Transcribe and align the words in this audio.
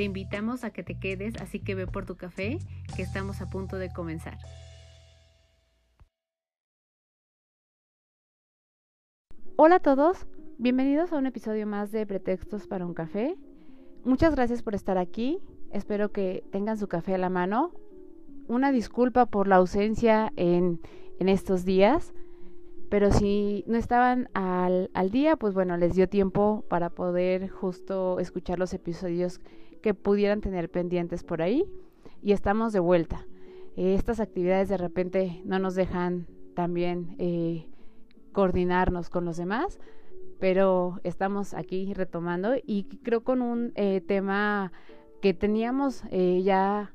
Te 0.00 0.04
invitamos 0.04 0.64
a 0.64 0.70
que 0.70 0.82
te 0.82 0.98
quedes, 0.98 1.36
así 1.42 1.60
que 1.60 1.74
ve 1.74 1.86
por 1.86 2.06
tu 2.06 2.16
café, 2.16 2.58
que 2.96 3.02
estamos 3.02 3.42
a 3.42 3.50
punto 3.50 3.76
de 3.76 3.92
comenzar. 3.92 4.38
Hola 9.56 9.74
a 9.74 9.80
todos, 9.80 10.26
bienvenidos 10.56 11.12
a 11.12 11.18
un 11.18 11.26
episodio 11.26 11.66
más 11.66 11.92
de 11.92 12.06
Pretextos 12.06 12.66
para 12.66 12.86
un 12.86 12.94
café. 12.94 13.36
Muchas 14.02 14.34
gracias 14.34 14.62
por 14.62 14.74
estar 14.74 14.96
aquí, 14.96 15.38
espero 15.70 16.12
que 16.12 16.44
tengan 16.50 16.78
su 16.78 16.88
café 16.88 17.16
a 17.16 17.18
la 17.18 17.28
mano. 17.28 17.74
Una 18.48 18.72
disculpa 18.72 19.26
por 19.26 19.48
la 19.48 19.56
ausencia 19.56 20.32
en, 20.36 20.80
en 21.18 21.28
estos 21.28 21.66
días, 21.66 22.14
pero 22.88 23.12
si 23.12 23.64
no 23.66 23.76
estaban 23.76 24.30
al, 24.32 24.90
al 24.94 25.10
día, 25.10 25.36
pues 25.36 25.52
bueno, 25.52 25.76
les 25.76 25.94
dio 25.94 26.08
tiempo 26.08 26.64
para 26.70 26.88
poder 26.88 27.50
justo 27.50 28.18
escuchar 28.18 28.58
los 28.58 28.72
episodios 28.72 29.42
que 29.80 29.94
pudieran 29.94 30.40
tener 30.40 30.70
pendientes 30.70 31.24
por 31.24 31.42
ahí 31.42 31.64
y 32.22 32.32
estamos 32.32 32.72
de 32.72 32.80
vuelta. 32.80 33.26
Eh, 33.76 33.94
estas 33.94 34.20
actividades 34.20 34.68
de 34.68 34.76
repente 34.76 35.42
no 35.44 35.58
nos 35.58 35.74
dejan 35.74 36.26
también 36.54 37.16
eh, 37.18 37.68
coordinarnos 38.32 39.10
con 39.10 39.24
los 39.24 39.36
demás, 39.36 39.78
pero 40.38 41.00
estamos 41.04 41.54
aquí 41.54 41.92
retomando 41.94 42.54
y 42.64 42.84
creo 43.02 43.22
con 43.22 43.42
un 43.42 43.72
eh, 43.74 44.00
tema 44.00 44.72
que 45.20 45.34
teníamos 45.34 46.02
ya 46.10 46.94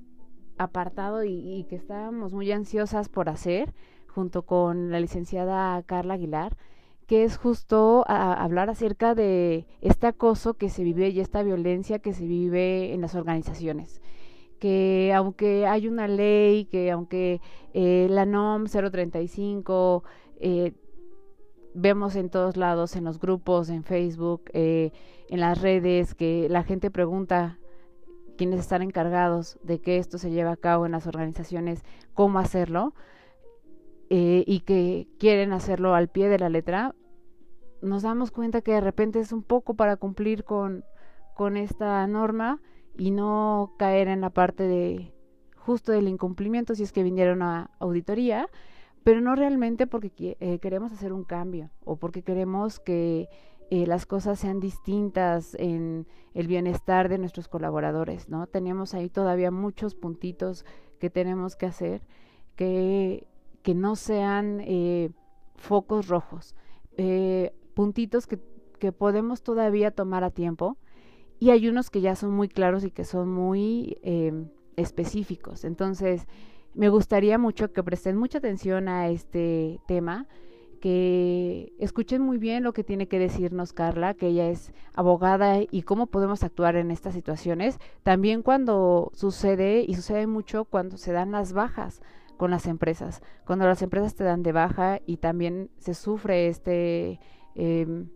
apartado 0.57 1.23
y, 1.23 1.65
que 1.69 1.75
estábamos 1.75 2.33
muy 2.33 2.51
ansiosas 2.51 3.07
por 3.07 3.29
hacer 3.29 3.71
junto 4.07 4.43
con 4.43 4.89
la 4.89 4.99
licenciada 4.99 5.83
Carla 5.83 6.15
Aguilar, 6.15 6.57
que 7.07 7.23
es 7.23 7.37
justo 7.37 8.03
hablar 8.07 8.69
acerca 8.69 9.13
de 9.13 9.67
este 9.81 10.07
acoso 10.07 10.55
que 10.55 10.69
se 10.69 10.83
vive 10.83 11.09
y 11.09 11.19
esta 11.19 11.43
violencia 11.43 11.99
que 11.99 12.13
se 12.13 12.25
vive 12.25 12.93
en 12.93 13.01
las 13.01 13.15
organizaciones. 13.15 14.01
Que 14.59 15.13
aunque 15.15 15.67
hay 15.67 15.87
una 15.87 16.07
ley, 16.07 16.65
que 16.65 16.89
aunque 16.91 17.41
eh, 17.73 18.07
la 18.09 18.25
NOM 18.25 18.65
035 18.65 20.03
eh, 20.39 20.73
vemos 21.75 22.15
en 22.15 22.29
todos 22.29 22.57
lados, 22.57 22.95
en 22.95 23.03
los 23.03 23.19
grupos, 23.19 23.69
en 23.69 23.83
Facebook, 23.83 24.43
eh, 24.53 24.91
en 25.29 25.39
las 25.39 25.61
redes, 25.61 26.15
que 26.15 26.47
la 26.49 26.63
gente 26.63 26.89
pregunta 26.89 27.59
quiénes 28.37 28.59
están 28.59 28.81
encargados 28.81 29.59
de 29.61 29.79
que 29.79 29.97
esto 29.97 30.17
se 30.17 30.31
lleve 30.31 30.49
a 30.49 30.57
cabo 30.57 30.85
en 30.85 30.93
las 30.93 31.05
organizaciones, 31.05 31.83
cómo 32.13 32.39
hacerlo 32.39 32.93
eh, 34.17 34.45
y 34.47 34.61
que 34.61 35.09
quieren 35.19 35.51
hacerlo 35.51 35.93
al 35.93 36.07
pie 36.07 36.29
de 36.29 36.39
la 36.39 36.47
letra, 36.47 36.95
nos 37.81 38.03
damos 38.03 38.31
cuenta 38.31 38.61
que 38.61 38.71
de 38.71 38.79
repente 38.79 39.19
es 39.19 39.33
un 39.33 39.43
poco 39.43 39.73
para 39.73 39.97
cumplir 39.97 40.45
con, 40.45 40.85
con 41.33 41.57
esta 41.57 42.07
norma 42.07 42.61
y 42.97 43.11
no 43.11 43.73
caer 43.77 44.07
en 44.07 44.21
la 44.21 44.29
parte 44.29 44.63
de 44.63 45.13
justo 45.57 45.91
del 45.91 46.07
incumplimiento 46.07 46.75
si 46.75 46.83
es 46.83 46.93
que 46.93 47.03
vinieron 47.03 47.41
a 47.41 47.71
auditoría, 47.77 48.47
pero 49.03 49.19
no 49.19 49.35
realmente 49.35 49.85
porque 49.85 50.37
eh, 50.39 50.59
queremos 50.59 50.93
hacer 50.93 51.11
un 51.11 51.25
cambio 51.25 51.71
o 51.83 51.97
porque 51.97 52.23
queremos 52.23 52.79
que 52.79 53.27
eh, 53.69 53.85
las 53.85 54.05
cosas 54.05 54.39
sean 54.39 54.61
distintas 54.61 55.55
en 55.55 56.07
el 56.33 56.47
bienestar 56.47 57.09
de 57.09 57.17
nuestros 57.17 57.49
colaboradores, 57.49 58.29
¿no? 58.29 58.47
Tenemos 58.47 58.93
ahí 58.93 59.09
todavía 59.09 59.51
muchos 59.51 59.93
puntitos 59.93 60.63
que 60.99 61.09
tenemos 61.09 61.57
que 61.57 61.65
hacer 61.65 62.01
que 62.55 63.27
que 63.65 63.73
no 63.73 63.95
sean 63.95 64.61
eh, 64.61 65.09
focos 65.55 66.07
rojos, 66.07 66.53
eh, 66.97 67.51
puntitos 67.73 68.27
que, 68.27 68.39
que 68.77 68.91
podemos 68.91 69.41
todavía 69.41 69.89
tomar 69.89 70.23
a 70.23 70.29
tiempo 70.29 70.77
y 71.39 71.49
hay 71.49 71.67
unos 71.67 71.89
que 71.89 71.99
ya 71.99 72.15
son 72.15 72.29
muy 72.29 72.47
claros 72.47 72.83
y 72.83 72.91
que 72.91 73.05
son 73.05 73.27
muy 73.31 73.97
eh, 74.03 74.31
específicos. 74.75 75.65
Entonces, 75.65 76.27
me 76.75 76.89
gustaría 76.89 77.39
mucho 77.39 77.73
que 77.73 77.81
presten 77.81 78.17
mucha 78.17 78.37
atención 78.37 78.87
a 78.87 79.09
este 79.09 79.79
tema, 79.87 80.27
que 80.79 81.73
escuchen 81.79 82.21
muy 82.21 82.37
bien 82.37 82.61
lo 82.61 82.71
que 82.71 82.83
tiene 82.83 83.07
que 83.07 83.17
decirnos 83.17 83.73
Carla, 83.73 84.13
que 84.13 84.27
ella 84.27 84.47
es 84.47 84.73
abogada 84.93 85.57
y 85.71 85.81
cómo 85.81 86.05
podemos 86.05 86.43
actuar 86.43 86.75
en 86.75 86.91
estas 86.91 87.15
situaciones. 87.15 87.79
También 88.03 88.43
cuando 88.43 89.09
sucede, 89.15 89.83
y 89.87 89.95
sucede 89.95 90.27
mucho 90.27 90.65
cuando 90.65 90.97
se 90.97 91.13
dan 91.13 91.31
las 91.31 91.51
bajas 91.51 92.03
con 92.37 92.51
las 92.51 92.67
empresas. 92.67 93.21
Cuando 93.45 93.65
las 93.65 93.81
empresas 93.81 94.15
te 94.15 94.23
dan 94.23 94.43
de 94.43 94.51
baja 94.51 94.99
y 95.05 95.17
también 95.17 95.69
se 95.77 95.93
sufre 95.93 96.47
este, 96.47 97.19
em, 97.55 98.09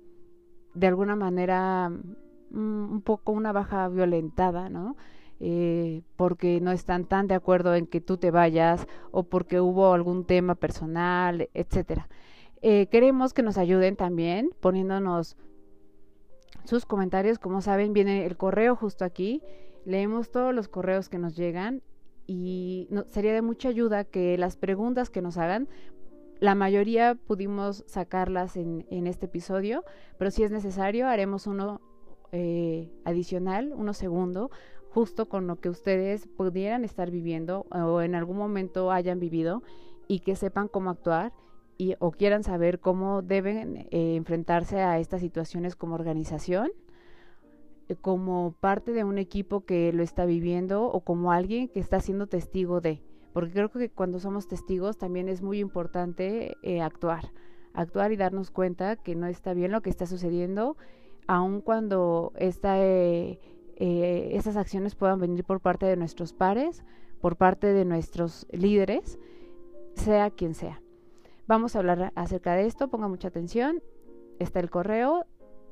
de 0.73 0.87
alguna 0.87 1.15
manera, 1.15 1.89
mm, 1.89 2.91
un 2.91 3.01
poco 3.01 3.31
una 3.31 3.51
baja 3.51 3.87
violentada, 3.89 4.69
¿no? 4.69 4.95
Eh, 5.41 6.01
porque 6.17 6.59
no 6.59 6.71
están 6.71 7.05
tan 7.05 7.27
de 7.27 7.35
acuerdo 7.35 7.73
en 7.75 7.87
que 7.87 8.01
tú 8.01 8.17
te 8.17 8.29
vayas 8.29 8.87
o 9.11 9.23
porque 9.23 9.61
hubo 9.61 9.93
algún 9.93 10.25
tema 10.25 10.55
personal, 10.55 11.49
etcétera. 11.53 12.09
Eh, 12.61 12.87
queremos 12.87 13.33
que 13.33 13.41
nos 13.41 13.57
ayuden 13.57 13.95
también 13.95 14.49
poniéndonos 14.59 15.37
sus 16.65 16.85
comentarios. 16.85 17.39
Como 17.39 17.61
saben, 17.61 17.93
viene 17.93 18.25
el 18.25 18.35
correo 18.35 18.75
justo 18.75 19.05
aquí. 19.05 19.41
Leemos 19.85 20.29
todos 20.29 20.53
los 20.53 20.67
correos 20.67 21.07
que 21.07 21.19
nos 21.19 21.37
llegan 21.37 21.81
y 22.29 22.87
sería 23.07 23.33
de 23.33 23.41
mucha 23.41 23.69
ayuda 23.69 24.03
que 24.03 24.37
las 24.37 24.55
preguntas 24.55 25.09
que 25.09 25.19
nos 25.19 25.39
hagan, 25.39 25.67
la 26.39 26.53
mayoría 26.53 27.15
pudimos 27.15 27.83
sacarlas 27.87 28.55
en, 28.55 28.85
en 28.91 29.07
este 29.07 29.25
episodio, 29.25 29.83
pero 30.19 30.29
si 30.29 30.43
es 30.43 30.51
necesario 30.51 31.07
haremos 31.07 31.47
uno 31.47 31.81
eh, 32.31 32.91
adicional, 33.03 33.73
uno 33.75 33.93
segundo, 33.93 34.51
justo 34.89 35.27
con 35.27 35.47
lo 35.47 35.55
que 35.55 35.69
ustedes 35.69 36.27
pudieran 36.27 36.85
estar 36.85 37.09
viviendo 37.09 37.65
o 37.71 38.01
en 38.01 38.13
algún 38.13 38.37
momento 38.37 38.91
hayan 38.91 39.19
vivido 39.19 39.63
y 40.07 40.19
que 40.19 40.35
sepan 40.35 40.67
cómo 40.67 40.91
actuar 40.91 41.33
y, 41.79 41.95
o 41.97 42.11
quieran 42.11 42.43
saber 42.43 42.79
cómo 42.79 43.23
deben 43.23 43.87
eh, 43.89 44.15
enfrentarse 44.15 44.81
a 44.81 44.99
estas 44.99 45.21
situaciones 45.21 45.75
como 45.75 45.95
organización 45.95 46.69
como 47.95 48.53
parte 48.59 48.91
de 48.91 49.03
un 49.03 49.17
equipo 49.17 49.65
que 49.65 49.91
lo 49.93 50.03
está 50.03 50.25
viviendo 50.25 50.85
o 50.85 51.01
como 51.01 51.31
alguien 51.31 51.67
que 51.69 51.79
está 51.79 51.99
siendo 51.99 52.27
testigo 52.27 52.81
de. 52.81 53.01
Porque 53.33 53.51
creo 53.51 53.69
que 53.69 53.89
cuando 53.89 54.19
somos 54.19 54.47
testigos 54.47 54.97
también 54.97 55.29
es 55.29 55.41
muy 55.41 55.59
importante 55.59 56.55
eh, 56.61 56.81
actuar, 56.81 57.31
actuar 57.73 58.11
y 58.11 58.17
darnos 58.17 58.51
cuenta 58.51 58.95
que 58.95 59.15
no 59.15 59.27
está 59.27 59.53
bien 59.53 59.71
lo 59.71 59.81
que 59.81 59.89
está 59.89 60.05
sucediendo, 60.05 60.77
aun 61.27 61.61
cuando 61.61 62.31
esta, 62.35 62.75
eh, 62.79 63.39
estas 63.75 64.57
acciones 64.57 64.95
puedan 64.95 65.19
venir 65.19 65.43
por 65.43 65.61
parte 65.61 65.85
de 65.85 65.95
nuestros 65.95 66.33
pares, 66.33 66.83
por 67.21 67.35
parte 67.35 67.67
de 67.67 67.85
nuestros 67.85 68.47
líderes, 68.51 69.19
sea 69.95 70.31
quien 70.31 70.53
sea. 70.53 70.81
Vamos 71.47 71.75
a 71.75 71.79
hablar 71.79 72.11
acerca 72.15 72.53
de 72.53 72.65
esto, 72.65 72.89
ponga 72.89 73.07
mucha 73.07 73.27
atención. 73.27 73.81
Está 74.39 74.59
el 74.59 74.69
correo, 74.69 75.25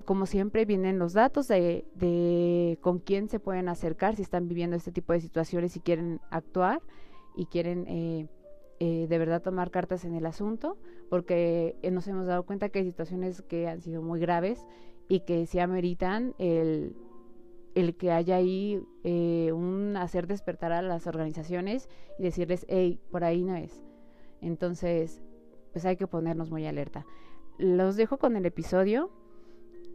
como 0.07 0.25
siempre 0.25 0.63
vienen 0.63 0.99
los 0.99 1.11
datos 1.11 1.49
de, 1.49 2.79
con 2.79 2.99
quién 2.99 3.27
se 3.27 3.41
pueden 3.41 3.67
acercar 3.67 4.15
si 4.15 4.21
están 4.21 4.47
viviendo 4.47 4.77
este 4.77 4.93
tipo 4.93 5.11
de 5.11 5.19
situaciones 5.19 5.75
y 5.75 5.81
quieren 5.81 6.21
actuar 6.31 6.81
y 7.35 7.47
quieren 7.47 7.85
eh, 7.89 8.29
eh, 8.79 9.07
de 9.09 9.17
verdad 9.17 9.41
tomar 9.41 9.69
cartas 9.69 10.05
en 10.05 10.15
el 10.15 10.25
asunto, 10.25 10.77
porque 11.09 11.75
eh, 11.81 11.91
nos 11.91 12.07
hemos 12.07 12.25
dado 12.25 12.43
cuenta 12.43 12.69
que 12.69 12.79
hay 12.79 12.85
situaciones 12.85 13.41
que 13.41 13.67
han 13.67 13.81
sido 13.81 14.01
muy 14.01 14.21
graves 14.21 14.65
y 15.09 15.25
que 15.25 15.45
sí 15.45 15.59
ameritan 15.59 16.35
el, 16.37 16.95
el 17.75 17.97
que 17.97 18.13
haya 18.13 18.37
ahí 18.37 18.81
un 19.03 19.97
hacer 19.97 20.25
despertar 20.25 20.71
a 20.71 20.81
las 20.81 21.05
organizaciones 21.05 21.89
y 22.17 22.23
decirles, 22.23 22.65
hey, 22.69 23.01
por 23.11 23.25
ahí 23.25 23.43
no 23.43 23.57
es. 23.57 23.83
Entonces, 24.39 25.21
pues 25.73 25.83
hay 25.83 25.97
que 25.97 26.07
ponernos 26.07 26.49
muy 26.49 26.65
alerta. 26.65 27.05
Los 27.57 27.97
dejo 27.97 28.17
con 28.17 28.37
el 28.37 28.45
episodio 28.45 29.11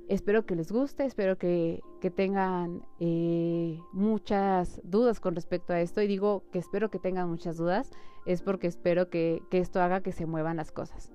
Espero 0.08 0.44
que 0.44 0.56
les 0.56 0.70
guste, 0.70 1.04
espero 1.04 1.38
que, 1.38 1.82
tengan 2.14 2.82
eh, 2.98 3.78
muchas 3.92 4.80
dudas 4.84 5.20
con 5.20 5.34
respecto 5.34 5.72
a 5.72 5.80
esto. 5.80 6.02
Y 6.02 6.06
digo 6.06 6.44
que 6.52 6.58
espero 6.58 6.90
que 6.90 6.98
tengan 6.98 7.30
muchas 7.30 7.56
dudas, 7.56 7.90
es 8.26 8.42
porque 8.42 8.66
espero 8.66 9.08
que, 9.08 9.42
que 9.50 9.58
esto 9.58 9.80
haga 9.80 10.02
que 10.02 10.12
se 10.12 10.26
muevan 10.26 10.56
las 10.56 10.72
cosas. 10.72 11.12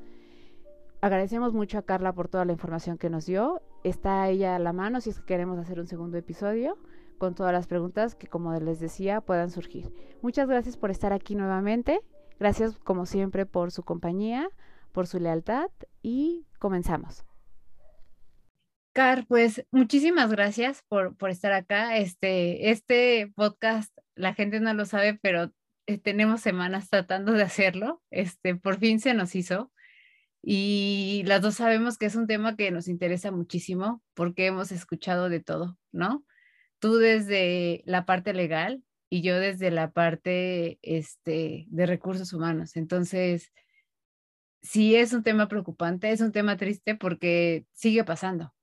Agradecemos 1.01 1.53
mucho 1.53 1.77
a 1.77 1.83
Carla 1.83 2.13
por 2.13 2.27
toda 2.27 2.45
la 2.45 2.53
información 2.53 2.97
que 2.97 3.09
nos 3.09 3.25
dio. 3.25 3.61
Está 3.83 4.27
ella 4.29 4.55
a 4.55 4.59
la 4.59 4.73
mano 4.73 4.99
si 4.99 5.11
es 5.11 5.19
que 5.19 5.25
queremos 5.25 5.59
hacer 5.59 5.79
un 5.79 5.87
segundo 5.87 6.17
episodio 6.17 6.77
con 7.17 7.35
todas 7.35 7.53
las 7.53 7.67
preguntas 7.67 8.15
que, 8.15 8.27
como 8.27 8.53
les 8.53 8.79
decía, 8.79 9.21
puedan 9.21 9.49
surgir. 9.49 9.93
Muchas 10.21 10.47
gracias 10.47 10.77
por 10.77 10.91
estar 10.91 11.13
aquí 11.13 11.35
nuevamente. 11.35 11.99
Gracias, 12.39 12.77
como 12.79 13.05
siempre, 13.05 13.45
por 13.45 13.71
su 13.71 13.83
compañía, 13.83 14.49
por 14.91 15.07
su 15.07 15.19
lealtad 15.19 15.69
y 16.01 16.45
comenzamos. 16.59 17.23
Car, 18.97 19.27
pues 19.27 19.63
muchísimas 19.69 20.31
gracias 20.31 20.83
por, 20.87 21.15
por 21.17 21.29
estar 21.29 21.53
acá. 21.53 21.97
Este, 21.97 22.71
este 22.71 23.31
podcast, 23.35 23.95
la 24.15 24.33
gente 24.33 24.59
no 24.59 24.73
lo 24.73 24.85
sabe, 24.85 25.19
pero 25.21 25.53
eh, 25.85 25.99
tenemos 25.99 26.41
semanas 26.41 26.89
tratando 26.89 27.33
de 27.33 27.43
hacerlo. 27.43 28.01
Este, 28.09 28.55
por 28.55 28.79
fin 28.79 28.99
se 28.99 29.13
nos 29.13 29.35
hizo. 29.35 29.71
Y 30.41 31.21
las 31.27 31.43
dos 31.43 31.53
sabemos 31.53 31.99
que 31.99 32.07
es 32.07 32.15
un 32.15 32.25
tema 32.25 32.55
que 32.55 32.71
nos 32.71 32.87
interesa 32.87 33.29
muchísimo 33.29 34.01
porque 34.15 34.47
hemos 34.47 34.71
escuchado 34.71 35.29
de 35.29 35.41
todo, 35.41 35.77
¿no? 35.91 36.25
Tú 36.79 36.95
desde 36.95 37.83
la 37.85 38.03
parte 38.07 38.33
legal 38.33 38.83
y 39.11 39.21
yo 39.21 39.39
desde 39.39 39.69
la 39.69 39.91
parte 39.91 40.79
este, 40.81 41.67
de 41.69 41.85
recursos 41.85 42.33
humanos. 42.33 42.75
Entonces, 42.75 43.53
sí 44.63 44.95
es 44.95 45.13
un 45.13 45.21
tema 45.21 45.47
preocupante, 45.47 46.09
es 46.09 46.21
un 46.21 46.31
tema 46.31 46.57
triste 46.57 46.95
porque 46.95 47.67
sigue 47.73 48.03
pasando, 48.03 48.55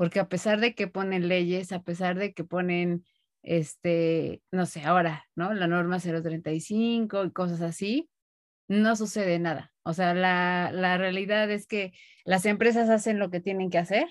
porque 0.00 0.18
a 0.18 0.30
pesar 0.30 0.60
de 0.60 0.74
que 0.74 0.88
ponen 0.88 1.28
leyes, 1.28 1.72
a 1.72 1.82
pesar 1.82 2.16
de 2.18 2.32
que 2.32 2.42
ponen, 2.42 3.04
este, 3.42 4.40
no 4.50 4.64
sé, 4.64 4.80
ahora, 4.82 5.26
¿no? 5.34 5.52
La 5.52 5.66
norma 5.66 5.98
035 6.00 7.26
y 7.26 7.32
cosas 7.32 7.60
así, 7.60 8.08
no 8.66 8.96
sucede 8.96 9.38
nada. 9.38 9.74
O 9.82 9.92
sea, 9.92 10.14
la, 10.14 10.70
la 10.72 10.96
realidad 10.96 11.50
es 11.50 11.66
que 11.66 11.92
las 12.24 12.46
empresas 12.46 12.88
hacen 12.88 13.18
lo 13.18 13.30
que 13.30 13.40
tienen 13.40 13.68
que 13.68 13.76
hacer. 13.76 14.06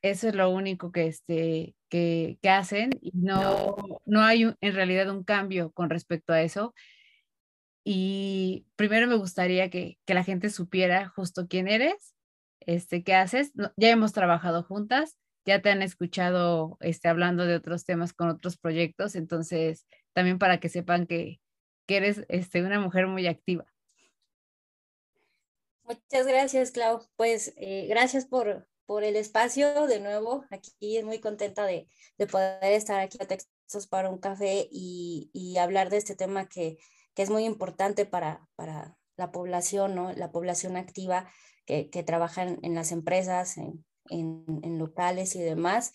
Eso 0.00 0.28
es 0.28 0.34
lo 0.34 0.48
único 0.48 0.90
que, 0.90 1.06
este, 1.06 1.76
que, 1.90 2.38
que 2.40 2.48
hacen 2.48 2.92
y 3.02 3.10
no, 3.12 3.76
no 4.06 4.22
hay 4.22 4.44
en 4.58 4.74
realidad 4.74 5.10
un 5.10 5.22
cambio 5.22 5.70
con 5.72 5.90
respecto 5.90 6.32
a 6.32 6.40
eso. 6.40 6.72
Y 7.84 8.64
primero 8.76 9.06
me 9.06 9.16
gustaría 9.16 9.68
que, 9.68 9.98
que 10.06 10.14
la 10.14 10.24
gente 10.24 10.48
supiera 10.48 11.10
justo 11.10 11.46
quién 11.46 11.68
eres, 11.68 12.14
este, 12.66 13.02
qué 13.02 13.14
haces. 13.14 13.52
Ya 13.76 13.90
hemos 13.90 14.12
trabajado 14.12 14.62
juntas, 14.62 15.18
ya 15.44 15.60
te 15.60 15.70
han 15.70 15.82
escuchado 15.82 16.76
este, 16.80 17.08
hablando 17.08 17.46
de 17.46 17.56
otros 17.56 17.84
temas 17.84 18.12
con 18.12 18.28
otros 18.28 18.56
proyectos, 18.56 19.14
entonces 19.14 19.86
también 20.12 20.38
para 20.38 20.60
que 20.60 20.68
sepan 20.68 21.06
que, 21.06 21.40
que 21.86 21.96
eres 21.96 22.24
este, 22.28 22.62
una 22.62 22.80
mujer 22.80 23.06
muy 23.06 23.26
activa. 23.26 23.64
Muchas 25.84 26.26
gracias, 26.26 26.70
Clau. 26.70 27.06
Pues 27.16 27.52
eh, 27.56 27.86
gracias 27.88 28.26
por, 28.26 28.68
por 28.86 29.04
el 29.04 29.16
espacio 29.16 29.86
de 29.86 30.00
nuevo. 30.00 30.44
Aquí 30.50 31.02
muy 31.02 31.18
contenta 31.18 31.66
de, 31.66 31.88
de 32.18 32.26
poder 32.26 32.72
estar 32.72 33.00
aquí 33.00 33.18
a 33.20 33.26
Textos 33.26 33.86
para 33.88 34.08
un 34.08 34.18
café 34.18 34.68
y, 34.70 35.30
y 35.32 35.58
hablar 35.58 35.90
de 35.90 35.96
este 35.96 36.14
tema 36.14 36.48
que, 36.48 36.78
que, 37.14 37.22
es 37.22 37.30
muy 37.30 37.44
importante 37.44 38.06
para, 38.06 38.46
para 38.54 38.96
la 39.16 39.32
población, 39.32 39.94
¿no? 39.94 40.12
la 40.12 40.30
población 40.30 40.76
activa 40.76 41.30
que, 41.64 41.90
que 41.90 42.02
trabaja 42.02 42.42
en, 42.42 42.74
las 42.74 42.92
empresas, 42.92 43.56
en, 43.58 43.84
locales 44.78 45.34
y 45.36 45.40
demás. 45.40 45.92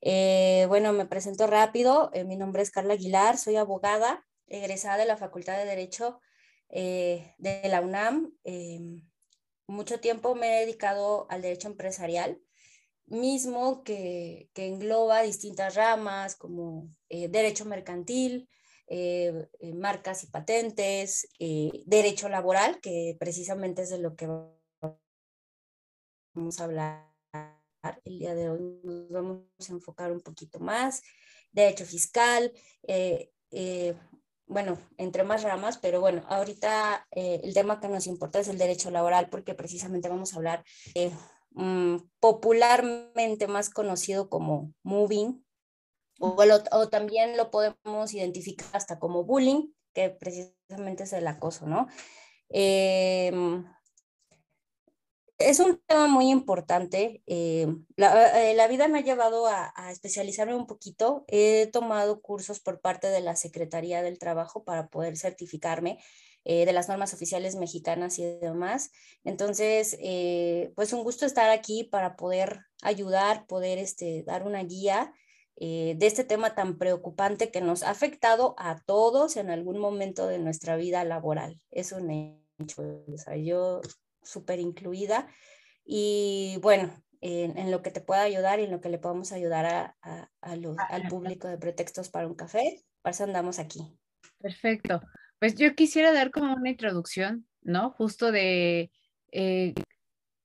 Eh, 0.00 0.66
bueno, 0.68 0.92
me 0.92 1.06
presento 1.06 1.46
rápido. 1.46 2.10
Eh, 2.12 2.24
mi 2.24 2.36
nombre 2.36 2.62
es 2.62 2.70
Carla 2.70 2.94
Aguilar, 2.94 3.38
soy 3.38 3.56
abogada, 3.56 4.24
egresada 4.46 4.98
de 4.98 5.06
la 5.06 5.16
Facultad 5.16 5.56
de 5.56 5.64
Derecho 5.64 6.20
eh, 6.68 7.34
de 7.38 7.62
la 7.68 7.80
UNAM. 7.80 8.32
Mucho 9.68 9.98
tiempo 9.98 10.34
me 10.36 10.56
he 10.56 10.60
dedicado 10.60 11.26
al 11.28 11.42
derecho 11.42 11.66
empresarial, 11.66 12.40
mismo 13.06 13.82
que, 13.82 14.48
que 14.52 14.66
engloba 14.66 15.22
distintas 15.22 15.74
ramas 15.74 16.36
como 16.36 16.88
derecho 17.08 17.64
mercantil, 17.64 18.48
marcas 19.74 20.22
y 20.22 20.28
patentes, 20.28 21.28
derecho 21.84 22.28
laboral, 22.28 22.80
que 22.80 23.16
precisamente 23.18 23.82
es 23.82 23.90
de 23.90 23.98
lo 23.98 24.14
que 24.14 24.28
vamos 26.36 26.60
a 26.60 26.64
hablar 26.64 27.12
el 28.04 28.18
día 28.18 28.34
de 28.34 28.50
hoy. 28.50 28.80
Nos 28.84 29.10
vamos 29.10 29.42
a 29.68 29.72
enfocar 29.72 30.12
un 30.12 30.20
poquito 30.20 30.60
más, 30.60 31.02
derecho 31.52 31.84
fiscal, 31.84 32.52
bueno, 34.46 34.78
entre 34.96 35.24
más 35.24 35.42
ramas, 35.42 35.78
pero 35.78 36.00
bueno, 36.00 36.22
ahorita 36.28 37.06
eh, 37.10 37.40
el 37.42 37.52
tema 37.52 37.80
que 37.80 37.88
nos 37.88 38.06
importa 38.06 38.38
es 38.38 38.48
el 38.48 38.58
derecho 38.58 38.90
laboral 38.90 39.28
porque 39.28 39.54
precisamente 39.54 40.08
vamos 40.08 40.32
a 40.32 40.36
hablar 40.36 40.64
eh, 40.94 41.10
popularmente 42.20 43.48
más 43.48 43.70
conocido 43.70 44.28
como 44.28 44.72
moving 44.82 45.44
o, 46.20 46.88
también 46.88 47.36
lo 47.36 47.50
podemos 47.50 48.14
identificar 48.14 48.68
hasta 48.72 48.98
como 48.98 49.24
bullying, 49.24 49.68
que 49.92 50.10
precisamente 50.10 51.02
es 51.02 51.12
el 51.12 51.26
acoso, 51.26 51.66
¿no? 51.66 51.88
Eh, 52.48 53.30
es 55.38 55.60
un 55.60 55.80
tema 55.86 56.06
muy 56.06 56.30
importante. 56.30 57.22
Eh, 57.26 57.66
eh, 57.96 58.54
la, 58.56 58.68
vida 58.68 58.88
me 58.88 59.00
ha 59.00 59.02
llevado 59.02 59.46
a, 59.46 59.72
especializarme 59.90 60.54
un 60.54 60.66
poquito. 60.66 61.24
He 61.28 61.66
tomado 61.72 62.20
cursos 62.20 62.60
por 62.60 62.80
parte 62.80 63.08
de 63.08 63.20
la 63.20 63.36
Secretaría 63.36 64.02
del 64.02 64.18
Trabajo 64.18 64.64
para 64.64 64.88
poder 64.88 65.16
certificarme 65.16 65.98
eh, 66.44 66.64
de 66.64 66.72
las 66.72 66.88
normas 66.88 67.12
oficiales 67.12 67.56
mexicanas 67.56 68.18
y 68.18 68.24
demás. 68.24 68.90
Entonces, 69.24 69.98
pues 70.74 70.92
un 70.92 71.02
gusto 71.02 71.26
estar 71.26 71.50
aquí 71.50 71.84
para 71.84 72.16
poder 72.16 72.60
ayudar, 72.82 73.46
poder 73.46 73.78
este, 73.78 74.22
dar 74.22 74.46
una 74.46 74.62
guía 74.62 75.12
de 75.58 75.96
este 76.00 76.24
tema 76.24 76.54
tan 76.54 76.76
preocupante 76.76 77.50
que 77.50 77.62
nos 77.62 77.82
ha 77.82 77.90
afectado 77.90 78.54
a 78.58 78.82
todos 78.84 79.36
en 79.36 79.50
algún 79.50 79.78
momento 79.78 80.26
de 80.26 80.38
nuestra 80.38 80.76
vida 80.76 81.04
laboral. 81.04 81.60
Es 81.70 81.92
un 81.92 82.10
hecho. 82.58 82.82
O 82.82 83.18
sea, 83.18 83.36
yo 83.36 83.80
súper 84.26 84.58
incluida. 84.58 85.28
Y 85.84 86.58
bueno, 86.60 86.92
en, 87.20 87.70
lo 87.70 87.82
que 87.82 87.90
te 87.90 88.00
pueda 88.00 88.22
ayudar 88.22 88.60
y 88.60 88.64
en 88.64 88.70
lo 88.70 88.80
que 88.80 88.88
le 88.88 88.98
podamos 88.98 89.32
ayudar 89.32 89.66
a, 89.66 89.96
a, 90.02 90.30
al 90.40 91.08
público 91.08 91.48
de 91.48 91.58
Pretextos 91.58 92.08
para 92.08 92.26
un 92.26 92.34
Café, 92.34 92.84
para 93.02 93.12
eso 93.12 93.24
andamos 93.24 93.58
aquí. 93.58 93.80
Perfecto. 94.38 95.00
Pues 95.38 95.54
yo 95.54 95.74
quisiera 95.74 96.12
dar 96.12 96.30
como 96.30 96.54
una 96.54 96.70
introducción, 96.70 97.46
¿no? 97.62 97.90
Justo 97.90 98.32
de, 98.32 98.90
eh, 99.32 99.74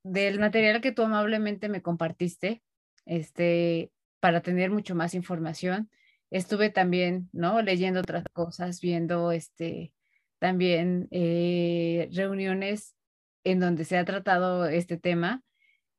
del 0.04 0.40
material 0.40 0.82
que 0.82 0.92
tú 0.92 1.04
amablemente 1.04 1.70
me 1.70 1.82
compartiste, 1.82 2.62
este, 3.06 3.92
para 4.20 4.42
tener 4.42 4.70
mucho 4.70 4.96
más 4.96 5.14
información. 5.14 5.90
Estuve 6.30 6.70
también, 6.70 7.30
¿no? 7.34 7.62
Leyendo 7.62 8.02
otras 8.02 8.24
cosas, 8.34 8.82
viendo, 8.82 9.32
este, 9.32 9.94
también 10.40 11.08
eh, 11.12 12.10
reuniones 12.12 12.96
en 13.44 13.60
donde 13.60 13.86
se 13.86 13.98
ha 13.98 14.06
tratado 14.06 14.66
este 14.68 14.98
tema. 14.98 15.44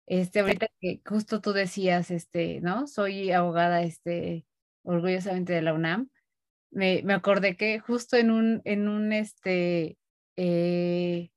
Este, 0.07 0.41
ahorita 0.41 0.67
que 0.81 1.01
justo 1.07 1.41
tú 1.41 1.53
decías, 1.53 2.11
este, 2.11 2.61
¿no? 2.61 2.87
Soy 2.87 3.33
abogada, 3.33 3.83
este, 3.83 4.47
orgullosamente 4.83 5.53
de 5.53 5.63
la 5.63 5.75
UNAM. 5.75 6.11
Me, 6.71 7.03
me 7.05 7.15
acordé 7.15 7.57
que 7.57 7.79
justo 7.79 8.17
en 8.17 8.31
un, 8.31 8.63
en 8.65 8.89
un, 8.89 9.13
este, 9.13 9.99
eh, 10.37 11.31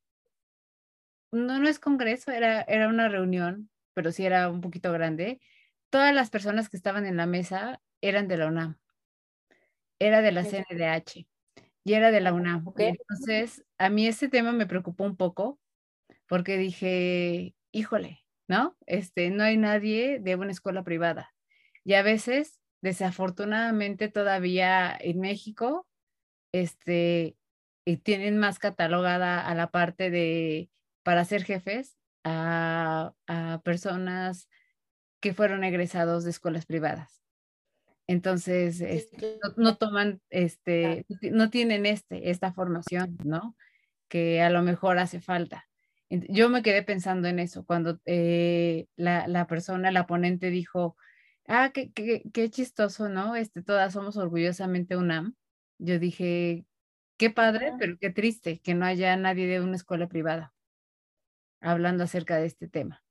no, 1.31 1.59
no 1.59 1.67
es 1.67 1.79
congreso, 1.79 2.31
era, 2.31 2.61
era 2.61 2.87
una 2.87 3.09
reunión, 3.09 3.69
pero 3.93 4.11
sí 4.11 4.25
era 4.25 4.49
un 4.49 4.61
poquito 4.61 4.91
grande. 4.91 5.39
Todas 5.89 6.13
las 6.13 6.29
personas 6.29 6.69
que 6.69 6.77
estaban 6.77 7.05
en 7.05 7.17
la 7.17 7.25
mesa 7.25 7.81
eran 8.01 8.27
de 8.27 8.37
la 8.37 8.47
UNAM. 8.47 8.77
Era 9.99 10.21
de 10.21 10.31
la 10.31 10.43
CNDH 10.43 11.25
y 11.83 11.93
era 11.93 12.11
de 12.11 12.19
la 12.19 12.33
UNAM. 12.33 12.65
Entonces, 12.77 13.63
a 13.77 13.89
mí 13.89 14.07
ese 14.07 14.27
tema 14.27 14.51
me 14.51 14.65
preocupó 14.65 15.05
un 15.05 15.15
poco 15.15 15.59
porque 16.27 16.57
dije, 16.57 17.55
híjole, 17.71 18.23
¿no? 18.47 18.77
Este, 18.85 19.29
no 19.29 19.43
hay 19.43 19.57
nadie 19.57 20.19
de 20.19 20.35
una 20.35 20.51
escuela 20.51 20.83
privada. 20.83 21.33
Y 21.83 21.93
a 21.93 22.03
veces, 22.03 22.59
desafortunadamente, 22.81 24.09
todavía 24.09 24.95
en 24.99 25.19
México, 25.19 25.87
este, 26.51 27.37
y 27.85 27.97
tienen 27.97 28.37
más 28.37 28.59
catalogada 28.59 29.45
a 29.45 29.53
la 29.55 29.69
parte 29.71 30.09
de, 30.09 30.69
para 31.03 31.25
ser 31.25 31.43
jefes, 31.43 31.97
a, 32.23 33.13
a 33.27 33.61
personas 33.63 34.49
que 35.19 35.33
fueron 35.33 35.63
egresados 35.63 36.23
de 36.23 36.31
escuelas 36.31 36.65
privadas. 36.65 37.21
Entonces, 38.07 38.81
este, 38.81 39.39
no, 39.43 39.53
no, 39.57 39.77
toman, 39.77 40.21
este, 40.29 41.05
no 41.31 41.49
tienen 41.49 41.85
este, 41.85 42.29
esta 42.29 42.53
formación, 42.53 43.17
¿no? 43.23 43.55
Que 44.07 44.41
a 44.41 44.49
lo 44.49 44.61
mejor 44.61 44.99
hace 44.99 45.21
falta. 45.21 45.67
Yo 46.29 46.49
me 46.49 46.61
quedé 46.61 46.83
pensando 46.83 47.27
en 47.27 47.39
eso 47.39 47.65
cuando 47.65 47.99
eh, 48.05 48.87
la, 48.95 49.27
la, 49.27 49.47
persona, 49.47 49.91
la 49.91 50.05
ponente 50.05 50.49
dijo, 50.49 50.97
ah, 51.47 51.71
qué, 51.73 51.91
qué, 51.91 52.23
qué, 52.33 52.49
chistoso, 52.49 53.09
¿no? 53.09 53.35
Este, 53.35 53.61
todas 53.61 53.93
somos 53.93 54.17
orgullosamente 54.17 54.97
UNAM. 54.97 55.35
Yo 55.77 55.99
dije, 55.99 56.65
qué 57.17 57.29
padre, 57.29 57.73
pero 57.79 57.97
qué 57.99 58.09
triste 58.09 58.59
que 58.59 58.73
no 58.73 58.85
haya 58.85 59.15
nadie 59.17 59.47
de 59.47 59.61
una 59.61 59.75
escuela 59.75 60.07
privada 60.07 60.53
hablando 61.61 62.03
acerca 62.03 62.37
de 62.37 62.45
este 62.45 62.67
tema. 62.67 63.03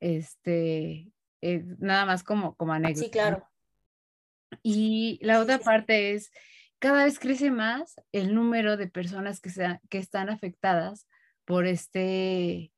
Este, 0.00 1.12
eh, 1.40 1.64
nada 1.78 2.06
más 2.06 2.22
como, 2.22 2.54
como 2.56 2.72
anécdota. 2.72 3.04
Sí, 3.04 3.10
claro. 3.10 3.48
Y 4.62 5.18
la 5.22 5.40
otra 5.40 5.58
parte 5.58 6.12
es, 6.12 6.30
cada 6.78 7.04
vez 7.04 7.18
crece 7.18 7.50
más 7.50 7.96
el 8.12 8.34
número 8.34 8.76
de 8.76 8.88
personas 8.88 9.40
que, 9.40 9.50
que 9.88 9.98
están 9.98 10.28
afectadas 10.28 11.06
por 11.44 11.66
este 11.66 12.72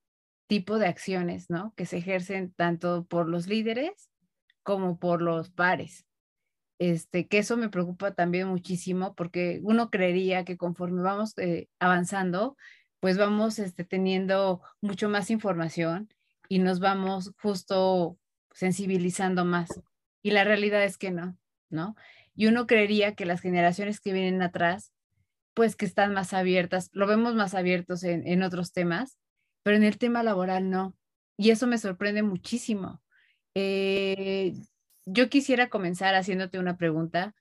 tipo 0.47 0.79
de 0.79 0.87
acciones, 0.87 1.51
¿no? 1.51 1.75
Que 1.77 1.87
se 1.87 1.99
ejercen 1.99 2.53
tanto 2.53 3.05
por 3.07 3.29
los 3.29 3.47
líderes 3.47 4.11
como 4.63 4.99
por 4.99 5.23
los 5.23 5.51
pares. 5.51 6.07
Este, 6.79 7.27
que 7.27 7.39
eso 7.39 7.57
me 7.57 7.71
preocupa 7.71 8.15
también 8.15 8.49
muchísimo 8.49 9.15
porque 9.15 9.61
uno 9.63 9.91
creería 9.91 10.45
que 10.45 10.59
conforme 10.59 11.03
vamos 11.03 11.37
eh, 11.39 11.69
avanzando, 11.79 12.57
pues 13.01 13.17
vamos 13.17 13.59
este, 13.59 13.85
teniendo 13.85 14.63
mucho 14.81 15.09
más 15.09 15.31
información 15.31 16.13
y 16.49 16.59
nos 16.59 16.81
vamos 16.81 17.33
justo 17.41 18.19
sensibilizando 18.53 19.45
más. 19.45 19.81
Y 20.23 20.31
la 20.33 20.45
realidad 20.45 20.85
es 20.85 20.99
que 20.99 21.11
no, 21.11 21.39
¿no? 21.71 21.97
Y 22.35 22.47
uno 22.47 22.67
creería 22.67 23.15
que 23.15 23.27
las 23.27 23.41
generaciones 23.41 24.01
que 24.01 24.13
vienen 24.13 24.43
atrás, 24.43 24.93
pues 25.57 25.75
que 25.75 25.87
están 25.87 26.13
más 26.13 26.35
abiertas, 26.35 26.91
lo 26.93 27.07
vemos 27.07 27.35
más 27.35 27.55
abiertos 27.55 28.05
en, 28.05 28.29
en 28.29 28.43
otros 28.43 28.73
temas, 28.73 29.19
pero 29.63 29.79
en 29.79 29.85
el 29.85 29.97
tema 29.97 30.23
laboral 30.23 30.69
no. 30.69 30.95
Y 31.39 31.51
eso 31.51 31.67
me 31.67 31.79
sorprende 31.79 32.23
muchísimo. 32.23 33.03
Eh, 33.55 34.53
yo 35.07 35.31
quisiera 35.31 35.71
comenzar 35.71 36.15
haciéndote 36.15 36.59
una 36.59 36.77
pregunta 36.77 37.35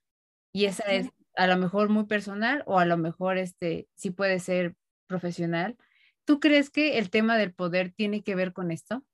y 0.53 0.63
esa 0.63 0.83
es 0.83 1.09
a 1.35 1.45
lo 1.45 1.57
mejor 1.57 1.89
muy 1.89 2.05
personal 2.05 2.63
o 2.67 2.79
a 2.79 2.85
lo 2.85 2.95
mejor 2.95 3.37
este 3.37 3.89
sí 3.95 4.11
puede 4.11 4.39
ser 4.39 4.77
profesional. 5.07 5.75
¿Tú 6.23 6.39
crees 6.39 6.69
que 6.69 6.97
el 6.97 7.09
tema 7.09 7.37
del 7.37 7.53
poder 7.53 7.91
tiene 7.91 8.23
que 8.23 8.35
ver 8.35 8.53
con 8.53 8.71
esto? 8.71 9.05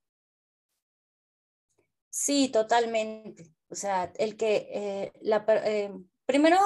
Sí, 2.11 2.49
totalmente. 2.53 3.55
O 3.67 3.73
sea, 3.73 4.13
el 4.19 4.37
que 4.37 4.67
eh, 4.71 5.11
la, 5.21 5.43
eh, 5.65 5.91
primero 6.27 6.59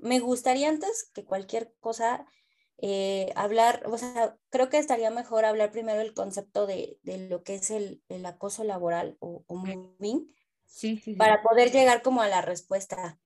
me 0.00 0.20
gustaría 0.20 0.68
antes 0.68 1.10
que 1.14 1.24
cualquier 1.24 1.74
cosa 1.80 2.26
eh, 2.78 3.32
hablar, 3.36 3.84
o 3.86 3.96
sea, 3.96 4.36
creo 4.50 4.68
que 4.68 4.78
estaría 4.78 5.10
mejor 5.10 5.44
hablar 5.44 5.70
primero 5.70 6.00
el 6.00 6.14
concepto 6.14 6.66
de, 6.66 6.98
de 7.02 7.28
lo 7.28 7.42
que 7.42 7.54
es 7.54 7.70
el, 7.70 8.02
el 8.08 8.26
acoso 8.26 8.64
laboral 8.64 9.16
o, 9.20 9.44
o 9.46 9.56
moving, 9.56 10.30
para 11.16 11.42
poder 11.42 11.72
llegar 11.72 12.02
como 12.02 12.20
a 12.20 12.28
la 12.28 12.42
respuesta. 12.42 13.18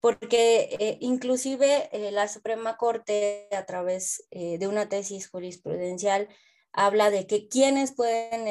Porque 0.00 0.76
eh, 0.78 0.98
inclusive 1.00 1.88
eh, 1.90 2.12
la 2.12 2.28
Suprema 2.28 2.76
Corte 2.76 3.48
a 3.50 3.64
través 3.64 4.26
eh, 4.30 4.58
de 4.58 4.68
una 4.68 4.88
tesis 4.88 5.28
jurisprudencial 5.28 6.28
habla 6.72 7.10
de 7.10 7.26
que 7.26 7.48
quienes 7.48 7.92
pueden 7.92 8.46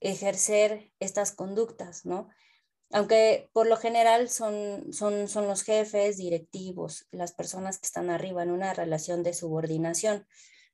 ejercer 0.00 0.92
estas 1.00 1.32
conductas, 1.32 2.04
¿no? 2.04 2.28
Aunque 2.92 3.50
por 3.52 3.66
lo 3.66 3.76
general 3.76 4.28
son, 4.28 4.92
son, 4.92 5.28
son 5.28 5.48
los 5.48 5.62
jefes, 5.62 6.16
directivos, 6.18 7.06
las 7.10 7.32
personas 7.32 7.78
que 7.78 7.86
están 7.86 8.10
arriba 8.10 8.42
en 8.42 8.50
una 8.50 8.74
relación 8.74 9.22
de 9.22 9.34
subordinación. 9.34 10.26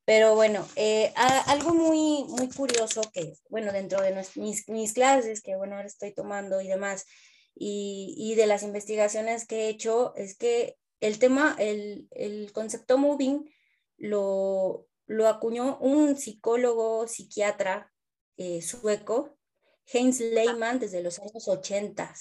Pero 0.05 0.35
bueno, 0.35 0.67
eh, 0.77 1.13
algo 1.47 1.75
muy, 1.75 2.25
muy 2.29 2.49
curioso 2.49 3.03
que, 3.13 3.35
bueno, 3.49 3.73
dentro 3.73 4.03
de 4.03 4.25
mis, 4.37 4.69
mis, 4.69 4.93
clases, 4.93 5.43
que 5.43 5.57
bueno, 5.57 5.77
ahora 5.77 5.87
estoy 5.87 6.13
tomando 6.13 6.61
y 6.61 6.69
demás, 6.69 7.07
y, 7.55 8.15
y, 8.19 8.35
de 8.35 8.47
las 8.47 8.63
investigaciones 8.63 9.47
que 9.47 9.67
he 9.67 9.69
hecho, 9.69 10.15
es 10.17 10.37
que 10.37 10.77
el 11.01 11.19
tema, 11.19 11.55
el, 11.59 12.09
el 12.11 12.53
concepto 12.53 12.99
moving 12.99 13.49
lo, 13.97 14.87
lo 15.07 15.29
acuñó 15.29 15.79
un 15.79 16.17
psicólogo, 16.17 17.07
psiquiatra 17.07 17.93
eh, 18.37 18.63
sueco, 18.63 19.37
Heinz 19.87 20.21
Lehmann, 20.21 20.79
desde 20.79 21.03
los 21.03 21.19
años 21.19 21.49
80. 21.49 22.13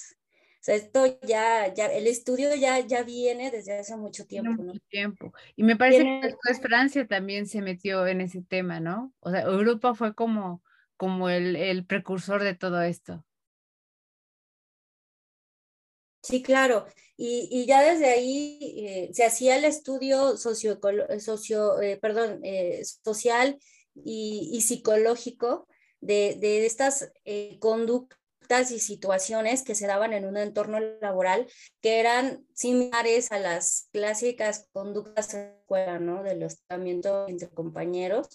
O 0.61 0.63
sea, 0.63 0.75
esto 0.75 1.19
ya, 1.23 1.73
ya, 1.73 1.87
el 1.87 2.05
estudio 2.05 2.53
ya, 2.53 2.79
ya 2.79 3.01
viene 3.01 3.49
desde 3.49 3.79
hace 3.79 3.95
mucho 3.95 4.27
tiempo, 4.27 4.61
¿no? 4.61 4.73
tiempo. 4.89 5.33
Y 5.55 5.63
me 5.63 5.75
parece 5.75 6.03
que 6.03 6.27
después 6.27 6.61
Francia 6.61 7.07
también 7.07 7.47
se 7.47 7.61
metió 7.61 8.05
en 8.05 8.21
ese 8.21 8.43
tema, 8.43 8.79
¿no? 8.79 9.11
O 9.21 9.31
sea, 9.31 9.41
Europa 9.41 9.95
fue 9.95 10.13
como, 10.13 10.61
como 10.97 11.29
el, 11.29 11.55
el 11.55 11.85
precursor 11.85 12.43
de 12.43 12.53
todo 12.53 12.81
esto. 12.83 13.25
Sí, 16.21 16.43
claro. 16.43 16.85
Y, 17.17 17.47
y 17.51 17.65
ya 17.65 17.81
desde 17.81 18.09
ahí 18.11 18.59
eh, 18.85 19.09
se 19.13 19.25
hacía 19.25 19.57
el 19.57 19.65
estudio 19.65 20.37
socio, 20.37 20.79
socio 21.19 21.81
eh, 21.81 21.97
perdón, 21.97 22.39
eh, 22.43 22.81
social 23.03 23.57
y, 23.95 24.51
y, 24.53 24.61
psicológico 24.61 25.67
de, 26.01 26.35
de 26.39 26.65
estas 26.65 27.11
conductas 27.59 28.19
y 28.71 28.79
situaciones 28.79 29.63
que 29.63 29.75
se 29.75 29.87
daban 29.87 30.13
en 30.13 30.25
un 30.25 30.35
entorno 30.35 30.79
laboral 31.01 31.47
que 31.79 31.99
eran 31.99 32.45
similares 32.53 33.31
a 33.31 33.39
las 33.39 33.87
clásicas 33.93 34.67
conductas 34.73 35.33
en 35.33 35.53
escuela, 35.61 35.99
¿no? 35.99 36.23
Del 36.23 36.43
hostigamiento 36.43 37.27
entre 37.29 37.49
compañeros. 37.49 38.27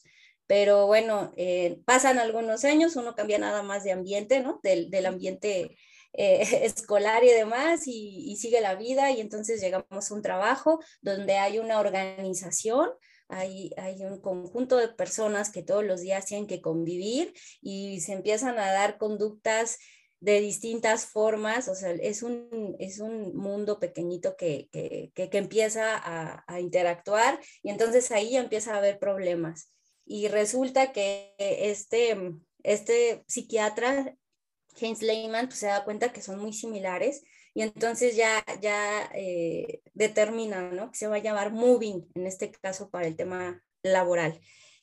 Pero 0.47 0.87
bueno, 0.87 1.33
eh, 1.37 1.81
pasan 1.85 2.19
algunos 2.19 2.65
años, 2.65 2.97
uno 2.97 3.15
cambia 3.15 3.39
nada 3.39 3.63
más 3.63 3.85
de 3.85 3.93
ambiente, 3.93 4.41
¿no? 4.41 4.61
Del, 4.63 4.91
del 4.91 5.07
ambiente 5.07 5.77
eh, 6.13 6.41
escolar 6.65 7.25
y 7.25 7.29
demás, 7.29 7.87
y, 7.87 8.31
y, 8.31 8.37
sigue 8.37 8.61
la 8.61 8.75
vida, 8.75 9.11
y 9.11 9.21
entonces 9.21 9.61
llegamos 9.61 10.11
a 10.11 10.15
un 10.15 10.23
trabajo 10.23 10.81
donde 11.03 11.37
hay 11.37 11.59
una 11.59 11.81
organización, 11.81 12.91
hay, 13.29 13.73
un 14.01 14.21
conjunto 14.21 14.77
de 14.77 14.89
personas 14.89 15.51
que 15.51 15.63
todos 15.63 15.85
los 15.85 16.01
días 16.01 16.27
tienen 16.27 16.47
que 16.47 16.61
convivir 16.61 17.33
y 17.61 18.01
se 18.01 18.13
empiezan 18.13 18.59
a 18.59 18.73
dar 18.73 18.99
conductas 18.99 19.79
de 20.21 20.41
distintas 20.41 21.07
formas, 21.07 21.69
o 21.69 21.75
sea, 21.75 21.91
es 21.91 22.23
un, 22.23 22.75
es 22.79 23.01
un 23.01 23.37
mundo 23.37 23.79
pequeñito 23.79 24.37
que, 24.37 24.69
que, 24.73 25.13
que, 25.15 25.39
empieza 25.39 26.01
a, 26.03 26.61
interactuar 26.61 27.39
y 27.63 27.71
entonces 27.71 28.11
ahí 28.11 28.37
empieza 28.37 28.75
a 28.75 28.79
haber 28.79 28.99
problemas. 28.99 29.73
Y 30.07 30.29
resulta 30.29 30.93
que 30.93 31.35
este, 31.39 32.17
este 32.63 33.25
psiquiatra, 33.27 34.17
James 34.77 35.03
Lehman, 35.03 35.49
pues 35.49 35.59
se 35.61 35.67
da 35.67 35.85
cuenta 35.85 36.13
que 36.13 36.23
son 36.23 36.39
muy 36.39 36.53
similares 36.53 37.23
y 37.57 37.63
entonces 37.63 38.15
ya, 38.17 38.45
ya 38.61 39.11
eh, 39.15 39.81
determina, 39.95 40.71
¿no? 40.71 40.91
Que 40.91 40.99
se 40.99 41.07
va 41.07 41.17
a 41.17 41.21
llamar 41.21 41.53
moving, 41.53 42.07
en 42.15 42.27
este 42.27 42.51
caso 42.51 42.91
para 42.91 43.07
el 43.07 43.17
tema 43.17 43.65
laboral. 43.83 44.39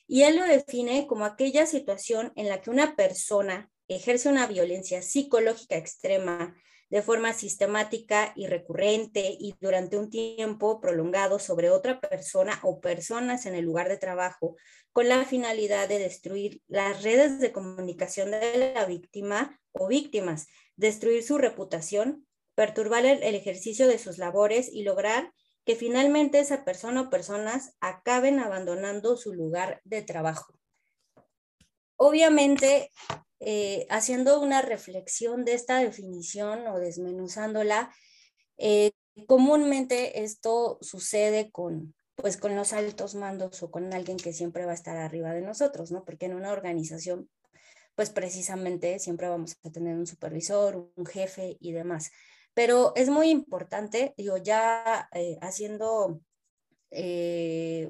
Y 0.08 0.22
él 0.22 0.34
lo 0.34 0.42
define 0.42 1.06
como 1.06 1.24
aquella 1.24 1.66
situación 1.66 2.32
en 2.34 2.48
la 2.48 2.60
que 2.60 2.70
una 2.70 2.96
persona 2.96 3.70
ejerce 3.86 4.28
una 4.28 4.48
violencia 4.48 5.02
psicológica 5.02 5.76
extrema 5.76 6.56
de 6.90 7.00
forma 7.00 7.32
sistemática 7.32 8.32
y 8.34 8.48
recurrente 8.48 9.36
y 9.38 9.54
durante 9.60 9.96
un 9.96 10.10
tiempo 10.10 10.80
prolongado 10.80 11.38
sobre 11.38 11.70
otra 11.70 12.00
persona 12.00 12.58
o 12.64 12.80
personas 12.80 13.46
en 13.46 13.54
el 13.54 13.64
lugar 13.64 13.88
de 13.88 13.98
trabajo 13.98 14.56
con 14.90 15.08
la 15.08 15.24
finalidad 15.24 15.88
de 15.88 16.00
destruir 16.00 16.60
las 16.66 17.04
redes 17.04 17.38
de 17.38 17.52
comunicación 17.52 18.32
de 18.32 18.72
la 18.74 18.84
víctima 18.84 19.60
o 19.70 19.86
víctimas, 19.86 20.48
destruir 20.74 21.22
su 21.22 21.38
reputación, 21.38 22.26
perturbar 22.54 23.04
el, 23.04 23.22
ejercicio 23.22 23.88
de 23.88 23.98
sus 23.98 24.18
labores 24.18 24.68
y 24.72 24.82
lograr 24.82 25.32
que 25.64 25.76
finalmente 25.76 26.40
esa 26.40 26.64
persona 26.64 27.02
o 27.02 27.10
personas 27.10 27.74
acaben 27.80 28.38
abandonando 28.38 29.16
su 29.16 29.32
lugar 29.32 29.80
de 29.84 30.02
trabajo. 30.02 30.54
Obviamente, 31.96 32.90
eh, 33.40 33.86
haciendo 33.88 34.40
una 34.40 34.62
reflexión 34.62 35.44
de 35.44 35.54
esta 35.54 35.78
definición 35.78 36.66
o 36.66 36.78
desmenuzándola, 36.78 37.94
eh, 38.58 38.92
comúnmente 39.26 40.22
esto 40.22 40.78
sucede 40.80 41.50
con, 41.50 41.94
pues, 42.16 42.36
con 42.36 42.54
los 42.56 42.72
altos 42.72 43.14
mandos 43.14 43.62
o 43.62 43.70
con 43.70 43.92
alguien 43.94 44.18
que 44.18 44.32
siempre 44.32 44.66
va 44.66 44.72
a 44.72 44.76
estar 44.76 44.96
arriba 44.96 45.32
de 45.32 45.40
nosotros, 45.40 45.92
¿no? 45.92 46.04
Porque 46.04 46.26
en 46.26 46.34
una 46.34 46.52
organización, 46.52 47.30
pues 47.94 48.10
precisamente 48.10 48.98
siempre 48.98 49.28
vamos 49.28 49.56
a 49.64 49.70
tener 49.70 49.96
un 49.96 50.06
supervisor, 50.06 50.90
un 50.96 51.06
jefe 51.06 51.56
y 51.60 51.72
demás. 51.72 52.10
Pero 52.54 52.92
es 52.96 53.08
muy 53.08 53.30
importante, 53.30 54.14
digo, 54.16 54.36
ya 54.36 55.08
eh, 55.12 55.38
haciendo, 55.42 56.20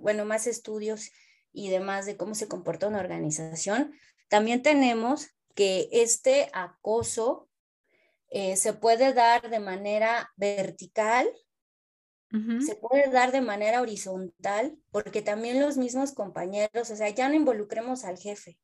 bueno, 0.01 0.25
más 0.25 0.47
estudios 0.47 1.11
y 1.53 1.69
demás 1.69 2.07
de 2.07 2.17
cómo 2.17 2.35
se 2.35 2.49
comporta 2.49 2.89
una 2.89 3.01
organización, 3.01 3.95
también 4.29 4.63
tenemos 4.63 5.29
que 5.55 5.89
este 5.93 6.51
acoso 6.53 7.49
eh, 8.37 8.57
se 8.57 8.73
puede 8.73 9.13
dar 9.13 9.49
de 9.49 9.61
manera 9.61 10.33
vertical, 10.37 11.29
se 12.67 12.75
puede 12.75 13.09
dar 13.13 13.31
de 13.31 13.41
manera 13.41 13.81
horizontal, 13.81 14.77
porque 14.91 15.23
también 15.23 15.61
los 15.61 15.77
mismos 15.77 16.11
compañeros, 16.11 16.91
o 16.91 16.97
sea, 16.97 17.09
ya 17.11 17.29
no 17.29 17.37
involucremos 17.37 18.05
al 18.05 18.19
jefe, 18.19 18.59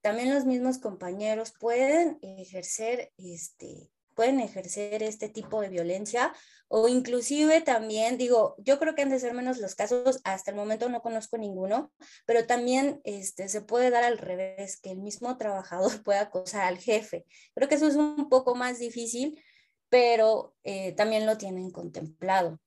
también 0.00 0.32
los 0.32 0.44
mismos 0.44 0.78
compañeros 0.78 1.52
pueden 1.58 2.20
ejercer 2.22 3.12
este, 3.16 3.90
pueden 4.16 4.40
ejercer 4.40 5.04
este 5.04 5.28
tipo 5.28 5.60
de 5.60 5.68
violencia 5.68 6.32
o 6.68 6.88
inclusive 6.88 7.60
también, 7.60 8.18
digo, 8.18 8.56
yo 8.58 8.80
creo 8.80 8.96
que 8.96 9.02
han 9.02 9.10
de 9.10 9.20
ser 9.20 9.34
menos 9.34 9.58
los 9.58 9.76
casos, 9.76 10.20
hasta 10.24 10.50
el 10.50 10.56
momento 10.56 10.88
no 10.88 11.00
conozco 11.00 11.38
ninguno, 11.38 11.92
pero 12.26 12.46
también 12.46 13.00
este, 13.04 13.48
se 13.48 13.60
puede 13.60 13.90
dar 13.90 14.02
al 14.02 14.18
revés, 14.18 14.80
que 14.80 14.90
el 14.90 14.98
mismo 14.98 15.36
trabajador 15.36 15.92
pueda 16.02 16.22
acosar 16.22 16.64
al 16.64 16.78
jefe. 16.78 17.24
Creo 17.54 17.68
que 17.68 17.76
eso 17.76 17.86
es 17.86 17.94
un 17.94 18.28
poco 18.28 18.56
más 18.56 18.80
difícil, 18.80 19.40
pero 19.88 20.56
eh, 20.64 20.92
también 20.92 21.26
lo 21.26 21.38
tienen 21.38 21.70
contemplado. 21.70 22.58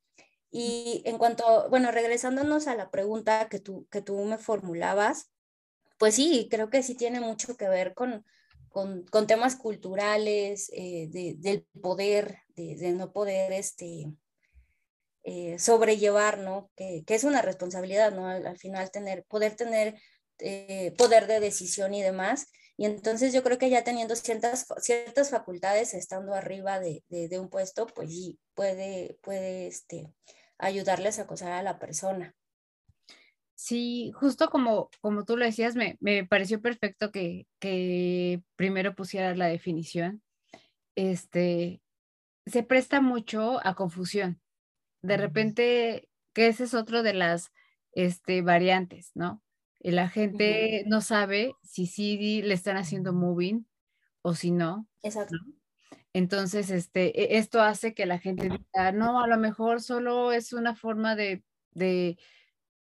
Y 0.52 1.04
en 1.06 1.18
cuanto, 1.18 1.70
bueno, 1.70 1.92
regresándonos 1.92 2.68
a 2.68 2.76
la 2.76 2.90
pregunta 2.90 3.50
que 3.50 3.60
tú, 3.60 3.86
que 3.92 4.02
tú 4.02 4.18
me 4.24 4.38
formulabas, 4.38 5.32
pues 5.98 6.16
sí, 6.16 6.48
creo 6.50 6.70
que 6.70 6.84
sí 6.84 6.96
tiene 6.96 7.20
mucho 7.20 7.58
que 7.58 7.68
ver 7.68 7.94
con, 7.94 8.26
con, 8.70 9.06
con 9.08 9.28
temas 9.28 9.56
culturales, 9.56 10.70
eh, 10.74 11.08
de, 11.10 11.36
del 11.38 11.66
poder, 11.82 12.40
de, 12.56 12.92
no 12.94 13.12
poder 13.12 13.52
este, 13.52 14.12
eh, 15.24 15.60
sobrellevar, 15.60 16.40
¿no? 16.40 16.72
Que, 16.76 17.04
es 17.08 17.24
una 17.24 17.42
responsabilidad, 17.42 18.12
¿no? 18.14 18.28
Al, 18.28 18.46
al 18.48 18.58
final 18.58 18.92
tener, 18.92 19.26
poder 19.26 19.56
tener 19.56 19.96
eh, 20.40 20.94
poder 20.98 21.28
de 21.28 21.40
decisión 21.40 21.94
y 21.94 22.02
demás. 22.02 22.48
Y 22.78 22.86
entonces 22.86 23.34
yo 23.34 23.44
creo 23.44 23.58
que 23.58 23.70
ya 23.70 23.84
teniendo 23.84 24.16
ciertas, 24.16 24.66
ciertas 24.82 25.30
facultades, 25.32 25.94
estando 25.94 26.34
arriba 26.34 26.80
de 26.80 27.40
un 27.40 27.50
puesto, 27.50 27.88
pues 27.88 28.10
sí, 28.10 28.40
puede, 28.54 29.18
puede 29.22 29.68
este, 29.68 30.14
ayudarles 30.58 31.20
a 31.20 31.24
acosar 31.24 31.52
a 31.52 31.64
la 31.64 31.78
persona. 31.78 32.36
Sí, 33.62 34.14
justo 34.14 34.50
como, 34.50 34.90
como 35.02 35.26
tú 35.26 35.36
lo 35.36 35.44
decías, 35.44 35.76
me, 35.76 35.98
me 36.00 36.26
pareció 36.26 36.62
perfecto 36.62 37.12
que, 37.12 37.46
que, 37.60 38.42
primero 38.56 38.96
pusieras 38.96 39.38
la 39.38 39.48
definición. 39.48 40.24
Este, 40.96 41.82
se 42.46 42.64
presta 42.64 43.02
mucho 43.02 43.60
a 43.68 43.76
confusión. 43.76 44.40
De 45.02 45.18
repente, 45.18 46.08
que 46.32 46.48
ese 46.48 46.64
es 46.64 46.74
otro 46.74 47.04
de 47.04 47.14
las 47.14 47.52
este, 47.92 48.42
variantes, 48.42 49.12
¿no? 49.14 49.44
La 49.82 50.08
gente 50.08 50.84
uh 50.84 50.86
-huh. 50.86 50.90
no 50.90 51.02
sabe 51.02 51.54
si 51.62 51.86
sí 51.86 52.42
le 52.42 52.54
están 52.54 52.78
haciendo 52.78 53.12
moving 53.12 53.68
o 54.22 54.36
si 54.36 54.52
no. 54.52 54.88
Exacto. 55.04 55.36
¿no? 55.36 55.54
Entonces, 56.14 56.70
este, 56.70 57.36
esto 57.38 57.62
hace 57.62 57.94
que 57.94 58.06
la 58.06 58.20
gente 58.20 58.48
diga, 58.48 58.94
no, 58.94 59.22
a 59.22 59.28
lo 59.28 59.38
mejor 59.38 59.82
solo 59.82 60.32
es 60.32 60.54
una 60.54 60.76
forma 60.76 61.18
de, 61.18 61.44
de 61.74 62.18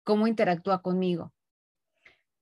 cómo 0.09 0.25
interactúa 0.25 0.81
conmigo. 0.81 1.31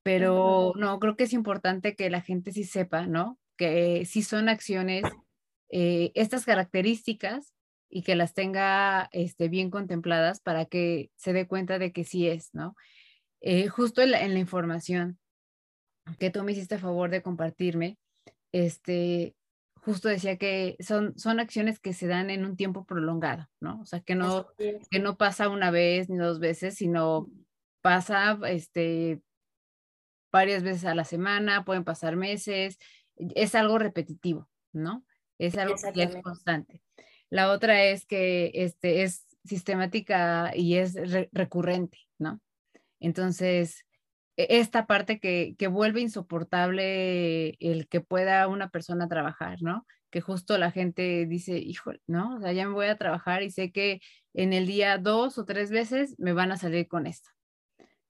Pero 0.01 0.71
no, 0.77 0.99
creo 0.99 1.17
que 1.17 1.25
es 1.25 1.33
importante 1.33 1.97
que 1.97 2.09
la 2.09 2.21
gente 2.21 2.53
sí 2.53 2.63
sepa, 2.63 3.07
¿no? 3.07 3.37
Que 3.57 4.05
sí 4.05 4.23
son 4.23 4.47
acciones, 4.47 5.03
eh, 5.69 6.13
estas 6.15 6.45
características 6.45 7.53
y 7.89 8.03
que 8.03 8.15
las 8.15 8.33
tenga 8.33 9.09
este, 9.11 9.49
bien 9.49 9.69
contempladas 9.69 10.39
para 10.39 10.63
que 10.63 11.11
se 11.17 11.33
dé 11.33 11.45
cuenta 11.45 11.77
de 11.77 11.91
que 11.91 12.05
sí 12.05 12.29
es, 12.29 12.53
¿no? 12.53 12.73
Eh, 13.41 13.67
justo 13.67 14.01
en 14.01 14.11
la, 14.11 14.21
en 14.21 14.33
la, 14.33 14.39
información 14.39 15.19
que 16.19 16.29
tú 16.29 16.45
me 16.45 16.53
hiciste 16.53 16.75
a 16.75 16.79
favor 16.79 17.09
de 17.09 17.21
compartirme, 17.21 17.97
este, 18.53 19.35
justo 19.81 20.07
decía 20.07 20.37
que 20.37 20.77
son, 20.79 21.19
son 21.19 21.41
acciones 21.41 21.81
que 21.81 21.91
se 21.91 22.07
dan 22.07 22.29
en 22.29 22.45
un 22.45 22.55
tiempo 22.55 22.85
prolongado, 22.85 23.49
¿no? 23.59 23.81
O 23.81 23.85
sea, 23.85 23.99
que 23.99 24.15
no, 24.15 24.47
que 24.57 24.99
no 24.99 25.17
pasa 25.17 25.49
una 25.49 25.69
vez 25.69 26.09
ni 26.09 26.15
dos 26.15 26.39
veces, 26.39 26.75
sino 26.75 27.27
pasa 27.81 28.39
este, 28.47 29.21
varias 30.31 30.63
veces 30.63 30.85
a 30.85 30.95
la 30.95 31.05
semana, 31.05 31.65
pueden 31.65 31.83
pasar 31.83 32.15
meses, 32.15 32.77
es 33.15 33.55
algo 33.55 33.79
repetitivo, 33.79 34.49
¿no? 34.73 35.05
Es 35.37 35.57
algo 35.57 35.75
que 35.93 36.03
es 36.03 36.15
constante. 36.21 36.81
La 37.29 37.51
otra 37.51 37.83
es 37.83 38.05
que 38.05 38.51
este, 38.53 39.03
es 39.03 39.25
sistemática 39.43 40.51
y 40.55 40.75
es 40.75 40.93
re 40.93 41.29
recurrente, 41.31 41.99
¿no? 42.17 42.41
Entonces, 42.99 43.85
e, 44.37 44.59
esta 44.59 44.87
parte 44.87 45.19
que, 45.19 45.55
que, 45.57 45.67
vuelve 45.67 46.01
insoportable 46.01 47.55
el 47.59 47.87
que 47.87 48.01
pueda 48.01 48.47
una 48.47 48.69
persona 48.69 49.07
trabajar, 49.07 49.61
¿no? 49.61 49.85
Que 50.09 50.21
justo 50.21 50.57
la 50.57 50.71
gente 50.71 51.25
dice, 51.25 51.57
híjole, 51.57 52.01
¿no? 52.07 52.35
O 52.37 52.41
sea, 52.41 52.53
ya 52.53 52.67
me 52.67 52.73
voy 52.73 52.87
a 52.87 52.97
trabajar 52.97 53.43
y 53.43 53.51
sé 53.51 53.71
que 53.71 54.01
en 54.33 54.53
el 54.53 54.67
día 54.67 54.97
dos 54.97 55.37
o 55.37 55.45
tres 55.45 55.71
veces 55.71 56.15
me 56.17 56.33
van 56.33 56.51
a 56.51 56.57
salir 56.57 56.87
con 56.87 57.07
esto. 57.07 57.29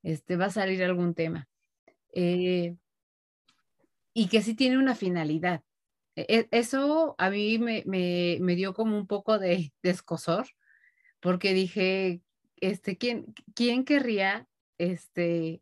Este, 0.04 0.38
va 0.38 0.46
a 0.46 0.50
salir 0.52 0.84
algún 0.84 1.14
tema. 1.14 1.48
Eh, 2.14 2.76
y 4.14 4.28
que 4.30 4.42
sí 4.42 4.56
tiene 4.56 4.78
una 4.78 4.96
finalidad. 4.96 5.62
E, 6.16 6.48
eso 6.52 7.16
a 7.18 7.30
mí 7.30 7.60
me, 7.60 7.84
me, 7.86 8.38
me 8.42 8.56
dio 8.56 8.74
como 8.74 8.98
un 8.98 9.08
poco 9.08 9.38
de, 9.38 9.72
de 9.84 9.90
escosor, 9.90 10.48
porque 11.20 11.54
dije, 11.54 12.22
este, 12.58 12.98
¿quién, 12.98 13.34
¿quién 13.54 13.86
querría 13.86 14.48
este, 14.78 15.62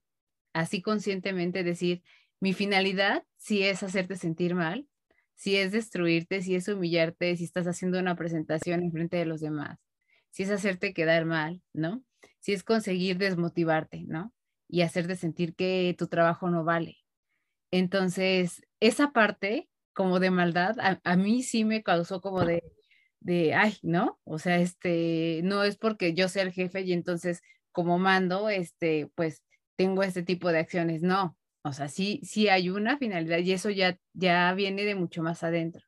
así 0.54 0.82
conscientemente 0.82 1.64
decir, 1.64 2.02
mi 2.40 2.54
finalidad 2.54 3.24
si 3.38 3.64
es 3.64 3.84
hacerte 3.84 4.16
sentir 4.16 4.56
mal, 4.56 4.88
si 5.36 5.58
es 5.58 5.72
destruirte, 5.72 6.42
si 6.42 6.56
es 6.56 6.68
humillarte, 6.68 7.36
si 7.36 7.44
estás 7.44 7.68
haciendo 7.68 8.00
una 8.00 8.16
presentación 8.16 8.84
en 8.84 8.92
frente 8.92 9.18
de 9.18 9.26
los 9.26 9.42
demás, 9.42 9.80
si 10.30 10.44
es 10.44 10.52
hacerte 10.52 10.94
quedar 10.94 11.26
mal, 11.26 11.62
¿no? 11.74 12.04
Si 12.46 12.54
es 12.54 12.64
conseguir 12.64 13.18
desmotivarte, 13.18 14.04
¿no? 14.04 14.32
Y 14.70 14.82
hacerte 14.82 15.16
sentir 15.16 15.56
que 15.56 15.96
tu 15.98 16.06
trabajo 16.06 16.48
no 16.52 16.64
vale. 16.64 16.98
Entonces, 17.72 18.62
esa 18.80 19.14
parte 19.14 19.68
como 19.94 20.20
de 20.20 20.30
maldad, 20.30 20.80
a, 20.80 21.02
a 21.04 21.16
mí 21.16 21.42
sí 21.42 21.66
me 21.66 21.82
causó 21.82 22.22
como 22.22 22.46
de, 22.46 22.64
de, 23.20 23.56
ay, 23.56 23.80
¿no? 23.82 24.20
O 24.26 24.38
sea, 24.38 24.60
este, 24.60 25.42
no 25.44 25.64
es 25.64 25.76
porque 25.76 26.14
yo 26.14 26.30
sea 26.30 26.44
el 26.44 26.52
jefe 26.52 26.82
y 26.82 26.94
entonces 26.94 27.42
como 27.72 27.98
mando, 27.98 28.48
este, 28.48 29.10
pues 29.16 29.42
tengo 29.76 30.04
este 30.04 30.22
tipo 30.22 30.52
de 30.52 30.60
acciones. 30.60 31.02
No, 31.02 31.36
o 31.64 31.74
sea, 31.74 31.88
sí, 31.88 32.22
sí 32.24 32.48
hay 32.48 32.70
una 32.70 33.00
finalidad 33.00 33.40
y 33.40 33.54
eso 33.54 33.72
ya, 33.72 33.98
ya 34.14 34.54
viene 34.54 34.84
de 34.84 34.94
mucho 34.94 35.24
más 35.24 35.42
adentro. 35.42 35.84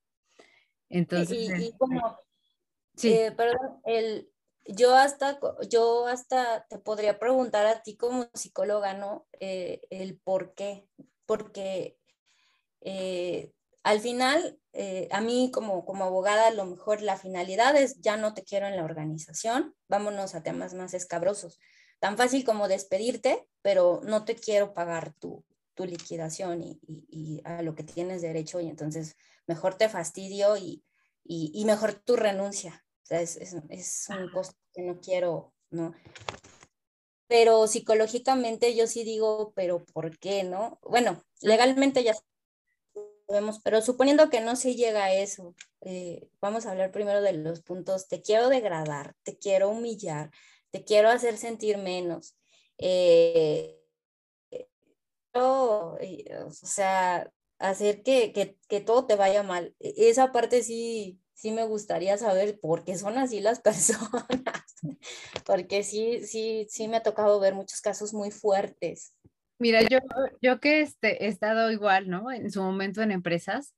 Entonces. 0.90 1.38
Y, 1.38 1.54
y, 1.54 1.68
y 1.68 1.72
como, 1.78 2.18
sí. 2.96 3.14
Eh, 3.14 3.32
perdón, 3.32 3.80
el, 3.86 4.32
yo 4.68 4.96
hasta, 4.96 5.40
yo 5.70 6.08
hasta 6.08 6.66
te 6.70 6.78
podría 6.80 7.20
preguntar 7.20 7.66
a 7.66 7.82
ti 7.84 7.96
como 7.98 8.30
psicóloga, 8.34 8.94
¿no? 8.94 9.28
Eh, 9.40 9.82
el 9.90 10.18
por 10.18 10.54
qué. 10.54 10.88
Porque 11.26 11.98
eh, 12.82 13.52
al 13.84 14.00
final, 14.00 14.60
eh, 14.74 15.08
a 15.12 15.22
mí 15.22 15.52
como, 15.54 15.86
como 15.86 16.06
abogada, 16.06 16.52
lo 16.52 16.66
mejor 16.66 17.02
la 17.02 17.18
finalidad 17.18 17.76
es 17.76 18.00
ya 18.02 18.18
no 18.18 18.34
te 18.34 18.44
quiero 18.44 18.68
en 18.68 18.76
la 18.76 18.84
organización, 18.84 19.76
vámonos 19.88 20.36
a 20.36 20.44
temas 20.44 20.74
más 20.74 20.94
escabrosos 20.94 21.60
tan 22.00 22.18
fácil 22.18 22.44
como 22.44 22.68
despedirte, 22.68 23.48
pero 23.62 24.02
no 24.04 24.26
te 24.26 24.36
quiero 24.36 24.74
pagar 24.74 25.14
tu, 25.14 25.44
tu 25.74 25.86
liquidación 25.86 26.62
y, 26.62 26.80
y, 26.88 27.06
y, 27.10 27.42
a 27.44 27.62
lo 27.62 27.76
que 27.76 27.84
tienes 27.84 28.22
derecho 28.22 28.60
y 28.60 28.68
entonces 28.68 29.16
mejor 29.48 29.76
te 29.76 29.90
fastidio 29.90 30.58
y, 30.58 30.84
y 31.24 31.66
mejor 31.66 31.94
tu 31.94 32.16
renuncia. 32.16 32.86
O 33.08 33.10
sea, 33.10 33.22
es, 33.22 33.38
es, 33.38 33.56
es 33.70 34.08
un 34.10 34.30
costo 34.32 34.58
que 34.74 34.82
no 34.82 35.00
quiero, 35.00 35.54
¿no? 35.70 35.96
Pero 37.28 37.66
psicológicamente 37.68 38.76
yo 38.76 38.86
sí 38.86 39.06
digo, 39.06 39.54
pero 39.56 39.86
¿por 39.86 40.20
qué, 40.20 40.44
no? 40.44 40.78
Bueno, 40.82 41.24
legalmente 41.40 42.04
ya 42.04 42.14
sabemos, 43.30 43.62
pero 43.64 43.82
suponiendo 43.82 44.30
que 44.30 44.42
no 44.42 44.58
se 44.58 44.76
llega 44.76 45.06
a 45.06 45.14
eso, 45.14 45.56
eh, 45.80 46.30
vamos 46.42 46.66
a 46.66 46.72
hablar 46.72 46.92
primero 46.92 47.22
de 47.22 47.32
los 47.32 47.62
puntos, 47.62 48.10
te 48.10 48.22
quiero 48.22 48.50
degradar, 48.50 49.16
te 49.24 49.38
quiero 49.38 49.70
humillar, 49.70 50.30
te 50.72 50.84
quiero 50.84 51.08
hacer 51.08 51.38
sentir 51.38 51.78
menos. 51.78 52.36
Eh, 52.78 53.74
o 55.34 55.98
sea, 56.52 57.32
hacer 57.58 58.04
que, 58.04 58.34
que, 58.34 58.58
que, 58.68 58.82
todo 58.82 59.06
te 59.06 59.16
vaya 59.16 59.44
mal. 59.44 59.74
E, 59.80 60.10
esa 60.10 60.34
parte 60.34 60.62
sí, 60.62 61.22
sí 61.38 61.52
me 61.52 61.66
gustaría 61.66 62.18
saber 62.18 62.60
por 62.60 62.84
qué 62.84 62.98
son 62.98 63.18
así 63.18 63.40
las 63.40 63.60
personas, 63.62 64.76
porque 65.46 65.84
sí, 65.84 66.26
sí, 66.26 66.66
sí 66.68 66.88
me 66.88 66.98
ha 66.98 67.04
tocado 67.04 67.40
ver 67.40 67.54
muchos 67.54 67.80
casos 67.80 68.14
muy 68.14 68.32
fuertes. 68.32 69.14
Mira, 69.60 69.82
yo, 69.84 70.00
yo 70.42 70.60
que 70.60 70.82
este, 70.82 71.26
he 71.26 71.28
estado 71.28 71.72
igual, 71.72 72.10
¿no? 72.10 72.32
En 72.32 72.52
su 72.52 72.62
momento 72.62 73.02
en 73.02 73.12
empresas, 73.12 73.76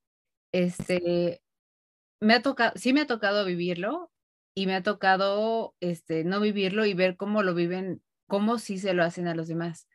este, 0.53 1.41
me 2.21 2.33
ha 2.33 2.41
tocado, 2.41 2.73
sí 2.75 2.93
me 2.93 3.01
ha 3.01 3.07
tocado 3.07 3.45
vivirlo 3.45 4.09
y 4.55 4.65
me 4.65 4.75
ha 4.75 4.83
tocado 4.83 5.75
este, 5.79 6.23
no 6.23 6.39
vivirlo 6.39 6.85
y 6.85 6.93
ver 6.93 7.17
cómo 7.17 7.43
lo 7.43 7.53
viven, 7.53 8.01
cómo 8.27 8.57
sí 8.57 8.77
se 8.77 8.93
lo 8.93 9.03
hacen 9.03 9.27
a 9.27 9.35
los 9.35 9.47
demás. 9.47 9.87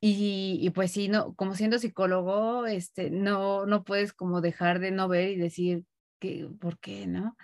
Y, 0.00 0.58
y, 0.60 0.68
pues 0.70 0.92
sí, 0.92 1.08
no, 1.08 1.34
como 1.34 1.54
siendo 1.54 1.78
psicólogo, 1.78 2.66
este, 2.66 3.10
no, 3.10 3.64
no 3.64 3.84
puedes 3.84 4.12
como 4.12 4.42
dejar 4.42 4.78
de 4.78 4.90
no 4.90 5.08
ver 5.08 5.30
y 5.30 5.36
decir 5.36 5.84
que, 6.24 6.48
¿por 6.58 6.78
qué, 6.78 7.06
no? 7.06 7.36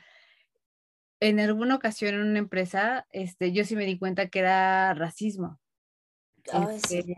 En 1.21 1.39
alguna 1.39 1.75
ocasión 1.75 2.15
en 2.15 2.23
una 2.23 2.39
empresa, 2.39 3.07
este, 3.11 3.53
yo 3.53 3.65
sí 3.65 3.77
me 3.77 3.85
di 3.85 3.99
cuenta 3.99 4.29
que 4.29 4.39
era 4.39 4.95
racismo. 4.95 5.61
Este, 6.73 7.03
sí. 7.03 7.15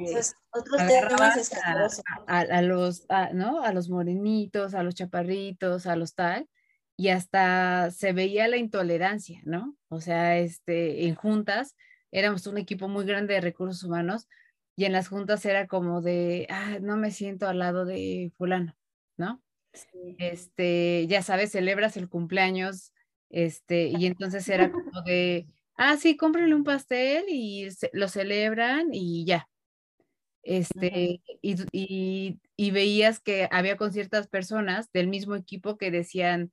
otros 0.51 0.81
temas 0.89 1.53
a, 1.65 1.87
a, 2.27 2.41
a, 2.41 2.63
los, 2.63 3.07
a, 3.09 3.33
¿no? 3.33 3.63
A 3.63 3.73
los 3.73 3.89
morenitos, 3.89 4.75
a 4.75 4.83
los 4.83 4.97
chaparritos, 4.97 5.87
a 5.87 5.95
los 5.95 6.17
tal, 6.17 6.49
y 6.97 7.11
hasta 7.11 7.93
se 7.93 8.13
veía 8.13 8.49
la 8.49 8.57
intolerancia, 8.57 9.41
¿no? 9.45 9.77
O 9.89 10.01
sea, 10.01 10.39
este, 10.39 11.07
en 11.07 11.15
juntas 11.15 11.77
éramos 12.11 12.49
un 12.49 12.59
equipo 12.59 12.89
muy 12.89 13.05
grande 13.05 13.35
de 13.35 13.41
recursos 13.41 13.85
humanos 13.85 14.29
y 14.75 14.87
en 14.87 14.93
las 14.93 15.09
juntas 15.09 15.45
era 15.47 15.69
como 15.69 16.03
de, 16.03 16.49
ah, 16.51 16.79
no 16.81 16.97
me 16.97 17.13
siento 17.13 17.47
al 17.47 17.61
lado 17.61 17.85
de 17.85 18.33
fulano, 18.37 18.77
¿no? 19.17 19.41
Sí. 19.73 20.17
Este, 20.19 21.07
ya 21.09 21.23
sabes, 21.23 21.53
celebras 21.53 21.97
el 21.97 22.09
cumpleaños 22.09 22.93
Este, 23.31 23.89
y 23.89 24.07
entonces 24.07 24.49
era 24.49 24.71
como 24.71 25.03
de, 25.03 25.47
ah, 25.77 25.97
sí, 25.97 26.17
cómprenle 26.17 26.55
un 26.55 26.65
pastel 26.65 27.25
y 27.29 27.69
lo 27.93 28.09
celebran 28.09 28.89
y 28.93 29.25
ya. 29.25 29.49
Este, 30.43 31.23
y, 31.41 32.39
y, 32.57 32.71
veías 32.73 33.21
que 33.21 33.49
había 33.53 33.77
con 33.77 33.93
ciertas 33.93 34.29
personas 34.29 34.91
del 34.93 35.09
mismo 35.09 35.37
equipo 35.37 35.79
que 35.79 35.91
decían 35.93 36.53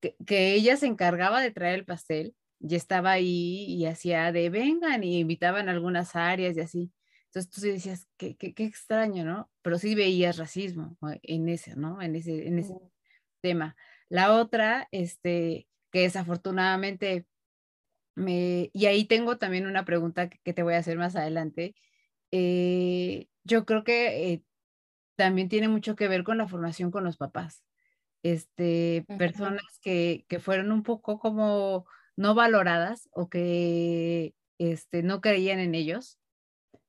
que, 0.00 0.16
que 0.26 0.54
ella 0.54 0.76
se 0.76 0.86
encargaba 0.86 1.40
de 1.40 1.52
traer 1.52 1.76
el 1.76 1.84
pastel 1.86 2.34
y 2.60 2.74
estaba 2.76 3.12
ahí 3.12 3.64
y 3.68 3.86
hacía 3.86 4.32
de 4.32 4.50
vengan 4.50 5.04
y 5.04 5.20
invitaban 5.20 5.68
a 5.68 5.72
algunas 5.72 6.16
áreas 6.16 6.56
y 6.56 6.60
así. 6.60 6.92
Entonces 7.28 7.50
tú 7.50 7.60
decías, 7.60 8.08
qué, 8.16 8.36
qué, 8.36 8.54
qué 8.54 8.64
extraño, 8.64 9.24
¿no? 9.24 9.50
Pero 9.62 9.78
sí 9.78 9.94
veías 9.94 10.38
racismo 10.38 10.96
en 11.22 11.48
ese, 11.48 11.76
¿no? 11.76 12.00
En 12.00 12.16
ese, 12.16 12.46
en 12.46 12.58
ese 12.58 12.74
tema. 13.40 13.76
La 14.08 14.32
otra, 14.34 14.88
este, 14.90 15.68
que 15.92 16.00
desafortunadamente 16.00 17.26
me, 18.14 18.70
y 18.72 18.86
ahí 18.86 19.04
tengo 19.04 19.38
también 19.38 19.66
una 19.66 19.84
pregunta 19.84 20.28
que, 20.28 20.52
te 20.52 20.62
voy 20.62 20.74
a 20.74 20.78
hacer 20.78 20.96
más 20.96 21.16
adelante. 21.16 21.74
Eh, 22.30 23.26
yo 23.44 23.64
creo 23.64 23.84
que 23.84 24.32
eh, 24.32 24.42
también 25.16 25.48
tiene 25.48 25.68
mucho 25.68 25.96
que 25.96 26.08
ver 26.08 26.24
con 26.24 26.38
la 26.38 26.48
formación 26.48 26.90
con 26.90 27.04
los 27.04 27.16
papás. 27.16 27.62
Este, 28.22 29.04
personas 29.18 29.78
que, 29.80 30.24
que 30.28 30.40
fueron 30.40 30.72
un 30.72 30.82
poco 30.82 31.18
como 31.18 31.86
no 32.16 32.34
valoradas 32.34 33.08
o 33.12 33.28
que 33.28 34.34
este, 34.58 35.02
no 35.02 35.20
creían 35.20 35.60
en 35.60 35.74
ellos. 35.74 36.18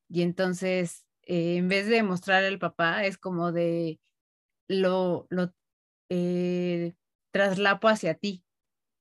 Y 0.10 0.24
entonces, 0.24 1.06
eh, 1.24 1.58
en 1.58 1.68
vez 1.68 1.88
de 1.88 2.04
mostrar 2.04 2.44
al 2.44 2.60
papá, 2.60 3.06
es 3.06 3.18
como 3.18 3.52
de 3.52 4.00
lo, 4.68 5.28
lo 5.30 5.54
eh, 6.10 6.96
traslapo 7.32 7.88
hacia 7.88 8.16
ti, 8.16 8.44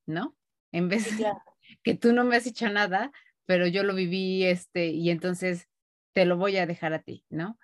¿no? 0.06 0.36
En 0.72 0.88
vez 0.88 1.16
de 1.16 1.24
que 1.82 1.94
tú 1.94 2.12
no 2.12 2.24
me 2.24 2.36
has 2.36 2.46
hecho 2.46 2.68
nada, 2.68 3.10
pero 3.46 3.66
yo 3.66 3.82
lo 3.82 3.94
viví, 3.94 4.44
este, 4.44 4.88
y 4.88 5.10
entonces 5.10 5.68
te 6.12 6.26
lo 6.26 6.36
voy 6.36 6.58
a 6.58 6.66
dejar 6.66 6.92
a 6.92 7.02
ti, 7.02 7.24
¿no? 7.30 7.58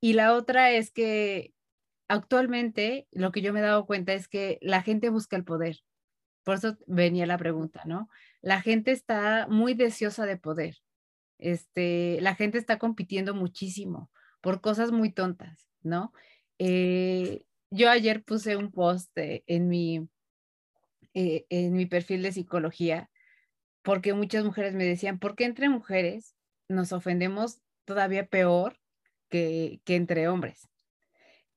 Y 0.00 0.14
la 0.14 0.34
otra 0.34 0.72
es 0.72 0.90
que 0.90 1.54
actualmente 2.08 3.08
lo 3.12 3.32
que 3.32 3.40
yo 3.40 3.52
me 3.52 3.60
he 3.60 3.62
dado 3.62 3.86
cuenta 3.86 4.12
es 4.12 4.28
que 4.28 4.58
la 4.60 4.82
gente 4.82 5.08
busca 5.08 5.36
el 5.36 5.44
poder. 5.44 5.78
Por 6.42 6.56
eso 6.56 6.76
venía 6.86 7.24
la 7.24 7.38
pregunta, 7.38 7.82
¿no? 7.86 8.08
La 8.40 8.60
gente 8.60 8.90
está 8.90 9.46
muy 9.48 9.74
deseosa 9.74 10.26
de 10.26 10.36
poder. 10.36 10.76
Este, 11.42 12.18
la 12.20 12.34
gente 12.34 12.58
está 12.58 12.78
compitiendo 12.78 13.34
muchísimo 13.34 14.10
por 14.40 14.60
cosas 14.60 14.92
muy 14.92 15.10
tontas, 15.10 15.68
¿no? 15.82 16.12
Eh, 16.58 17.44
yo 17.70 17.90
ayer 17.90 18.22
puse 18.22 18.56
un 18.56 18.70
post 18.70 19.10
en, 19.16 19.68
mi, 19.68 20.08
eh, 21.14 21.46
en 21.48 21.72
mi 21.72 21.86
perfil 21.86 22.22
de 22.22 22.32
psicología 22.32 23.10
porque 23.82 24.14
muchas 24.14 24.44
mujeres 24.44 24.74
me 24.74 24.84
decían, 24.84 25.18
¿por 25.18 25.34
qué 25.34 25.44
entre 25.44 25.68
mujeres 25.68 26.36
nos 26.68 26.92
ofendemos 26.92 27.60
todavía 27.84 28.26
peor 28.26 28.78
que, 29.28 29.80
que 29.84 29.96
entre 29.96 30.28
hombres? 30.28 30.68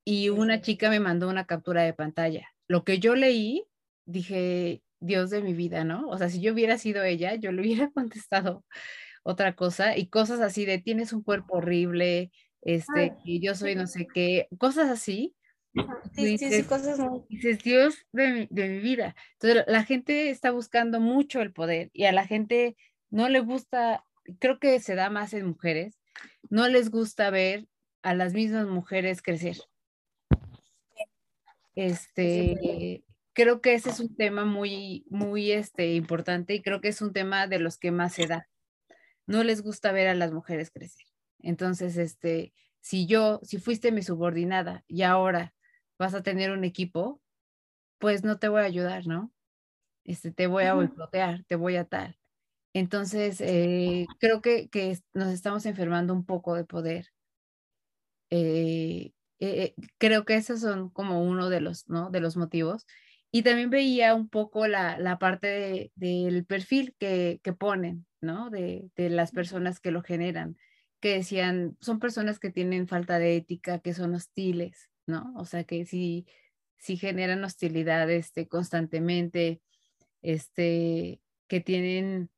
Y 0.04 0.30
una 0.30 0.62
chica 0.62 0.90
me 0.90 1.00
mandó 1.00 1.30
una 1.30 1.46
captura 1.46 1.84
de 1.84 1.94
pantalla. 1.94 2.50
Lo 2.68 2.84
que 2.84 2.98
yo 3.00 3.16
leí 3.16 3.68
dije, 4.06 4.82
Dios 5.00 5.30
de 5.30 5.42
mi 5.42 5.54
vida, 5.54 5.84
¿no? 5.84 6.08
O 6.08 6.18
sea, 6.18 6.30
si 6.30 6.42
yo 6.42 6.54
hubiera 6.54 6.78
sido 6.78 7.04
ella, 7.04 7.36
yo 7.36 7.52
le 7.52 7.62
hubiera 7.62 7.90
contestado 7.94 8.64
otra 9.26 9.56
cosa 9.56 9.98
y 9.98 10.08
cosas 10.08 10.40
así 10.40 10.66
de 10.66 10.78
tienes 10.78 11.12
un 11.12 11.24
cuerpo 11.24 11.58
horrible, 11.58 12.32
este, 12.62 13.16
y 13.24 13.44
yo 13.44 13.56
soy 13.56 13.76
no 13.76 13.88
sé 13.88 14.06
qué, 14.14 14.48
cosas 14.60 14.88
así. 14.88 15.36
Sí, 16.16 16.38
sí, 16.38 16.52
sí, 16.52 16.64
cosas 16.64 17.00
muy... 17.00 17.24
Dices, 17.28 17.62
Dios 17.64 18.06
de 18.14 18.32
mi, 18.32 18.48
de 18.52 18.70
mi 18.70 18.80
vida. 18.80 19.16
Entonces, 19.34 19.66
la 19.68 19.84
gente 19.84 20.30
está 20.30 20.52
buscando 20.52 21.00
mucho 21.00 21.42
el 21.42 21.52
poder 21.52 21.90
y 21.92 22.06
a 22.06 22.12
la 22.12 22.28
gente 22.28 22.78
no 23.10 23.28
le 23.28 23.40
gusta, 23.40 24.06
creo 24.40 24.60
que 24.60 24.80
se 24.80 24.94
da 24.94 25.10
más 25.10 25.34
en 25.34 25.48
mujeres, 25.48 26.00
no 26.50 26.68
les 26.70 26.92
gusta 26.92 27.32
ver 27.32 27.68
a 28.04 28.14
las 28.14 28.34
mismas 28.34 28.68
mujeres 28.68 29.24
crecer. 29.24 29.58
Este, 31.74 33.04
creo 33.34 33.60
que 33.60 33.74
ese 33.74 33.90
es 33.90 34.00
un 34.00 34.16
tema 34.16 34.46
muy, 34.46 35.04
muy 35.10 35.52
este, 35.52 35.96
importante 35.96 36.54
y 36.54 36.62
creo 36.62 36.80
que 36.80 36.90
es 36.90 37.02
un 37.02 37.12
tema 37.12 37.48
de 37.48 37.58
los 37.58 37.80
que 37.80 37.90
más 37.90 38.14
se 38.14 38.28
da. 38.28 38.48
No 39.28 39.44
les 39.44 39.62
gusta 39.62 39.92
ver 39.92 40.08
a 40.08 40.16
las 40.16 40.32
mujeres 40.32 40.72
crecer. 40.72 41.06
Entonces, 41.40 41.98
este, 41.98 42.54
si 42.82 43.08
yo, 43.08 43.40
si 43.44 43.58
fuiste 43.58 43.92
mi 43.92 44.04
subordinada 44.04 44.84
y 44.88 45.04
ahora 45.04 45.54
vas 45.98 46.14
a 46.14 46.24
tener 46.24 46.52
un 46.52 46.64
equipo, 46.64 47.22
pues 48.00 48.24
no 48.24 48.40
te 48.40 48.48
voy 48.48 48.62
a 48.62 48.66
ayudar, 48.66 49.08
¿no? 49.08 49.32
Este, 50.04 50.32
te 50.32 50.48
voy 50.48 50.66
a 50.66 50.76
boicotear, 50.76 51.44
te 51.46 51.56
voy 51.56 51.78
a 51.78 51.86
tal. 51.86 52.18
Entonces, 52.74 53.42
eh, 53.42 54.06
creo 54.20 54.42
que, 54.42 54.70
que, 54.70 55.00
nos 55.14 55.30
estamos 55.30 55.66
enfermando 55.66 56.14
un 56.14 56.26
poco 56.26 56.56
de 56.56 56.66
poder. 56.66 57.08
Eh, 58.30 59.14
eh, 59.40 59.76
creo 59.98 60.26
que 60.26 60.36
esos 60.36 60.62
son 60.62 60.90
como 60.90 61.24
uno 61.24 61.50
de 61.50 61.62
los, 61.62 61.88
¿no? 61.90 62.10
de 62.12 62.20
los 62.20 62.38
motivos. 62.38 62.86
Y 63.32 63.44
también 63.44 63.70
veía 63.70 64.14
un 64.14 64.30
poco 64.30 64.68
la, 64.68 64.98
la 65.00 65.18
parte 65.20 65.92
del 65.96 66.46
perfil 66.46 66.96
que, 67.00 67.40
que 67.44 67.54
ponen, 67.54 68.06
¿no? 68.26 68.50
De, 68.50 68.90
de, 68.96 69.10
las 69.10 69.32
personas 69.32 69.80
que 69.80 69.92
lo 69.92 70.02
generan, 70.02 70.58
que 71.00 71.14
decían, 71.14 71.78
son 71.80 72.00
personas 72.00 72.40
que 72.40 72.50
tienen 72.50 72.88
falta 72.88 73.20
de 73.20 73.36
ética, 73.36 73.80
que 73.80 73.94
son 73.94 74.14
hostiles, 74.16 74.90
¿no? 75.08 75.34
O 75.38 75.46
sea, 75.46 75.64
que 75.64 75.86
si, 75.86 76.26
si 76.78 76.98
generan 76.98 77.44
hostilidad 77.44 78.10
este, 78.10 78.48
constantemente, 78.48 79.62
este, 80.22 81.22
que 81.48 81.62
tienen, 81.62 82.30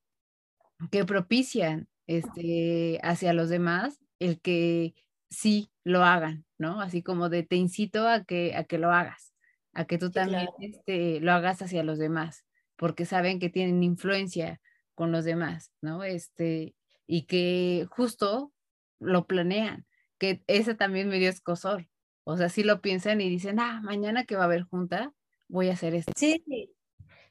que 0.91 1.05
propician 1.05 1.87
este, 2.07 2.99
hacia 3.03 3.33
los 3.33 3.49
demás 3.49 3.99
el 4.19 4.41
que 4.41 4.93
sí 5.29 5.69
lo 5.83 6.03
hagan, 6.03 6.45
¿no? 6.57 6.81
Así 6.81 7.01
como 7.01 7.29
de 7.29 7.43
te 7.43 7.55
incito 7.55 8.07
a 8.07 8.23
que, 8.23 8.55
a 8.55 8.65
que 8.65 8.77
lo 8.77 8.91
hagas 8.91 9.33
a 9.77 9.85
que 9.85 9.99
tú 9.99 10.09
también 10.09 10.47
este, 10.59 11.19
lo 11.19 11.31
hagas 11.33 11.61
hacia 11.61 11.83
los 11.83 11.99
demás, 11.99 12.45
porque 12.77 13.05
saben 13.05 13.39
que 13.39 13.51
tienen 13.51 13.83
influencia 13.83 14.59
con 14.97 15.11
los 15.11 15.25
demás, 15.25 15.71
¿no? 15.79 16.03
Este, 16.03 16.73
y 17.05 17.27
que 17.27 17.85
justo 17.91 18.51
lo 18.99 19.27
planean, 19.27 19.85
que 20.17 20.43
ese 20.47 20.73
también 20.73 21.07
me 21.07 21.19
dio 21.19 21.29
escosor. 21.29 21.87
O 22.23 22.35
sea, 22.35 22.49
si 22.49 22.63
lo 22.63 22.81
piensan 22.81 23.21
y 23.21 23.29
dicen, 23.29 23.59
ah, 23.59 23.79
mañana 23.83 24.25
que 24.25 24.35
va 24.35 24.41
a 24.41 24.45
haber 24.45 24.63
junta, 24.63 25.13
voy 25.47 25.69
a 25.69 25.73
hacer 25.73 25.93
esto. 25.93 26.11
Sí, 26.15 26.43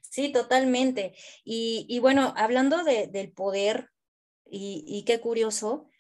sí, 0.01 0.31
totalmente. 0.31 1.17
Y, 1.45 1.87
y 1.89 1.99
bueno, 1.99 2.33
hablando 2.37 2.85
de, 2.85 3.09
del 3.09 3.33
poder, 3.33 3.91
y, 4.49 4.85
y 4.87 5.03
qué 5.03 5.19
curioso, 5.19 5.91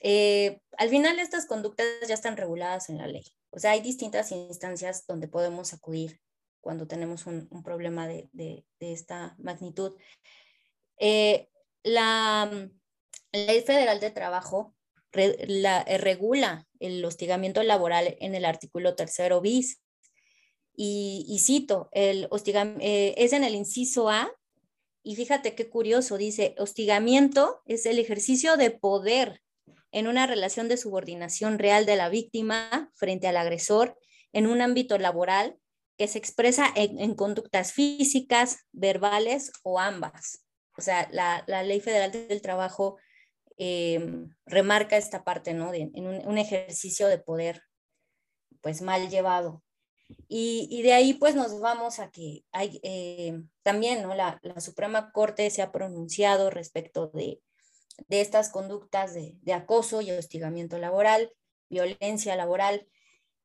eh, 0.00 0.62
al 0.78 0.88
final 0.88 1.18
estas 1.18 1.44
conductas 1.44 1.86
ya 2.08 2.14
están 2.14 2.38
reguladas 2.38 2.88
en 2.88 2.96
la 2.96 3.06
ley. 3.06 3.24
O 3.50 3.58
sea, 3.58 3.72
hay 3.72 3.82
distintas 3.82 4.32
instancias 4.32 5.06
donde 5.06 5.28
podemos 5.28 5.74
acudir 5.74 6.18
cuando 6.60 6.86
tenemos 6.86 7.26
un, 7.26 7.48
problema 7.62 8.06
de, 8.06 8.64
esta 8.78 9.34
magnitud. 9.38 9.96
Eh, 11.00 11.48
la 11.82 12.68
Ley 13.32 13.62
Federal 13.62 13.98
de 13.98 14.10
Trabajo 14.10 14.74
eh, 15.12 15.98
regula 15.98 16.68
el 16.78 17.04
hostigamiento 17.04 17.62
laboral 17.62 18.16
en 18.20 18.34
el 18.34 18.44
artículo 18.44 18.94
tercero 18.94 19.40
bis. 19.40 19.82
Y, 20.82 21.38
cito, 21.44 21.88
el 21.92 22.28
eh, 22.80 23.14
es 23.18 23.34
en 23.34 23.44
el 23.44 23.54
inciso 23.54 24.08
A, 24.08 24.32
y 25.02 25.16
fíjate 25.16 25.54
qué 25.54 25.68
curioso, 25.68 26.16
dice, 26.16 26.54
hostigamiento 26.58 27.60
es 27.66 27.84
el 27.86 27.98
ejercicio 27.98 28.56
de 28.56 28.70
poder 28.70 29.42
en 29.92 30.06
una 30.06 30.26
relación 30.26 30.68
de 30.68 30.76
subordinación 30.76 31.58
real 31.58 31.84
de 31.84 31.96
la 31.96 32.08
víctima 32.08 32.90
frente 32.94 33.26
al 33.26 33.36
agresor 33.36 33.98
en 34.32 34.46
un 34.46 34.60
ámbito 34.60 34.96
laboral 34.98 35.58
que 35.98 36.06
se 36.06 36.18
expresa 36.18 36.66
en, 36.74 37.14
conductas 37.14 37.72
físicas, 37.72 38.60
verbales 38.72 39.52
o 39.62 39.78
ambas. 39.78 40.44
O 40.80 40.82
sea, 40.82 41.08
la, 41.12 41.62
Ley 41.62 41.80
Federal 41.80 42.10
del 42.10 42.42
Trabajo 42.42 42.96
em, 43.56 44.30
remarca 44.46 44.96
esta 44.96 45.22
parte, 45.22 45.54
¿no? 45.54 45.72
en 45.74 46.06
un, 46.06 46.38
ejercicio 46.38 47.06
de 47.08 47.18
poder, 47.18 47.62
pues 48.60 48.82
mal 48.82 49.08
llevado. 49.08 49.62
Y, 50.26 50.82
de 50.82 50.92
ahí 50.92 51.14
pues 51.14 51.36
nos 51.36 51.60
vamos 51.60 52.00
a 52.00 52.10
que 52.10 52.44
hay 52.50 52.80
em, 52.82 53.48
también, 53.62 54.02
¿no? 54.02 54.14
La, 54.14 54.40
la 54.42 54.60
Suprema 54.60 55.12
Corte 55.12 55.48
se 55.50 55.62
ha 55.62 55.70
pronunciado 55.70 56.50
respecto 56.50 57.08
de 57.08 57.40
de 58.08 58.20
estas 58.20 58.50
conductas 58.50 59.14
de, 59.14 59.52
acoso 59.52 60.00
y 60.00 60.10
hostigamiento 60.10 60.78
laboral, 60.78 61.32
violencia 61.68 62.36
laboral. 62.36 62.86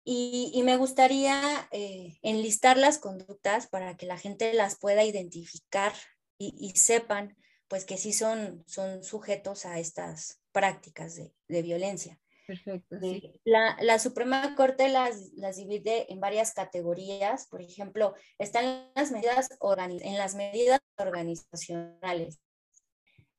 Y, 0.04 0.62
me 0.64 0.78
gustaría 0.78 1.68
eh, 1.72 2.20
enlistar 2.22 2.78
las 2.78 3.00
conductas 3.00 3.68
para 3.68 3.98
que 3.98 4.06
la 4.06 4.18
gente 4.18 4.54
las 4.54 4.78
pueda 4.78 5.04
identificar 5.04 5.94
y, 6.38 6.72
sepan 6.76 7.36
pues 7.68 7.86
que 7.86 7.98
sí 7.98 8.14
son, 8.14 8.64
son 8.68 9.04
sujetos 9.04 9.66
a 9.66 9.80
estas 9.80 10.42
prácticas 10.52 11.16
de, 11.16 11.62
violencia. 11.62 12.20
Perfecto. 12.48 13.00
Sí. 13.02 13.42
La, 13.44 13.76
la, 13.82 13.98
Suprema 13.98 14.56
Corte 14.56 14.88
las, 14.90 15.32
las, 15.34 15.58
divide 15.58 16.12
en 16.14 16.20
varias 16.20 16.54
categorías. 16.54 17.48
Por 17.48 17.62
ejemplo, 17.62 18.14
están 18.38 18.92
las 18.96 19.12
medidas 19.12 19.50
en 19.80 20.18
las 20.18 20.36
medidas 20.36 20.80
organizacionales. 20.98 22.40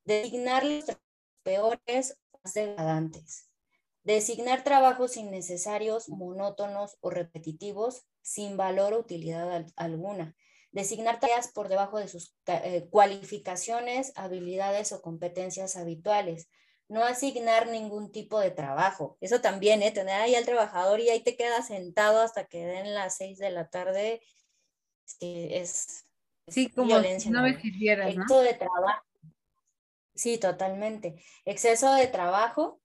Designar 0.04 0.64
los 0.64 0.84
peores 1.44 2.18
o 2.32 2.40
más 2.42 2.54
degradantes. 2.54 3.50
Designar 4.02 4.64
trabajos 4.64 5.16
innecesarios, 5.16 6.08
monótonos 6.08 6.96
o 7.00 7.10
repetitivos 7.10 8.06
sin 8.22 8.56
valor 8.56 8.92
o 8.92 8.98
utilidad 8.98 9.66
alguna. 9.76 10.36
Designar 10.76 11.18
tareas 11.18 11.48
por 11.52 11.68
debajo 11.68 11.98
de 11.98 12.08
sus 12.08 12.36
eh, 12.46 12.86
cualificaciones, 12.90 14.12
habilidades 14.14 14.92
o 14.92 15.00
competencias 15.00 15.76
habituales 15.76 16.48
no 16.88 17.02
asignar 17.02 17.68
ningún 17.68 18.12
tipo 18.12 18.38
de 18.38 18.50
trabajo. 18.50 19.16
Eso 19.20 19.40
también, 19.40 19.82
¿eh? 19.82 19.90
tener 19.90 20.20
ahí 20.20 20.34
al 20.34 20.44
trabajador 20.44 21.00
y 21.00 21.08
ahí 21.08 21.22
te 21.22 21.36
quedas 21.36 21.66
sentado 21.66 22.20
hasta 22.20 22.44
que 22.44 22.64
den 22.64 22.94
las 22.94 23.16
seis 23.16 23.38
de 23.38 23.50
la 23.50 23.68
tarde, 23.68 24.20
es, 25.20 26.06
sí, 26.46 26.70
como 26.70 26.88
violencia. 26.88 27.30
no 27.30 27.42
me 27.42 27.50
Exceso 27.50 28.40
de 28.40 28.54
trabajo. 28.54 29.02
Sí, 30.14 30.38
totalmente. 30.38 31.22
Exceso 31.44 31.92
de 31.94 32.06
trabajo. 32.06 32.80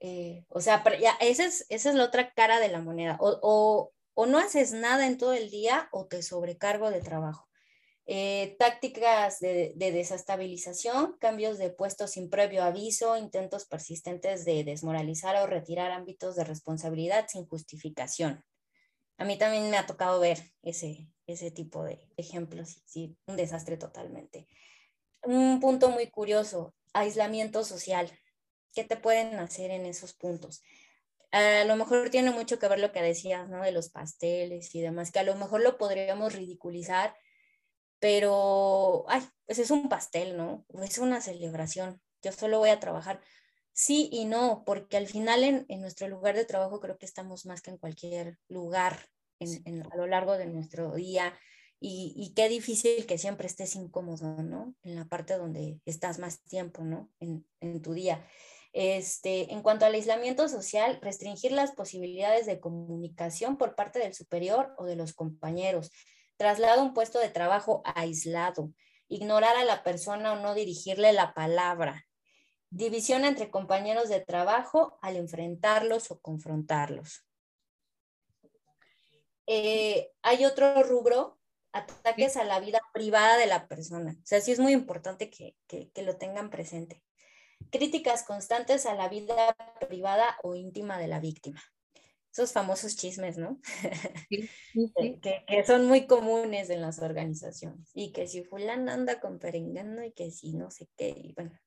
Eh, 0.00 0.44
o 0.48 0.60
sea, 0.60 0.82
ya, 0.98 1.12
esa, 1.20 1.46
es, 1.46 1.66
esa 1.68 1.90
es 1.90 1.94
la 1.94 2.04
otra 2.04 2.32
cara 2.32 2.60
de 2.60 2.68
la 2.68 2.80
moneda. 2.80 3.16
O, 3.20 3.38
o, 3.42 3.92
o 4.18 4.24
no 4.24 4.38
haces 4.38 4.72
nada 4.72 5.06
en 5.06 5.18
todo 5.18 5.34
el 5.34 5.50
día 5.50 5.90
o 5.92 6.06
te 6.06 6.22
sobrecargo 6.22 6.90
de 6.90 7.02
trabajo. 7.02 7.46
Eh, 8.06 8.56
tácticas 8.58 9.40
de, 9.40 9.74
desestabilización, 9.76 11.18
cambios 11.18 11.58
de 11.58 11.68
puestos 11.70 12.12
sin 12.12 12.30
previo 12.30 12.62
aviso, 12.62 13.18
intentos 13.18 13.66
persistentes 13.66 14.46
de 14.46 14.64
desmoralizar 14.64 15.36
o 15.36 15.46
retirar 15.46 15.90
ámbitos 15.90 16.34
de 16.34 16.44
responsabilidad 16.44 17.26
sin 17.28 17.46
justificación. 17.46 18.42
A 19.18 19.26
mí 19.26 19.36
también 19.36 19.68
me 19.70 19.76
ha 19.76 19.86
tocado 19.86 20.18
ver 20.18 20.38
ese, 20.62 21.12
ese 21.26 21.50
tipo 21.50 21.84
de 21.84 22.08
ejemplos, 22.16 22.82
un 23.26 23.36
desastre 23.36 23.76
totalmente. 23.76 24.46
Un 25.24 25.60
punto 25.60 25.90
muy 25.90 26.08
curioso, 26.08 26.74
aislamiento 26.94 27.64
social. 27.64 28.10
¿Qué 28.72 28.84
te 28.84 28.96
pueden 28.96 29.34
hacer 29.40 29.70
en 29.70 29.84
esos 29.84 30.14
puntos? 30.14 30.62
A 31.32 31.64
lo 31.64 31.76
mejor 31.76 32.08
tiene 32.10 32.30
mucho 32.30 32.58
que 32.58 32.68
ver 32.68 32.78
lo 32.78 32.92
que 32.92 33.02
decías, 33.02 33.48
¿no? 33.48 33.62
De 33.62 33.72
los 33.72 33.90
pasteles 33.90 34.74
y 34.74 34.80
demás, 34.80 35.10
que 35.12 35.18
a 35.18 35.24
lo 35.24 35.34
mejor 35.34 35.60
lo 35.62 35.76
podríamos 35.76 36.34
ridiculizar, 36.34 37.14
pero, 37.98 39.04
ay, 39.08 39.22
pues 39.46 39.58
es 39.58 39.70
un 39.70 39.88
pastel, 39.88 40.36
¿no? 40.36 40.66
Es 40.82 40.98
una 40.98 41.20
celebración. 41.20 42.00
Yo 42.22 42.32
solo 42.32 42.58
voy 42.58 42.70
a 42.70 42.80
trabajar. 42.80 43.20
Sí 43.72 44.08
y 44.12 44.24
no, 44.24 44.64
porque 44.64 44.96
al 44.96 45.06
final 45.06 45.44
en, 45.44 45.80
nuestro 45.80 46.08
lugar 46.08 46.34
de 46.36 46.44
trabajo 46.44 46.80
creo 46.80 46.98
que 46.98 47.06
estamos 47.06 47.46
más 47.46 47.62
que 47.62 47.70
en 47.70 47.78
cualquier 47.78 48.38
lugar 48.48 48.98
a 49.40 49.96
lo 49.96 50.06
largo 50.06 50.38
de 50.38 50.46
nuestro 50.46 50.94
día. 50.94 51.34
Y, 51.78 52.32
qué 52.34 52.48
difícil 52.48 53.06
que 53.06 53.18
siempre 53.18 53.46
estés 53.46 53.76
incómodo, 53.76 54.42
¿no? 54.42 54.74
En 54.82 54.96
la 54.96 55.04
parte 55.06 55.36
donde 55.36 55.80
estás 55.84 56.18
más 56.18 56.42
tiempo, 56.42 56.82
¿no? 56.84 57.10
En, 57.20 57.46
en 57.60 57.82
tu 57.82 57.92
día. 57.92 58.26
Este, 58.78 59.54
en 59.54 59.62
cuanto 59.62 59.86
al 59.86 59.94
aislamiento 59.94 60.50
social, 60.50 60.98
restringir 61.00 61.50
las 61.50 61.72
posibilidades 61.72 62.44
de 62.44 62.60
comunicación 62.60 63.56
por 63.56 63.74
parte 63.74 63.98
del 63.98 64.12
superior 64.12 64.74
o 64.76 64.84
de 64.84 64.96
los 64.96 65.14
compañeros 65.14 65.90
traslado 66.36 66.82
a 66.82 66.84
un 66.84 66.92
puesto 66.92 67.18
de 67.18 67.30
trabajo 67.30 67.80
aislado, 67.86 68.70
ignorar 69.08 69.56
a 69.56 69.64
la 69.64 69.82
persona 69.82 70.34
o 70.34 70.40
no 70.42 70.52
dirigirle 70.52 71.14
la 71.14 71.32
palabra, 71.32 72.06
división 72.68 73.24
entre 73.24 73.50
compañeros 73.50 74.10
de 74.10 74.20
trabajo 74.20 74.98
al 75.00 75.16
enfrentarlos 75.16 76.10
o 76.10 76.20
confrontarlos. 76.20 77.24
Eh, 79.46 80.12
hay 80.20 80.44
otro 80.44 80.82
rubro, 80.82 81.38
ataques 81.72 82.36
a 82.36 82.44
la 82.44 82.60
vida 82.60 82.82
privada 82.92 83.38
de 83.38 83.46
la 83.46 83.68
persona. 83.68 84.18
O 84.18 84.26
sea, 84.26 84.42
sí 84.42 84.52
es 84.52 84.58
muy 84.58 84.74
importante 84.74 85.30
que, 85.30 85.56
que 85.66 86.02
lo 86.02 86.18
tengan 86.18 86.50
presente. 86.50 87.05
Críticas 87.70 88.24
constantes 88.24 88.86
a 88.86 88.94
la 88.94 89.08
vida 89.08 89.56
privada 89.88 90.36
o 90.42 90.54
íntima 90.54 90.98
de 90.98 91.08
la 91.08 91.20
víctima 91.20 91.62
esos 92.36 92.52
famosos 92.52 92.96
chismes, 92.96 93.38
¿no? 93.38 93.58
Sí, 94.28 94.48
sí, 94.72 94.92
Que, 95.22 95.64
son 95.66 95.86
muy 95.86 96.06
comunes 96.06 96.68
en 96.68 96.82
las 96.82 96.98
organizaciones. 96.98 97.90
Y 97.94 98.12
que 98.12 98.28
si 98.28 98.44
fulano 98.44 98.92
anda 98.92 99.20
con 99.20 99.38
perengano 99.38 100.04
y 100.04 100.12
que 100.12 100.30
si 100.30 100.52
no 100.52 100.70
sé 100.70 100.88
qué, 100.96 101.08
y 101.08 101.32
bueno. 101.32 101.58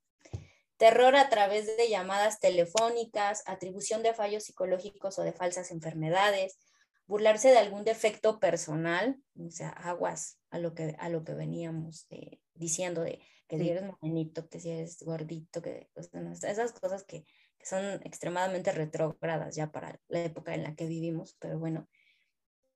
Terror 0.78 1.16
a 1.16 1.28
través 1.28 1.76
de 1.76 1.90
llamadas 1.90 2.40
telefónicas, 2.40 3.44
atribución 3.48 4.02
de 4.02 4.14
fallos 4.14 4.44
psicológicos 4.44 5.20
o 5.20 5.24
de 5.24 5.34
falsas 5.34 5.72
enfermedades, 5.72 6.58
burlarse 7.06 7.50
de 7.50 7.58
algún 7.58 7.84
defecto 7.84 8.40
personal, 8.40 9.18
o 9.38 9.50
sea, 9.50 9.70
aguas 9.70 10.40
a 10.52 10.60
lo 10.60 10.76
que, 10.76 10.96
a 11.00 11.10
lo 11.10 11.26
que 11.26 11.34
veníamos 11.34 12.06
eh, 12.12 12.40
diciendo 12.54 13.02
de 13.02 13.20
que 13.50 13.58
si 13.58 13.70
eres 13.70 13.84
morenito, 13.84 14.48
que 14.48 14.60
si 14.60 14.70
eres 14.70 15.02
gordito, 15.02 15.62
que 15.62 15.90
esas 15.96 16.72
cosas 16.72 17.04
que, 17.04 17.26
que 17.58 17.66
son 17.66 18.00
extremadamente 18.06 18.72
retrógradas 18.72 19.56
ya 19.56 19.72
para 19.72 20.00
la 20.08 20.24
época 20.24 20.54
en 20.54 20.64
la 20.64 20.76
que 20.76 20.86
vivimos, 20.86 21.36
pero 21.40 21.58
bueno, 21.58 21.90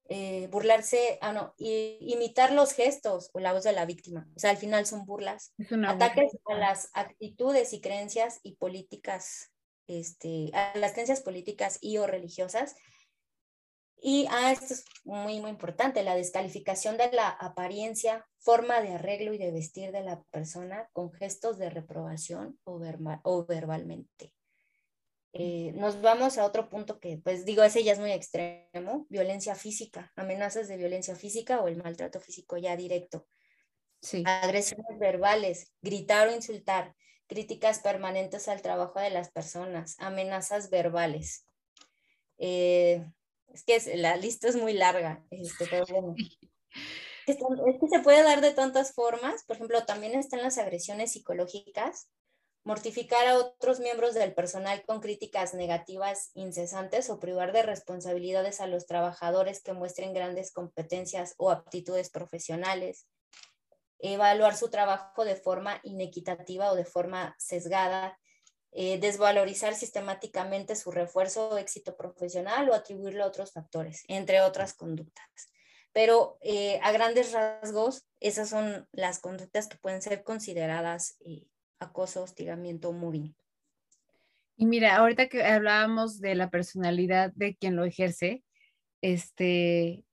eh, 0.10 0.48
burlarse, 0.52 1.20
ah, 1.22 1.32
no, 1.32 1.54
y, 1.58 1.98
imitar 2.02 2.52
los 2.52 2.74
gestos 2.74 3.30
o 3.34 3.40
la 3.40 3.54
voz 3.54 3.64
de 3.64 3.72
la 3.72 3.86
víctima, 3.86 4.28
o 4.36 4.40
sea, 4.40 4.50
al 4.50 4.58
final 4.58 4.88
son 4.88 5.06
burlas, 5.06 5.54
ataques 5.88 6.36
a 6.46 6.56
las 6.56 6.90
actitudes 6.94 7.72
y 7.72 7.80
creencias 7.80 8.40
y 8.42 8.56
políticas, 8.56 9.54
este, 9.86 10.50
a 10.54 10.76
las 10.80 10.94
creencias 10.94 11.22
políticas 11.22 11.78
y 11.82 12.00
o 12.00 12.08
religiosas. 12.08 12.76
Y 14.02 14.28
ah, 14.30 14.52
esto 14.52 14.74
es 14.74 14.86
muy, 15.06 15.40
muy 15.40 15.50
importante, 15.50 16.04
la 16.04 16.16
descalificación 16.16 16.98
de 16.98 17.12
la 17.12 17.30
apariencia, 17.30 18.28
forma 18.38 18.82
de 18.82 18.94
arreglo 18.94 19.34
y 19.34 19.38
de 19.38 19.52
vestir 19.52 19.92
de 19.92 20.02
la 20.02 20.22
persona 20.24 20.90
con 20.92 21.12
gestos 21.14 21.58
de 21.58 21.70
reprobación 21.70 22.60
o, 22.66 22.82
o 23.24 23.46
verbalmente. 23.46 24.34
Eh, 25.36 25.72
nos 25.74 26.00
vamos 26.02 26.38
a 26.38 26.46
otro 26.46 26.70
punto 26.70 27.00
que, 27.00 27.18
pues 27.18 27.44
digo, 27.44 27.64
ese 27.64 27.84
ya 27.84 27.94
es 27.94 28.00
muy 28.00 28.12
extremo, 28.12 29.08
violencia 29.10 29.56
física, 29.56 30.12
amenazas 30.16 30.68
de 30.68 30.78
violencia 30.78 31.16
física 31.16 31.60
o 31.62 31.68
el 31.68 31.78
maltrato 31.78 32.20
físico 32.20 32.58
ya 32.58 32.76
directo. 32.76 33.26
Sí. 34.00 34.24
Agresiones 34.28 35.00
verbales, 35.00 35.74
gritar 35.82 36.28
o 36.28 36.36
insultar, 36.36 36.96
críticas 37.26 37.80
permanentes 37.80 38.48
al 38.48 38.62
trabajo 38.62 39.00
de 39.00 39.10
las 39.10 39.32
personas, 39.32 39.96
amenazas 39.98 40.70
verbales. 40.70 41.48
Eh, 42.38 43.04
es 43.54 43.64
que 43.64 43.98
la 43.98 44.18
lista 44.18 44.48
es 44.48 44.56
muy 44.56 44.74
larga, 44.74 45.24
este, 45.30 45.66
Es 47.26 47.38
que 47.38 47.88
se 47.88 48.00
puede 48.04 48.24
dar 48.24 48.42
de 48.42 48.52
tantas 48.52 48.94
formas, 48.94 49.46
por 49.46 49.56
ejemplo, 49.56 49.86
también 49.86 50.16
están 50.16 50.42
las 50.42 50.58
agresiones 50.58 51.14
psicológicas, 51.14 52.10
mortificar 52.66 53.28
a 53.28 53.38
otros 53.38 53.80
miembros 53.80 54.14
del 54.14 54.34
personal 54.34 54.84
con 54.86 55.00
críticas 55.00 55.54
negativas 55.54 56.32
incesantes 56.34 57.10
o 57.10 57.20
privar 57.20 57.52
de 57.54 57.62
responsabilidades 57.62 58.60
a 58.60 58.68
los 58.68 58.88
trabajadores 58.88 59.62
que 59.62 59.74
muestren 59.74 60.14
grandes 60.14 60.52
competencias 60.52 61.36
o 61.38 61.52
aptitudes 61.52 62.10
profesionales, 62.10 63.08
evaluar 64.00 64.58
su 64.58 64.70
trabajo 64.70 65.26
de 65.26 65.36
forma 65.36 65.80
inequitativa 65.84 66.72
o 66.72 66.76
de 66.76 66.86
forma 66.86 67.36
sesgada, 67.38 68.18
eh, 68.76 68.98
desvalorizar 69.00 69.76
sistemáticamente 69.76 70.76
su 70.76 70.90
refuerzo 70.90 71.50
o 71.50 71.58
éxito 71.58 71.96
profesional 71.96 72.70
o 72.70 72.74
atribuirle 72.74 73.22
a 73.22 73.28
otros 73.28 73.52
factores, 73.52 74.04
entre 74.08 74.42
otras 74.42 74.74
conductas. 74.74 75.28
Pero 75.92 76.40
eh, 76.42 76.80
a 76.82 76.92
grandes 76.92 77.34
rasgos, 77.34 78.08
esas 78.20 78.50
son 78.50 78.88
las 78.92 79.20
conductas 79.20 79.68
que 79.68 79.78
pueden 79.78 80.02
ser 80.02 80.24
consideradas 80.24 81.18
eh, 81.24 81.46
acoso, 81.78 82.24
hostigamiento 82.24 82.90
o 82.90 83.14
Y 84.56 84.66
mira, 84.66 84.96
ahorita 84.96 85.30
que 85.30 85.44
hablábamos 85.44 86.20
de 86.20 86.34
la 86.34 86.50
personalidad 86.50 87.32
de 87.36 87.56
quien 87.56 87.76
lo 87.76 87.86
ejerce, 87.86 88.44
este, 89.02 90.04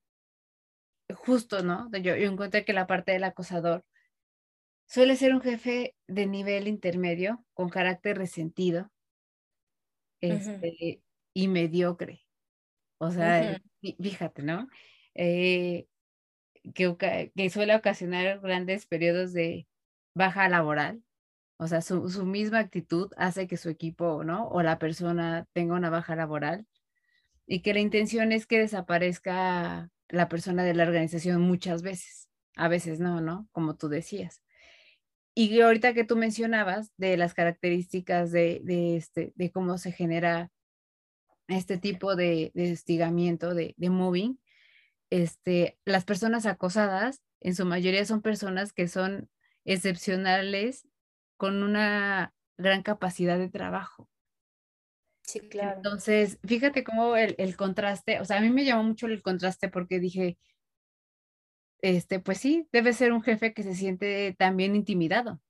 justo, 1.14 1.62
¿no? 1.62 1.90
Yo, 1.92 2.14
yo 2.14 2.30
encontré 2.30 2.66
que 2.66 2.74
la 2.74 2.86
parte 2.86 3.12
del 3.12 3.24
acosador 3.24 3.84
suele 4.90 5.14
ser 5.14 5.32
un 5.34 5.40
jefe 5.40 5.94
de 6.08 6.26
nivel 6.26 6.66
intermedio, 6.66 7.44
con 7.54 7.68
carácter 7.68 8.18
resentido 8.18 8.90
este, 10.20 11.00
y 11.32 11.48
mediocre. 11.48 12.26
O 12.98 13.10
sea, 13.12 13.62
fíjate, 13.80 14.42
¿no? 14.42 14.66
Eh, 15.14 15.86
que, 16.74 17.30
que, 17.34 17.50
suele 17.50 17.76
ocasionar 17.76 18.40
grandes 18.40 18.86
periodos 18.86 19.32
de 19.32 19.68
baja 20.14 20.48
laboral, 20.48 21.02
o 21.56 21.68
sea, 21.68 21.82
su, 21.82 22.02
misma 22.26 22.58
actitud 22.58 23.12
hace 23.16 23.46
que 23.46 23.56
su 23.56 23.68
equipo, 23.68 24.24
¿no? 24.24 24.48
O 24.48 24.62
la 24.62 24.80
persona 24.80 25.46
tenga 25.52 25.74
una 25.74 25.90
baja 25.90 26.16
laboral 26.16 26.66
y 27.46 27.62
que 27.62 27.74
la 27.74 27.80
intención 27.80 28.32
es 28.32 28.46
que 28.46 28.58
desaparezca 28.58 29.88
la 30.08 30.28
persona 30.28 30.64
de 30.64 30.74
la 30.74 30.82
organización 30.82 31.42
muchas 31.42 31.82
veces. 31.82 32.28
A 32.56 32.66
veces 32.66 32.98
no, 32.98 33.20
¿no? 33.20 33.48
Como 33.52 33.76
tú 33.76 33.88
decías. 33.88 34.42
Y 35.34 35.60
ahorita 35.60 35.94
que 35.94 36.04
tú 36.04 36.16
mencionabas 36.16 36.90
de 36.96 37.16
las 37.16 37.34
características 37.34 38.32
de, 38.32 38.60
de, 38.64 38.96
este, 38.96 39.32
de 39.36 39.50
cómo 39.50 39.78
se 39.78 39.92
genera 39.92 40.50
este 41.48 41.78
tipo 41.78 42.16
de, 42.16 42.50
de 42.54 42.72
hostigamiento, 42.72 43.54
de, 43.54 43.74
de 43.76 43.90
moving, 43.90 44.38
este, 45.10 45.78
las 45.84 46.04
personas 46.04 46.46
acosadas 46.46 47.22
en 47.40 47.54
su 47.54 47.64
mayoría 47.64 48.04
son 48.04 48.22
personas 48.22 48.72
que 48.72 48.88
son 48.88 49.28
excepcionales 49.64 50.86
con 51.36 51.62
una 51.62 52.34
gran 52.56 52.82
capacidad 52.82 53.38
de 53.38 53.48
trabajo. 53.48 54.08
Sí, 55.22 55.40
claro. 55.40 55.76
Entonces, 55.76 56.38
fíjate 56.44 56.84
cómo 56.84 57.16
el, 57.16 57.34
el, 57.38 57.56
contraste, 57.56 58.20
o 58.20 58.24
sea, 58.24 58.38
a 58.38 58.40
mí 58.40 58.50
me 58.50 58.64
llamó 58.64 58.82
mucho 58.82 59.06
el 59.06 59.22
contraste 59.22 59.68
porque 59.68 60.00
dije, 60.00 60.38
este, 61.82 62.20
pues 62.20 62.38
sí, 62.38 62.66
debe 62.72 62.92
ser 62.92 63.12
un 63.12 63.22
jefe 63.22 63.54
que 63.54 63.62
se 63.62 63.74
siente 63.74 64.34
también 64.38 64.76
intimidado. 64.76 65.40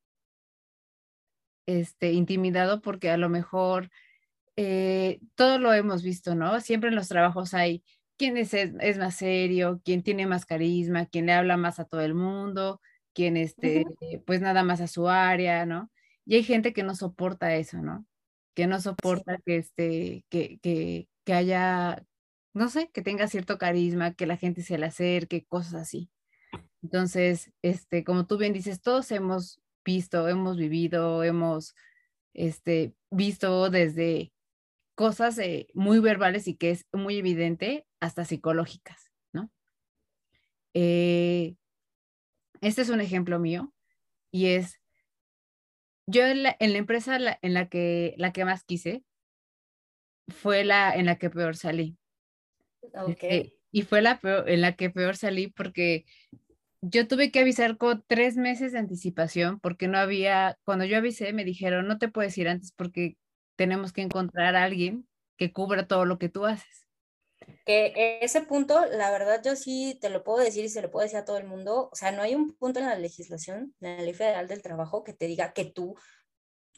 Este, 1.66 2.12
intimidado 2.12 2.80
porque 2.80 3.10
a 3.10 3.16
lo 3.16 3.28
mejor 3.28 3.90
eh, 4.56 5.20
todo 5.36 5.58
lo 5.58 5.72
hemos 5.72 6.02
visto, 6.02 6.34
¿no? 6.34 6.60
Siempre 6.60 6.90
en 6.90 6.96
los 6.96 7.08
trabajos 7.08 7.54
hay 7.54 7.84
quién 8.16 8.36
es, 8.36 8.52
es, 8.54 8.98
más 8.98 9.16
serio, 9.16 9.80
quién 9.84 10.02
tiene 10.02 10.26
más 10.26 10.44
carisma, 10.44 11.06
quién 11.06 11.26
le 11.26 11.32
habla 11.32 11.56
más 11.56 11.80
a 11.80 11.84
todo 11.86 12.02
el 12.02 12.14
mundo, 12.14 12.80
quién 13.14 13.36
este, 13.36 13.86
pues 14.26 14.40
nada 14.40 14.62
más 14.62 14.80
a 14.80 14.88
su 14.88 15.08
área, 15.08 15.64
¿no? 15.66 15.90
Y 16.26 16.36
hay 16.36 16.44
gente 16.44 16.72
que 16.72 16.82
no 16.82 16.94
soporta 16.94 17.54
eso, 17.56 17.78
¿no? 17.78 18.06
Que 18.54 18.66
no 18.66 18.80
soporta 18.80 19.36
sí. 19.36 19.42
que, 19.46 19.56
este, 19.56 20.24
que, 20.28 20.58
que, 20.60 21.08
que 21.24 21.32
haya, 21.32 22.04
no 22.52 22.68
sé, 22.68 22.90
que 22.92 23.02
tenga 23.02 23.28
cierto 23.28 23.58
carisma, 23.58 24.14
que 24.14 24.26
la 24.26 24.36
gente 24.36 24.62
se 24.62 24.78
le 24.78 24.86
acerque, 24.86 25.44
cosas 25.46 25.74
así. 25.74 26.10
Entonces, 26.82 27.52
este, 27.62 28.04
como 28.04 28.26
tú 28.26 28.38
bien 28.38 28.52
dices, 28.52 28.80
todos 28.80 29.10
hemos 29.12 29.60
visto, 29.84 30.28
hemos 30.28 30.56
vivido, 30.56 31.22
hemos 31.24 31.74
este, 32.34 32.94
visto 33.10 33.70
desde 33.70 34.32
cosas 34.94 35.38
eh, 35.38 35.68
muy 35.74 35.98
verbales 35.98 36.46
y 36.48 36.56
que 36.56 36.70
es 36.70 36.86
muy 36.92 37.16
evidente 37.18 37.86
hasta 38.00 38.24
psicológicas, 38.24 39.12
¿no? 39.32 39.50
Eh, 40.74 41.56
este 42.60 42.82
es 42.82 42.90
un 42.90 43.00
ejemplo 43.00 43.38
mío 43.38 43.72
y 44.30 44.46
es, 44.48 44.80
yo 46.06 46.26
en 46.26 46.42
la, 46.42 46.56
en 46.60 46.72
la 46.72 46.78
empresa 46.78 47.18
la, 47.18 47.38
en 47.42 47.54
la 47.54 47.68
que, 47.68 48.14
la 48.18 48.32
que 48.32 48.44
más 48.44 48.64
quise 48.64 49.04
fue 50.28 50.64
la 50.64 50.94
en 50.94 51.06
la 51.06 51.16
que 51.16 51.30
peor 51.30 51.56
salí. 51.56 51.96
Okay. 52.82 53.12
Este, 53.12 53.56
y 53.72 53.82
fue 53.82 54.02
la 54.02 54.20
peor, 54.20 54.48
en 54.48 54.60
la 54.60 54.74
que 54.74 54.90
peor 54.90 55.16
salí 55.16 55.48
porque 55.48 56.04
yo 56.82 57.06
tuve 57.06 57.30
que 57.30 57.40
avisar 57.40 57.76
con 57.76 58.04
tres 58.06 58.36
meses 58.36 58.72
de 58.72 58.78
anticipación 58.78 59.60
porque 59.60 59.88
no 59.88 59.98
había, 59.98 60.58
cuando 60.64 60.84
yo 60.84 60.96
avisé 60.96 61.32
me 61.32 61.44
dijeron, 61.44 61.86
no 61.86 61.98
te 61.98 62.08
puedes 62.08 62.36
ir 62.38 62.48
antes 62.48 62.72
porque 62.72 63.16
tenemos 63.56 63.92
que 63.92 64.02
encontrar 64.02 64.56
a 64.56 64.64
alguien 64.64 65.06
que 65.36 65.52
cubra 65.52 65.86
todo 65.86 66.04
lo 66.04 66.18
que 66.18 66.28
tú 66.28 66.46
haces. 66.46 66.86
Que 67.64 68.18
ese 68.22 68.42
punto, 68.42 68.84
la 68.86 69.10
verdad, 69.10 69.42
yo 69.44 69.56
sí 69.56 69.98
te 70.00 70.10
lo 70.10 70.22
puedo 70.24 70.38
decir 70.38 70.64
y 70.64 70.68
se 70.68 70.82
lo 70.82 70.90
puedo 70.90 71.04
decir 71.04 71.18
a 71.18 71.24
todo 71.24 71.38
el 71.38 71.46
mundo. 71.46 71.88
O 71.90 71.96
sea, 71.96 72.12
no 72.12 72.22
hay 72.22 72.34
un 72.34 72.54
punto 72.54 72.80
en 72.80 72.86
la 72.86 72.98
legislación, 72.98 73.74
en 73.80 73.96
la 73.96 74.02
ley 74.02 74.12
federal 74.12 74.46
del 74.48 74.62
trabajo, 74.62 75.04
que 75.04 75.14
te 75.14 75.26
diga 75.26 75.52
que 75.52 75.64
tú 75.64 75.96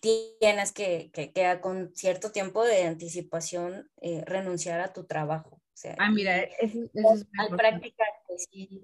tienes 0.00 0.72
que, 0.72 1.10
que, 1.12 1.32
que 1.32 1.60
con 1.60 1.94
cierto 1.94 2.32
tiempo 2.32 2.64
de 2.64 2.84
anticipación 2.84 3.90
eh, 4.00 4.22
renunciar 4.24 4.80
a 4.80 4.92
tu 4.92 5.04
trabajo. 5.04 5.56
O 5.56 5.76
sea, 5.76 5.96
ah, 5.98 6.10
mira, 6.10 6.42
eso, 6.42 6.78
eso 6.92 7.14
es 7.14 7.26
al 7.38 7.56
práctica, 7.56 8.04
pues 8.26 8.46
sí, 8.50 8.82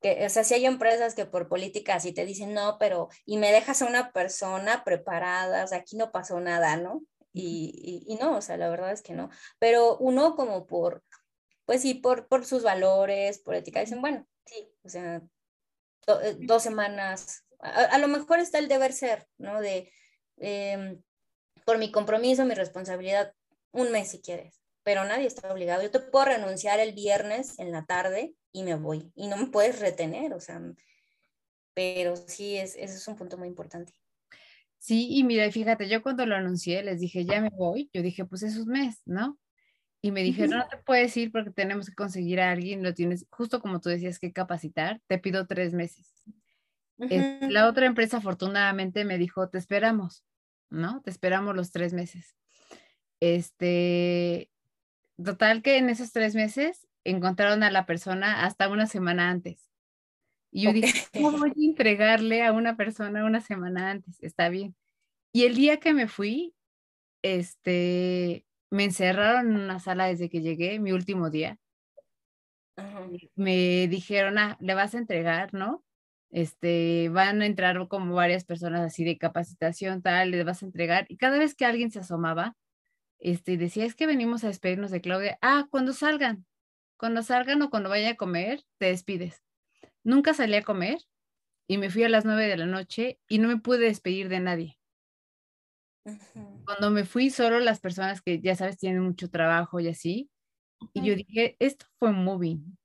que, 0.00 0.24
o 0.24 0.28
sea, 0.28 0.44
si 0.44 0.54
hay 0.54 0.66
empresas 0.66 1.14
que 1.14 1.26
por 1.26 1.48
política 1.48 1.94
así 1.94 2.12
te 2.12 2.24
dicen, 2.24 2.54
no, 2.54 2.78
pero, 2.78 3.08
y 3.26 3.36
me 3.38 3.52
dejas 3.52 3.82
a 3.82 3.86
una 3.86 4.12
persona 4.12 4.84
preparada, 4.84 5.64
o 5.64 5.66
sea, 5.66 5.78
aquí 5.78 5.96
no 5.96 6.10
pasó 6.10 6.40
nada, 6.40 6.76
¿no? 6.76 7.02
Y, 7.32 8.04
y, 8.06 8.12
y, 8.12 8.16
no, 8.16 8.36
o 8.36 8.42
sea, 8.42 8.56
la 8.56 8.68
verdad 8.68 8.92
es 8.92 9.02
que 9.02 9.12
no. 9.12 9.30
Pero 9.58 9.96
uno 9.98 10.34
como 10.36 10.66
por, 10.66 11.04
pues 11.64 11.82
sí, 11.82 11.94
por, 11.94 12.28
por 12.28 12.44
sus 12.44 12.62
valores, 12.62 13.38
por 13.40 13.54
ética, 13.54 13.80
dicen, 13.80 14.00
bueno, 14.00 14.26
sí, 14.46 14.72
o 14.82 14.88
sea, 14.88 15.22
do, 16.06 16.20
dos 16.40 16.62
semanas, 16.62 17.44
a, 17.60 17.84
a, 17.84 17.98
lo 17.98 18.08
mejor 18.08 18.40
está 18.40 18.58
el 18.58 18.68
deber 18.68 18.92
ser, 18.92 19.28
¿no? 19.38 19.60
De, 19.60 19.92
eh, 20.38 20.98
por 21.64 21.78
mi 21.78 21.92
compromiso, 21.92 22.44
mi 22.44 22.54
responsabilidad, 22.54 23.32
un 23.72 23.92
mes 23.92 24.10
si 24.10 24.20
quieres, 24.20 24.59
pero 24.90 25.04
nadie 25.04 25.28
está 25.28 25.52
obligado. 25.52 25.84
Yo 25.84 25.90
te 25.92 26.00
puedo 26.00 26.24
renunciar 26.24 26.80
el 26.80 26.92
viernes 26.92 27.60
en 27.60 27.70
la 27.70 27.84
tarde 27.84 28.34
y 28.50 28.64
me 28.64 28.74
voy, 28.74 29.12
y 29.14 29.28
no 29.28 29.36
me 29.36 29.46
puedes 29.46 29.78
retener, 29.78 30.34
o 30.34 30.40
sea, 30.40 30.60
pero 31.74 32.16
sí, 32.16 32.56
es, 32.56 32.74
ese 32.74 32.96
es 32.96 33.06
un 33.06 33.14
punto 33.14 33.38
muy 33.38 33.46
importante. 33.46 33.92
Sí, 34.78 35.06
y 35.10 35.22
mira, 35.22 35.48
fíjate, 35.52 35.88
yo 35.88 36.02
cuando 36.02 36.26
lo 36.26 36.34
anuncié 36.34 36.82
les 36.82 36.98
dije, 36.98 37.24
ya 37.24 37.40
me 37.40 37.50
voy, 37.50 37.88
yo 37.92 38.02
dije, 38.02 38.24
pues 38.24 38.42
es 38.42 38.56
un 38.56 38.66
mes, 38.66 39.00
¿no? 39.04 39.38
Y 40.02 40.10
me 40.10 40.24
dijeron, 40.24 40.58
no 40.58 40.66
te 40.66 40.78
puedes 40.78 41.16
ir 41.16 41.30
porque 41.30 41.52
tenemos 41.52 41.88
que 41.88 41.94
conseguir 41.94 42.40
a 42.40 42.50
alguien, 42.50 42.82
lo 42.82 42.92
tienes, 42.92 43.26
justo 43.30 43.60
como 43.60 43.80
tú 43.80 43.90
decías, 43.90 44.18
que 44.18 44.32
capacitar, 44.32 45.00
te 45.06 45.18
pido 45.18 45.46
tres 45.46 45.72
meses. 45.72 46.12
Uh 46.96 47.04
-huh. 47.04 47.48
La 47.48 47.68
otra 47.68 47.86
empresa 47.86 48.16
afortunadamente 48.16 49.04
me 49.04 49.18
dijo, 49.18 49.48
te 49.50 49.58
esperamos, 49.58 50.24
¿no? 50.68 51.00
Te 51.02 51.10
esperamos 51.10 51.54
los 51.54 51.70
tres 51.70 51.92
meses. 51.92 52.34
Este, 53.20 54.49
total 55.24 55.62
que 55.62 55.78
en 55.78 55.90
esos 55.90 56.12
tres 56.12 56.34
meses 56.34 56.86
encontraron 57.04 57.62
a 57.62 57.70
la 57.70 57.86
persona 57.86 58.44
hasta 58.44 58.68
una 58.68 58.86
semana 58.86 59.30
antes. 59.30 59.70
Y 60.52 60.62
yo 60.62 60.70
okay. 60.70 60.82
dije, 60.82 61.06
¿cómo 61.12 61.38
voy 61.38 61.50
a 61.50 61.54
entregarle 61.56 62.44
a 62.44 62.52
una 62.52 62.76
persona 62.76 63.24
una 63.24 63.40
semana 63.40 63.90
antes? 63.90 64.22
Está 64.22 64.48
bien. 64.48 64.74
Y 65.32 65.44
el 65.44 65.54
día 65.54 65.78
que 65.78 65.94
me 65.94 66.08
fui, 66.08 66.54
este, 67.22 68.44
me 68.70 68.84
encerraron 68.84 69.52
en 69.52 69.60
una 69.60 69.78
sala 69.78 70.06
desde 70.06 70.28
que 70.28 70.40
llegué, 70.40 70.80
mi 70.80 70.92
último 70.92 71.30
día. 71.30 71.58
Uh 72.76 72.82
-huh. 72.82 73.30
Me 73.36 73.88
dijeron, 73.88 74.38
ah, 74.38 74.56
le 74.60 74.74
vas 74.74 74.94
a 74.94 74.98
entregar, 74.98 75.54
¿no? 75.54 75.84
Este, 76.30 77.08
van 77.10 77.42
a 77.42 77.46
entrar 77.46 77.88
como 77.88 78.14
varias 78.14 78.44
personas 78.44 78.80
así 78.80 79.04
de 79.04 79.18
capacitación, 79.18 80.02
tal, 80.02 80.30
le 80.30 80.44
vas 80.44 80.62
a 80.62 80.66
entregar. 80.66 81.06
Y 81.08 81.16
cada 81.16 81.38
vez 81.38 81.54
que 81.54 81.64
alguien 81.64 81.90
se 81.90 82.00
asomaba, 82.00 82.56
este, 83.20 83.56
decía, 83.56 83.84
es 83.84 83.94
que 83.94 84.06
venimos 84.06 84.44
a 84.44 84.48
despedirnos 84.48 84.90
de 84.90 85.00
Claudia. 85.00 85.38
Ah, 85.42 85.66
cuando 85.70 85.92
salgan, 85.92 86.46
cuando 86.98 87.22
salgan 87.22 87.62
o 87.62 87.70
cuando 87.70 87.90
vaya 87.90 88.10
a 88.10 88.16
comer, 88.16 88.64
te 88.78 88.86
despides. 88.86 89.42
Nunca 90.04 90.34
salí 90.34 90.56
a 90.56 90.62
comer 90.62 90.98
y 91.68 91.78
me 91.78 91.90
fui 91.90 92.04
a 92.04 92.08
las 92.08 92.24
nueve 92.24 92.48
de 92.48 92.56
la 92.56 92.66
noche 92.66 93.20
y 93.28 93.38
no 93.38 93.48
me 93.48 93.58
pude 93.58 93.80
despedir 93.80 94.28
de 94.28 94.40
nadie. 94.40 94.78
Uh 96.04 96.10
-huh. 96.12 96.64
Cuando 96.64 96.90
me 96.90 97.04
fui, 97.04 97.30
solo 97.30 97.60
las 97.60 97.80
personas 97.80 98.22
que 98.22 98.40
ya 98.40 98.54
sabes 98.56 98.78
tienen 98.78 99.02
mucho 99.02 99.28
trabajo 99.30 99.80
y 99.80 99.88
así. 99.88 100.30
Uh 100.80 100.86
-huh. 100.86 100.90
Y 100.94 101.02
yo 101.08 101.14
dije, 101.16 101.56
esto 101.58 101.86
fue 101.98 102.12
moving. 102.12 102.78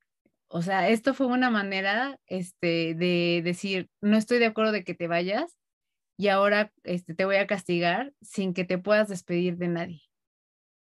O 0.48 0.62
sea, 0.62 0.88
esto 0.90 1.14
fue 1.14 1.26
una 1.26 1.50
manera 1.50 2.18
este, 2.26 2.94
de 2.94 3.42
decir, 3.44 3.90
no 4.00 4.16
estoy 4.16 4.38
de 4.38 4.46
acuerdo 4.46 4.72
de 4.72 4.84
que 4.84 4.94
te 4.94 5.08
vayas 5.08 5.58
y 6.18 6.28
ahora 6.28 6.72
este, 6.84 7.14
te 7.14 7.24
voy 7.26 7.36
a 7.36 7.46
castigar 7.48 8.14
sin 8.22 8.54
que 8.54 8.64
te 8.64 8.78
puedas 8.78 9.08
despedir 9.08 9.58
de 9.58 9.68
nadie. 9.68 10.05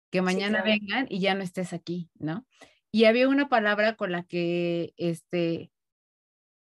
Que 0.10 0.22
mañana 0.22 0.63
sí, 0.63 0.63
claro. 0.63 0.80
vengan 0.80 1.08
y 1.10 1.19
ya 1.19 1.36
no 1.36 1.43
estés 1.43 1.74
aquí, 1.74 2.10
¿no? 2.15 2.45
Y 2.91 3.06
había 3.06 3.30
una 3.30 3.50
palabra 3.50 3.95
con 3.95 4.12
la 4.12 4.24
que 4.24 4.93
este, 4.98 5.72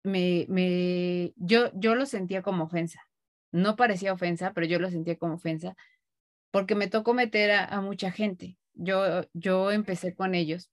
me, 0.04 0.46
me, 0.50 1.34
yo, 1.36 1.72
yo 1.74 1.96
lo 1.96 2.06
sentía 2.06 2.42
como 2.42 2.64
ofensa. 2.64 3.02
No 3.52 3.76
parecía 3.76 4.14
ofensa, 4.14 4.54
pero 4.54 4.66
yo 4.66 4.80
lo 4.80 4.90
sentía 4.90 5.18
como 5.18 5.36
ofensa, 5.36 5.76
porque 6.52 6.76
me 6.76 6.88
tocó 6.88 7.14
meter 7.14 7.52
a, 7.52 7.66
a 7.66 7.82
mucha 7.82 8.12
gente. 8.12 8.58
Yo, 8.74 9.24
yo 9.34 9.72
empecé 9.72 10.16
con 10.16 10.36
ellos, 10.36 10.72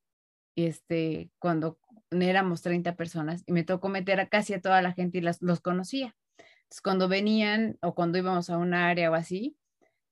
este, 0.57 1.31
cuando 1.39 1.79
éramos 2.11 2.63
30 2.63 2.97
personas, 2.97 3.43
y 3.47 3.53
me 3.53 3.65
tocó 3.65 3.89
meter 3.89 4.21
a 4.21 4.29
casi 4.29 4.55
a 4.55 4.61
toda 4.61 4.83
la 4.83 4.93
gente 4.93 5.19
y 5.19 5.21
las, 5.21 5.43
los 5.43 5.61
conocía. 5.61 6.17
Entonces, 6.39 6.81
cuando 6.83 7.09
venían 7.09 7.79
o 7.83 7.95
cuando 7.95 8.19
íbamos 8.19 8.51
a 8.51 8.59
un 8.59 8.75
área 8.75 9.11
o 9.11 9.15
así, 9.15 9.57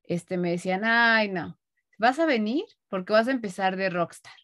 este, 0.05 0.37
me 0.37 0.51
decían, 0.51 0.83
ay, 0.85 1.31
no, 1.31 1.59
vas 2.03 2.19
a 2.19 2.27
venir 2.27 2.65
porque 2.89 3.13
vas 3.13 3.29
a 3.29 3.31
empezar 3.31 3.77
de 3.77 3.89
rockstar. 3.89 4.35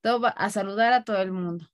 Todo 0.00 0.20
va 0.20 0.28
a 0.30 0.48
saludar 0.48 0.92
a 0.92 1.04
todo 1.04 1.20
el 1.20 1.32
mundo. 1.32 1.66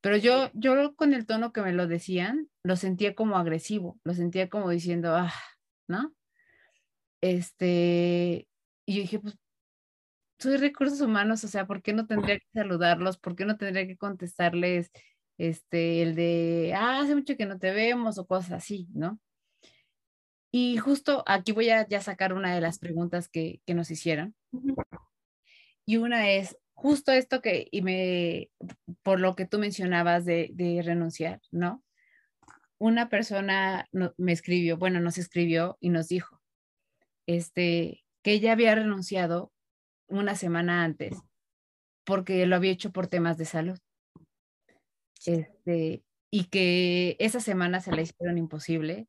Pero 0.00 0.16
yo, 0.16 0.50
yo 0.54 0.96
con 0.96 1.14
el 1.14 1.26
tono 1.26 1.52
que 1.52 1.62
me 1.62 1.72
lo 1.72 1.86
decían, 1.86 2.50
lo 2.64 2.74
sentía 2.74 3.14
como 3.14 3.36
agresivo, 3.38 4.00
lo 4.02 4.14
sentía 4.14 4.48
como 4.50 4.68
diciendo, 4.68 5.14
ah, 5.14 5.32
¿no? 5.86 6.12
Este, 7.20 8.48
y 8.84 8.94
yo 8.96 9.02
dije, 9.02 9.20
pues, 9.20 9.38
soy 10.40 10.56
recursos 10.56 11.00
humanos, 11.00 11.44
o 11.44 11.48
sea, 11.48 11.66
¿por 11.68 11.80
qué 11.80 11.92
no 11.92 12.08
tendría 12.08 12.36
que 12.36 12.46
saludarlos? 12.52 13.18
¿Por 13.18 13.36
qué 13.36 13.44
no 13.44 13.56
tendría 13.56 13.86
que 13.86 13.96
contestarles 13.96 14.90
este, 15.38 16.02
el 16.02 16.16
de, 16.16 16.74
ah, 16.76 17.00
hace 17.00 17.14
mucho 17.14 17.36
que 17.36 17.46
no 17.46 17.60
te 17.60 17.70
vemos 17.70 18.18
o 18.18 18.26
cosas 18.26 18.52
así, 18.52 18.88
¿no? 18.92 19.20
Y 20.54 20.76
justo 20.76 21.24
aquí 21.26 21.52
voy 21.52 21.70
a 21.70 21.88
ya 21.88 22.02
sacar 22.02 22.34
una 22.34 22.54
de 22.54 22.60
las 22.60 22.78
preguntas 22.78 23.28
que, 23.28 23.62
que 23.64 23.72
nos 23.74 23.90
hicieron. 23.90 24.36
Y 25.86 25.96
una 25.96 26.30
es, 26.30 26.58
justo 26.74 27.10
esto 27.10 27.40
que, 27.40 27.68
y 27.70 27.80
me, 27.80 28.50
por 29.02 29.18
lo 29.18 29.34
que 29.34 29.46
tú 29.46 29.58
mencionabas 29.58 30.26
de, 30.26 30.50
de 30.52 30.82
renunciar, 30.82 31.40
¿no? 31.50 31.82
Una 32.78 33.08
persona 33.08 33.88
no, 33.92 34.12
me 34.18 34.32
escribió, 34.32 34.76
bueno, 34.76 35.00
nos 35.00 35.16
escribió 35.16 35.78
y 35.80 35.88
nos 35.88 36.08
dijo, 36.08 36.42
este, 37.26 38.04
que 38.22 38.32
ella 38.32 38.52
había 38.52 38.74
renunciado 38.74 39.52
una 40.06 40.34
semana 40.36 40.84
antes, 40.84 41.16
porque 42.04 42.44
lo 42.44 42.56
había 42.56 42.72
hecho 42.72 42.92
por 42.92 43.06
temas 43.06 43.38
de 43.38 43.46
salud. 43.46 43.78
Este, 45.24 46.04
y 46.30 46.44
que 46.44 47.16
esa 47.20 47.40
semana 47.40 47.80
se 47.80 47.92
la 47.92 48.02
hicieron 48.02 48.36
imposible 48.36 49.08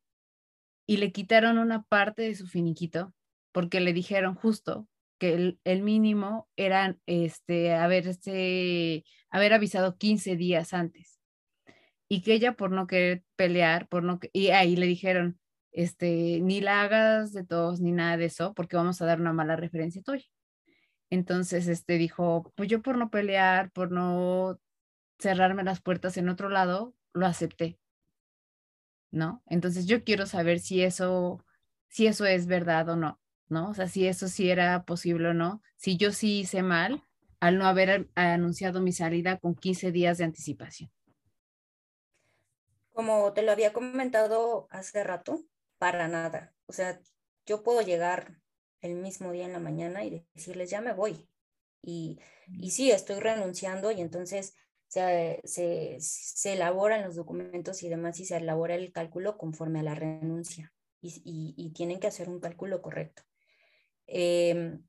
y 0.86 0.98
le 0.98 1.12
quitaron 1.12 1.58
una 1.58 1.82
parte 1.84 2.22
de 2.22 2.34
su 2.34 2.46
finiquito 2.46 3.14
porque 3.52 3.80
le 3.80 3.92
dijeron 3.92 4.34
justo 4.34 4.88
que 5.18 5.56
el, 5.64 5.82
mínimo 5.82 6.48
era 6.56 6.98
este, 7.06 7.72
haberse, 7.72 9.04
haber 9.30 9.52
avisado 9.52 9.96
15 9.96 10.36
días 10.36 10.74
antes 10.74 11.20
y 12.08 12.22
que 12.22 12.34
ella 12.34 12.52
por 12.54 12.70
no 12.70 12.86
querer 12.86 13.22
pelear, 13.36 13.88
por 13.88 14.02
no 14.02 14.18
y 14.32 14.48
ahí 14.48 14.76
le 14.76 14.86
dijeron, 14.86 15.38
este, 15.72 16.40
ni 16.40 16.60
la 16.60 16.82
hagas 16.82 17.32
de 17.32 17.44
todos 17.44 17.80
ni 17.80 17.92
nada 17.92 18.16
de 18.16 18.26
eso 18.26 18.54
porque 18.54 18.76
vamos 18.76 19.00
a 19.00 19.06
dar 19.06 19.20
una 19.20 19.32
mala 19.32 19.56
referencia 19.56 20.02
tuya. 20.02 20.26
Entonces, 21.10 21.68
este 21.68 21.96
dijo, 21.98 22.52
pues 22.56 22.68
yo 22.68 22.82
por 22.82 22.98
no 22.98 23.10
pelear, 23.10 23.70
por 23.70 23.92
no 23.92 24.58
cerrarme 25.18 25.62
las 25.62 25.80
puertas 25.80 26.16
en 26.16 26.28
otro 26.28 26.48
lado, 26.48 26.94
lo 27.12 27.26
acepté. 27.26 27.78
¿No? 29.14 29.44
Entonces 29.46 29.86
yo 29.86 30.02
quiero 30.02 30.26
saber 30.26 30.58
si 30.58 30.82
eso, 30.82 31.44
si 31.88 32.08
eso 32.08 32.26
es 32.26 32.46
verdad 32.46 32.88
o 32.88 32.96
no, 32.96 33.20
¿no? 33.48 33.70
O 33.70 33.74
sea, 33.74 33.86
si 33.86 34.08
eso 34.08 34.26
sí 34.26 34.50
era 34.50 34.84
posible 34.84 35.28
o 35.28 35.34
no, 35.34 35.62
si 35.76 35.96
yo 35.96 36.10
sí 36.10 36.40
hice 36.40 36.64
mal 36.64 37.04
al 37.38 37.58
no 37.58 37.66
haber 37.66 38.08
anunciado 38.16 38.80
mi 38.80 38.90
salida 38.90 39.38
con 39.38 39.54
15 39.54 39.92
días 39.92 40.18
de 40.18 40.24
anticipación. 40.24 40.90
Como 42.92 43.32
te 43.34 43.42
lo 43.42 43.52
había 43.52 43.72
comentado 43.72 44.66
hace 44.70 45.04
rato, 45.04 45.44
para 45.78 46.08
nada. 46.08 46.52
O 46.66 46.72
sea, 46.72 47.00
yo 47.46 47.62
puedo 47.62 47.82
llegar 47.82 48.40
el 48.80 48.96
mismo 48.96 49.30
día 49.30 49.44
en 49.44 49.52
la 49.52 49.60
mañana 49.60 50.04
y 50.04 50.26
decirles, 50.34 50.70
ya 50.70 50.80
me 50.80 50.92
voy. 50.92 51.28
Y, 51.82 52.18
y 52.48 52.72
sí, 52.72 52.90
estoy 52.90 53.20
renunciando 53.20 53.92
y 53.92 54.00
entonces 54.00 54.56
se, 54.94 55.98
elaboran 56.44 57.02
los 57.02 57.16
documentos 57.16 57.82
y 57.82 57.88
demás 57.88 58.20
y 58.20 58.24
se 58.24 58.36
elabora 58.36 58.74
el 58.74 58.92
cálculo 58.92 59.36
conforme 59.36 59.80
a 59.80 59.82
la 59.82 59.94
renuncia 59.94 60.72
y, 61.00 61.72
tienen 61.74 62.00
que 62.00 62.06
hacer 62.06 62.28
un 62.28 62.40
cálculo 62.40 62.80
correcto. 62.80 63.22
Em, 64.06 64.82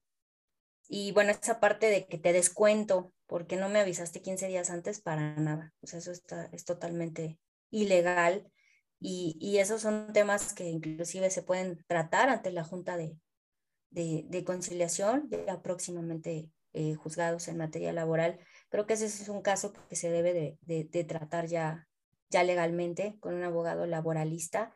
y 0.88 1.12
bueno, 1.12 1.32
esa 1.32 1.60
parte 1.60 1.88
de 1.88 2.08
que 2.08 2.18
te 2.18 2.32
descuento 2.32 3.14
porque 3.26 3.58
no 3.58 3.70
me 3.70 3.80
avisaste 3.80 4.22
15 4.22 4.48
días 4.48 4.70
antes 4.70 5.02
para 5.02 5.36
nada. 5.36 5.74
O 5.82 5.88
sea, 5.88 6.00
eso 6.00 6.12
está, 6.12 6.46
es 6.52 6.64
totalmente 6.64 7.40
ilegal 7.72 8.50
y, 9.00 9.38
y, 9.42 9.58
esos 9.58 9.82
son 9.82 10.14
temas 10.14 10.54
que 10.54 10.66
inclusive 10.70 11.30
se 11.30 11.44
pueden 11.44 11.84
tratar 11.88 12.30
ante 12.30 12.52
la 12.52 12.64
Junta 12.64 12.98
de 12.98 14.44
Conciliación, 14.46 15.30
ya 15.30 15.62
próximamente 15.62 16.50
eh, 16.78 16.94
juzgados 16.96 17.48
en 17.48 17.56
materia 17.56 17.94
laboral 17.94 18.38
Creo 18.76 18.88
que 18.88 18.96
ese 18.96 19.06
es 19.06 19.30
un 19.30 19.42
caso 19.42 19.72
que 19.88 19.96
se 19.96 20.10
debe 20.10 20.58
de, 20.60 21.04
tratar 21.06 21.48
ya, 21.48 21.88
legalmente 22.30 23.16
con 23.22 23.34
un 23.34 23.44
abogado 23.44 23.86
laboralista, 23.86 24.76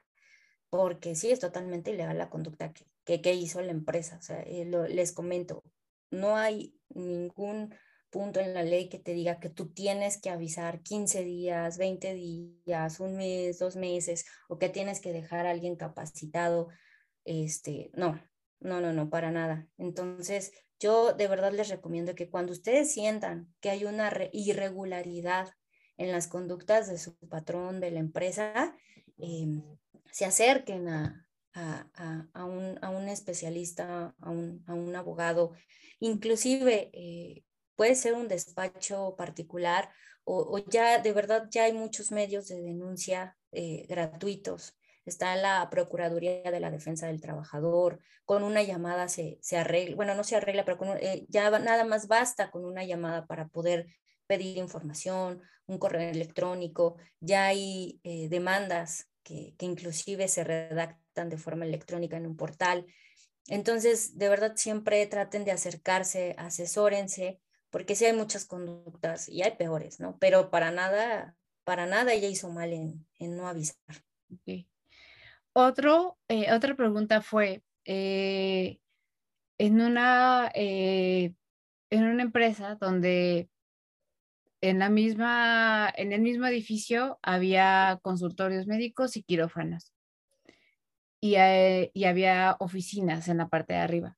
porque 0.70 1.16
sí 1.16 1.32
es 1.32 1.41
totalmente 1.41 1.91
ilegal 1.91 2.18
la 2.18 2.30
conducta 2.30 2.72
que, 3.04 3.34
hizo 3.34 3.62
la 3.62 3.72
empresa. 3.72 4.16
O 4.16 4.22
sea, 4.22 4.39
eh, 4.43 4.64
les 4.88 5.12
comento, 5.12 5.66
no 6.12 6.38
hay 6.38 6.80
ningún 6.88 7.76
punto 8.10 8.39
en 8.39 8.54
la 8.54 8.64
ley 8.64 8.88
que 8.88 9.00
te 9.00 9.14
diga 9.14 9.41
que 9.41 9.50
tú 9.50 9.74
tienes 9.74 10.18
que 10.22 10.30
avisar 10.30 10.82
15 10.82 11.26
días, 11.26 11.78
20 11.78 12.14
días, 12.14 13.02
un 13.02 13.18
mes, 13.18 13.60
dos 13.60 13.76
meses, 13.76 14.24
o 14.47 14.58
que 14.60 14.70
tienes 14.70 15.02
que 15.02 15.12
dejar 15.12 15.45
a 15.45 15.52
alguien 15.52 15.76
capacitado. 15.76 16.70
Este, 17.26 17.91
no, 17.95 18.18
no, 18.62 18.80
no, 18.80 18.93
no, 18.93 19.10
para 19.10 19.30
nada. 19.30 19.68
Entonces, 19.78 20.54
yo 20.80 21.13
de 21.13 21.27
verdad 21.27 21.51
les 21.51 21.69
recomiendo 21.69 22.15
que 22.15 22.30
cuando 22.30 22.53
ustedes 22.53 22.93
sientan 22.93 23.53
que 23.59 23.69
hay 23.69 23.86
una 23.86 24.11
irregularidad 24.32 25.49
en 25.97 26.11
las 26.11 26.27
conductas 26.27 26.88
de 26.88 26.97
su 26.97 27.15
patrón, 27.27 27.82
de 27.82 27.91
la 27.91 27.99
empresa, 27.99 28.75
em, 29.17 29.61
se 30.11 30.25
acerquen 30.25 30.88
a, 30.88 31.25
un, 32.45 33.09
especialista, 33.09 34.15
a 34.19 34.30
un, 34.30 34.95
abogado, 34.95 35.51
inclusive 35.99 36.89
eh, 36.93 37.43
puede 37.75 37.95
ser 37.95 38.13
un 38.13 38.27
despacho 38.27 39.15
particular 39.17 39.89
o, 40.23 40.59
ya 40.69 40.99
de 40.99 41.11
verdad 41.11 41.47
ya 41.49 41.63
hay 41.63 41.73
muchos 41.73 42.11
medios 42.11 42.47
de 42.47 42.61
denuncia 42.61 43.38
eh, 43.51 43.86
gratuitos 43.89 44.78
está 45.10 45.36
la 45.36 45.70
Procuraduría 45.70 46.51
de 46.51 46.60
la 46.60 46.72
Defensa 46.72 47.07
del 47.07 47.22
Trabajador, 47.22 47.99
con 48.26 48.43
una 48.43 48.64
llamada 48.64 49.10
se, 49.10 49.39
se 49.41 49.57
arregla, 49.57 49.95
bueno, 49.95 50.16
no 50.16 50.24
se 50.24 50.36
arregla, 50.36 50.64
pero 50.64 50.78
eh, 50.95 51.26
ya 51.30 51.49
nada 51.49 51.84
más 51.84 52.07
basta 52.07 52.51
con 52.51 52.64
una 52.64 52.84
llamada 52.84 53.26
para 53.26 53.47
poder 53.47 53.88
pedir 54.28 54.57
información, 54.57 55.41
un 55.66 55.80
correo 55.80 56.10
electrónico, 56.10 56.97
ya 57.20 57.47
hay 57.47 57.99
eh, 58.03 58.30
demandas 58.30 59.10
que, 59.24 59.55
que 59.57 59.66
inclusive 59.66 60.28
se 60.28 60.43
redactan 60.43 61.30
de 61.30 61.38
forma 61.38 61.66
electrónica 61.66 62.18
en 62.18 62.28
un 62.28 62.38
portal. 62.38 62.86
Entonces, 63.47 64.18
de 64.18 64.30
verdad, 64.30 64.53
siempre 64.55 65.05
traten 65.07 65.43
de 65.43 65.51
acercarse, 65.51 66.36
asesórense, 66.38 67.39
porque 67.70 67.95
sí 67.95 68.05
hay 68.05 68.14
muchas 68.14 68.45
conductas 68.45 69.30
y 69.30 69.41
hay 69.41 69.55
peores, 69.57 69.99
¿no? 69.99 70.18
Pero 70.20 70.49
para 70.49 70.72
nada, 70.72 71.36
para 71.64 71.86
nada 71.86 72.14
ella 72.14 72.28
hizo 72.28 72.49
mal 72.49 72.74
en, 72.74 73.07
en 73.18 73.36
no 73.36 73.47
avisar. 73.47 74.03
Otro, 75.62 76.18
eh, 76.30 76.53
otra 76.53 76.74
pregunta 76.74 77.22
fue, 77.22 77.62
eh, 77.84 78.80
en, 79.57 79.82
una, 79.82 80.49
eh, 80.55 81.34
en 81.89 82.05
una 82.05 82.24
empresa 82.24 82.76
donde 82.76 83.49
en, 84.62 84.80
la 84.80 84.89
misma, 84.89 85.91
en 85.97 86.14
el 86.14 86.22
mismo 86.22 86.45
edificio 86.45 87.20
había 87.22 87.99
consultorios 88.01 88.68
médicos 88.68 89.18
y 89.18 89.24
quirófanos. 89.24 89.91
Y, 91.20 91.36
y 91.36 92.05
había 92.05 92.55
oficinas 92.62 93.28
en 93.28 93.39
la 93.39 93.49
parte 93.49 93.74
de 93.74 93.80
arriba. 93.80 94.18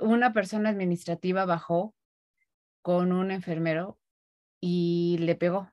una 0.00 0.32
persona 0.32 0.70
administrativa 0.70 1.44
bajó 1.44 1.94
con 2.82 3.12
un 3.12 3.30
enfermero 3.30 4.00
y 4.60 5.18
le 5.20 5.36
pegó 5.36 5.71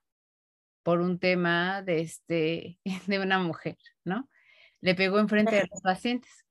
por 0.84 1.02
un 1.02 1.20
tema 1.20 1.82
de, 1.84 2.02
este, 2.02 2.80
de 3.08 3.20
una 3.20 3.40
mujer, 3.40 3.78
¿no? 4.04 4.30
Le 4.82 4.96
pegó 4.96 5.20
enfrente 5.20 5.56
de 5.56 5.68
los 5.70 5.82
pacientes. 5.82 6.46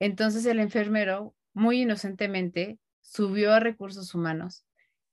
Entonces 0.00 0.44
el 0.46 0.58
enfermero, 0.58 1.34
muy 1.54 1.82
inocentemente, 1.82 2.78
subió 3.00 3.52
a 3.52 3.60
recursos 3.60 4.14
humanos 4.14 4.64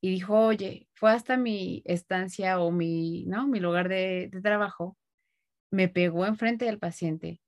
y 0.01 0.09
dijo, 0.11 0.39
oye, 0.39 0.87
fue 0.93 1.11
hasta 1.11 1.37
mi 1.37 1.81
estancia 1.85 2.59
o 2.59 2.71
mi, 2.71 3.25
¿no? 3.25 3.47
mi 3.47 3.59
lugar 3.59 3.89
de, 3.89 4.31
trabajo, 4.41 4.97
me 5.71 5.89
pegó 5.89 6.25
enfrente 6.25 6.65
del 6.65 6.79
paciente 6.79 7.41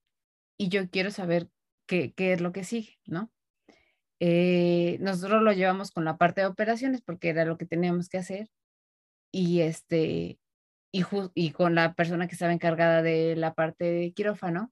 y 0.57 0.69
yo 0.69 0.89
quiero 0.89 1.09
saber 1.11 1.49
qué, 1.87 2.13
qué 2.13 2.33
es 2.33 2.41
lo 2.41 2.51
que 2.51 2.63
sigue, 2.63 2.99
¿no? 3.05 3.31
Eh, 4.19 4.97
nosotros 4.99 5.41
lo 5.41 5.51
llevamos 5.51 5.89
con 5.89 6.05
la 6.05 6.17
parte 6.17 6.41
de 6.41 6.47
operaciones 6.47 7.01
porque 7.01 7.29
era 7.29 7.43
lo 7.43 7.57
que 7.57 7.65
teníamos 7.65 8.07
que 8.07 8.19
hacer 8.19 8.49
y 9.31 9.61
este 9.61 10.37
y, 10.91 11.51
con 11.51 11.75
la 11.75 11.93
persona 11.93 12.27
que 12.27 12.33
estaba 12.33 12.53
encargada 12.53 13.01
de 13.01 13.35
la 13.35 13.53
parte 13.53 13.85
de 13.85 14.11
quirófano. 14.11 14.71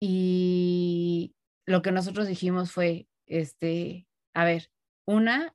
Y 0.00 1.34
lo 1.66 1.82
que 1.82 1.92
nosotros 1.92 2.28
dijimos 2.28 2.70
fue, 2.72 3.08
este, 3.26 4.06
a 4.32 4.44
ver, 4.44 4.70
una, 5.04 5.54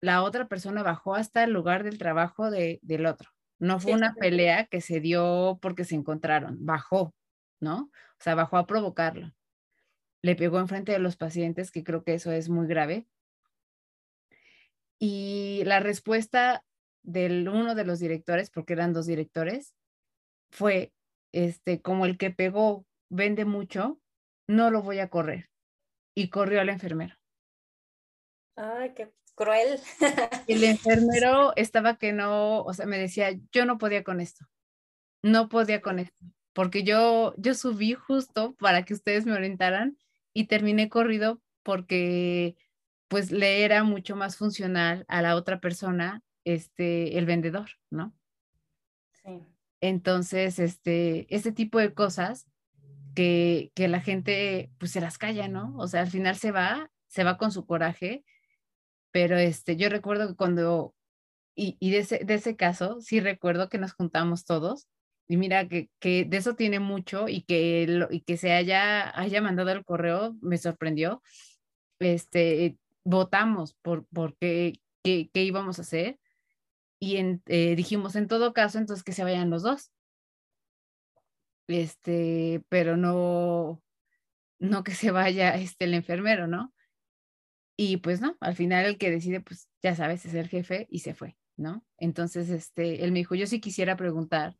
la 0.00 0.22
otra 0.22 0.48
persona 0.48 0.82
bajó 0.82 1.14
hasta 1.14 1.44
el 1.44 1.52
lugar 1.52 1.84
del 1.84 1.98
trabajo 1.98 2.50
de, 2.50 2.80
del 2.82 3.06
otro. 3.06 3.30
No 3.60 3.78
fue 3.78 3.92
una 3.92 4.14
pelea 4.14 4.66
que 4.66 4.80
se 4.80 5.00
dio 5.00 5.58
porque 5.62 5.84
se 5.84 5.94
encontraron, 5.94 6.66
bajó, 6.66 7.14
¿no? 7.60 7.84
O 7.84 8.22
sea, 8.22 8.34
bajó 8.34 8.58
a 8.58 8.66
provocarlo. 8.66 9.32
Le 10.22 10.34
pegó 10.34 10.58
enfrente 10.58 10.92
de 10.92 10.98
los 10.98 11.16
pacientes, 11.16 11.70
que 11.70 11.84
creo 11.84 12.02
que 12.02 12.14
eso 12.14 12.32
es 12.32 12.48
muy 12.48 12.66
grave. 12.66 13.06
Y 14.98 15.62
la 15.66 15.80
respuesta 15.80 16.64
del 17.04 17.48
uno 17.48 17.74
de 17.74 17.84
los 17.84 18.00
directores, 18.00 18.50
porque 18.50 18.72
eran 18.72 18.92
dos 18.92 19.06
directores, 19.06 19.74
fue 20.50 20.92
este 21.32 21.80
como 21.82 22.06
el 22.06 22.18
que 22.18 22.30
pegó 22.30 22.86
vende 23.10 23.44
mucho, 23.44 24.00
no 24.48 24.70
lo 24.70 24.82
voy 24.82 24.98
a 24.98 25.08
correr. 25.08 25.50
Y 26.16 26.30
corrió 26.30 26.60
al 26.60 26.68
enfermero. 26.68 27.16
Ay, 28.56 28.94
qué 28.94 29.12
cruel. 29.34 29.80
El 30.46 30.64
enfermero 30.64 31.52
estaba 31.56 31.96
que 31.96 32.12
no, 32.12 32.62
o 32.62 32.72
sea, 32.72 32.86
me 32.86 32.98
decía, 32.98 33.30
yo 33.52 33.66
no 33.66 33.78
podía 33.78 34.04
con 34.04 34.20
esto. 34.20 34.46
No 35.22 35.48
podía 35.48 35.80
con 35.80 35.98
esto, 35.98 36.16
porque 36.52 36.82
yo 36.84 37.34
yo 37.38 37.54
subí 37.54 37.94
justo 37.94 38.54
para 38.56 38.84
que 38.84 38.94
ustedes 38.94 39.24
me 39.26 39.32
orientaran 39.32 39.96
y 40.34 40.46
terminé 40.46 40.88
corrido 40.88 41.40
porque 41.62 42.56
pues 43.08 43.32
le 43.32 43.64
era 43.64 43.84
mucho 43.84 44.16
más 44.16 44.36
funcional 44.36 45.04
a 45.08 45.22
la 45.22 45.36
otra 45.36 45.60
persona 45.60 46.22
este, 46.44 47.18
el 47.18 47.26
vendedor, 47.26 47.70
¿no? 47.90 48.14
Sí. 49.12 49.40
Entonces, 49.80 50.58
este, 50.58 51.26
este 51.34 51.52
tipo 51.52 51.78
de 51.78 51.94
cosas 51.94 52.46
que, 53.14 53.70
que 53.74 53.88
la 53.88 54.00
gente 54.00 54.70
pues 54.78 54.92
se 54.92 55.00
las 55.00 55.18
calla, 55.18 55.48
¿no? 55.48 55.74
O 55.76 55.86
sea, 55.88 56.02
al 56.02 56.10
final 56.10 56.36
se 56.36 56.52
va, 56.52 56.90
se 57.06 57.24
va 57.24 57.38
con 57.38 57.52
su 57.52 57.66
coraje 57.66 58.24
pero 59.14 59.38
este, 59.38 59.76
yo 59.76 59.88
recuerdo 59.90 60.26
que 60.26 60.34
cuando, 60.34 60.92
y, 61.54 61.76
y 61.78 61.92
de, 61.92 61.98
ese, 61.98 62.24
de 62.24 62.34
ese 62.34 62.56
caso, 62.56 63.00
sí 63.00 63.20
recuerdo 63.20 63.68
que 63.68 63.78
nos 63.78 63.92
juntamos 63.92 64.44
todos 64.44 64.88
y 65.28 65.36
mira 65.36 65.68
que, 65.68 65.88
que, 66.00 66.24
de 66.24 66.36
eso 66.36 66.56
tiene 66.56 66.80
mucho 66.80 67.28
y 67.28 67.42
que, 67.42 67.86
lo, 67.86 68.08
y 68.10 68.22
que 68.22 68.36
se 68.36 68.50
haya, 68.50 69.16
haya 69.16 69.40
mandado 69.40 69.70
el 69.70 69.84
correo 69.84 70.34
me 70.42 70.58
sorprendió. 70.58 71.22
Este, 72.00 72.76
votamos 73.04 73.74
por, 73.82 74.04
por 74.08 74.36
qué, 74.36 74.80
qué, 75.04 75.30
qué 75.32 75.44
íbamos 75.44 75.78
a 75.78 75.82
hacer 75.82 76.18
y 76.98 77.16
en, 77.16 77.42
eh, 77.46 77.76
dijimos 77.76 78.16
en 78.16 78.28
todo 78.28 78.52
caso 78.52 78.78
entonces 78.78 79.04
que 79.04 79.12
se 79.12 79.24
vayan 79.24 79.50
los 79.50 79.62
dos. 79.62 79.92
Este, 81.66 82.62
pero 82.68 82.96
no, 82.96 83.82
no 84.58 84.84
que 84.84 84.92
se 84.92 85.10
vaya 85.10 85.54
este, 85.54 85.86
el 85.86 85.94
enfermero, 85.94 86.46
¿no? 86.46 86.74
Y 87.76 87.96
pues 87.98 88.20
no, 88.20 88.36
al 88.40 88.54
final 88.54 88.84
el 88.86 88.98
que 88.98 89.10
decide, 89.10 89.40
pues 89.40 89.68
ya 89.82 89.96
sabes, 89.96 90.24
es 90.26 90.34
el 90.34 90.48
jefe 90.48 90.86
y 90.90 91.00
se 91.00 91.14
fue, 91.14 91.36
¿no? 91.56 91.84
Entonces, 91.98 92.48
este, 92.50 93.04
él 93.04 93.12
me 93.12 93.18
dijo, 93.20 93.34
yo 93.34 93.46
sí 93.46 93.60
quisiera 93.60 93.96
preguntar 93.96 94.56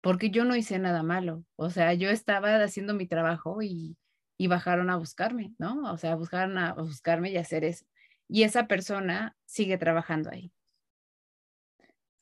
porque 0.00 0.30
yo 0.30 0.44
no 0.44 0.54
hice 0.56 0.78
nada 0.78 1.02
malo. 1.02 1.44
O 1.56 1.70
sea, 1.70 1.94
yo 1.94 2.10
estaba 2.10 2.62
haciendo 2.62 2.94
mi 2.94 3.06
trabajo 3.06 3.62
y, 3.62 3.96
y 4.38 4.46
bajaron 4.46 4.90
a 4.90 4.96
buscarme, 4.96 5.54
¿no? 5.58 5.90
O 5.92 5.98
sea, 5.98 6.14
buscaron 6.14 6.56
a, 6.58 6.74
buscarme 6.74 7.30
y 7.30 7.36
hacer 7.36 7.64
eso. 7.64 7.84
Y 8.28 8.44
esa 8.44 8.66
persona 8.66 9.36
sigue 9.44 9.78
trabajando 9.78 10.30
ahí. 10.30 10.52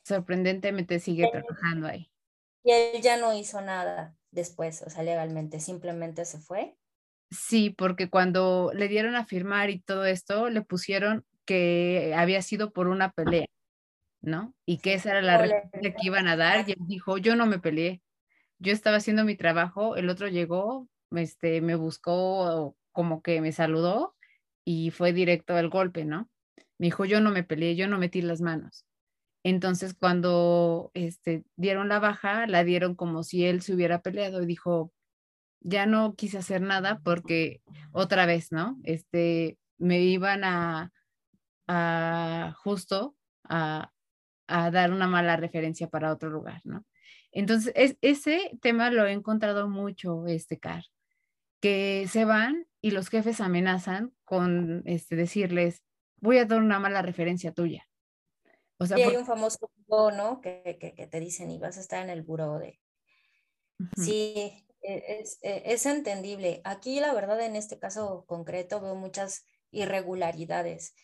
Sorprendentemente 0.07 1.01
sigue 1.01 1.29
trabajando 1.31 1.89
ahí. 1.89 2.13
Y 2.63 2.71
él 2.71 3.03
ya 3.03 3.17
no 3.17 3.35
hizo 3.35 3.61
nada 3.61 4.17
después, 4.31 4.83
o 4.83 4.91
sea, 4.91 5.03
legalmente, 5.03 5.59
simplemente 5.59 6.25
se 6.25 6.39
fue. 6.39 6.77
Sí, 7.31 7.71
porque 7.71 8.09
cuando 8.09 8.71
le 8.73 8.87
dieron 8.87 9.17
a 9.17 9.27
firmar 9.27 9.71
y 9.71 9.81
todo 9.81 10.05
esto, 10.05 10.49
le 10.49 10.63
pusieron 10.63 11.25
que 11.45 12.15
había 12.17 12.43
sido 12.43 12.73
por 12.73 12.87
una 12.87 13.11
pelea. 13.11 13.47
¿no? 14.21 14.55
Y 14.65 14.79
que 14.79 14.95
esa 14.95 15.11
era 15.11 15.23
la 15.23 15.39
respuesta 15.39 15.81
que 15.81 16.07
iban 16.07 16.27
a 16.29 16.37
dar 16.37 16.69
y 16.69 16.73
él 16.73 16.79
dijo, 16.81 17.17
yo 17.17 17.37
no 17.37 17.47
me 17.47 17.59
peleé, 17.59 18.03
yo 18.59 18.73
estaba 18.73 18.97
haciendo 18.97 19.25
mi 19.25 19.37
trabajo, 19.37 19.97
el 19.97 20.09
otro 20.09 20.29
llegó, 20.29 20.89
este, 21.13 21.61
me 21.61 21.77
buscó, 21.77 22.77
como 22.93 23.23
que 23.23 23.41
me 23.41 23.53
saludó 23.53 24.17
y 24.65 24.91
fue 24.91 25.13
directo 25.13 25.55
al 25.55 25.69
golpe, 25.69 26.05
¿no? 26.05 26.29
Me 26.79 26.87
dijo, 26.87 27.05
yo 27.05 27.21
no 27.21 27.31
me 27.31 27.45
peleé, 27.45 27.77
yo 27.77 27.87
no 27.87 27.99
metí 27.99 28.21
las 28.21 28.41
manos. 28.41 28.85
Entonces, 29.49 29.95
cuando 29.95 30.91
este, 30.95 31.45
dieron 31.55 31.89
la 31.89 32.01
baja, 32.01 32.49
la 32.49 32.65
dieron 32.65 32.97
como 32.97 33.23
si 33.23 33.47
él 33.47 33.63
se 33.63 33.75
hubiera 33.75 34.03
peleado 34.03 34.43
y 34.43 34.47
dijo, 34.47 34.93
ya 35.61 35.87
no 35.87 36.17
quise 36.17 36.39
hacer 36.39 36.63
nada 36.63 37.01
porque 37.05 37.63
otra 37.93 38.27
vez, 38.27 38.51
¿no? 38.51 38.77
Este, 38.83 39.57
me 39.79 40.01
iban 40.01 40.43
a, 40.43 40.91
a 41.69 42.57
justo 42.59 43.15
a, 43.45 43.93
a 44.49 44.71
dar 44.73 44.91
una 44.91 45.07
mala 45.07 45.37
referencia 45.37 45.87
para 45.87 46.13
otro 46.13 46.29
lugar, 46.29 46.61
¿no? 46.65 46.85
Entonces, 47.31 47.73
es, 47.77 47.97
ese 48.01 48.59
tema 48.61 48.91
lo 48.91 49.07
he 49.07 49.13
encontrado 49.13 49.69
mucho, 49.69 50.27
este 50.27 50.59
CAR, 50.59 50.83
que 51.61 52.09
se 52.11 52.25
van 52.25 52.67
y 52.81 52.91
los 52.91 53.11
jefes 53.11 53.41
amenazan 53.41 54.13
con 54.25 54.83
este, 54.87 55.15
decirles, 55.15 55.85
voy 56.17 56.39
a 56.39 56.47
dar 56.47 56.61
una 56.61 56.81
mala 56.81 57.01
referencia 57.01 57.53
tuya. 57.53 57.87
O 58.79 58.87
sea, 58.87 58.99
y 58.99 59.03
hay 59.03 59.17
un 59.17 59.27
famoso 59.27 59.71
¿no? 59.89 60.41
Que, 60.41 60.77
que, 60.81 60.95
que, 60.95 61.07
te 61.07 61.21
dicen 61.21 61.51
y 61.51 61.59
vas 61.59 61.79
a 61.79 61.81
estar 61.81 62.03
en 62.03 62.11
el 62.11 62.23
buró 62.23 62.59
de... 62.59 62.81
Sí, 63.97 64.67
e, 64.83 65.21
es, 65.21 65.39
e, 65.43 65.63
es 65.67 65.87
entendible. 65.87 66.61
Aquí 66.65 67.01
la 67.01 67.13
verdad 67.13 67.41
en 67.41 67.57
este 67.57 67.79
caso 67.79 68.25
concreto 68.27 68.81
veo 68.81 68.95
muchas 68.95 69.45
irregularidades. 69.71 70.95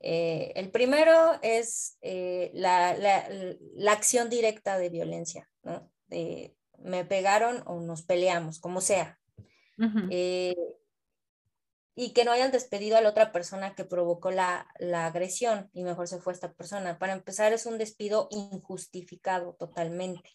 Eh, 0.00 0.52
el 0.56 0.70
primero 0.70 1.38
es 1.42 1.96
eh, 2.02 2.50
la, 2.54 2.94
la, 2.96 3.92
acción 3.92 4.28
directa 4.28 4.78
de 4.78 4.90
violencia, 4.90 5.48
¿no? 5.62 5.90
De, 6.08 6.56
me 6.78 7.04
pegaron 7.04 7.62
o 7.66 7.80
nos 7.80 8.02
peleamos, 8.02 8.60
como 8.60 8.80
sea. 8.80 9.18
Eh, 10.10 10.54
y 11.94 12.12
que 12.12 12.24
no 12.24 12.32
hayan 12.32 12.50
despedido 12.50 12.96
a 12.96 13.00
la 13.00 13.10
otra 13.10 13.32
persona 13.32 13.74
que 13.74 13.84
provocó 13.84 14.30
la, 14.30 14.66
la, 14.78 15.06
agresión 15.06 15.70
y 15.72 15.84
mejor 15.84 16.08
se 16.08 16.18
fue 16.18 16.32
esta 16.32 16.52
persona. 16.52 16.98
Para 16.98 17.12
empezar, 17.12 17.52
es 17.52 17.66
un 17.66 17.78
despido 17.78 18.28
injustificado 18.30 19.54
totalmente. 19.54 20.30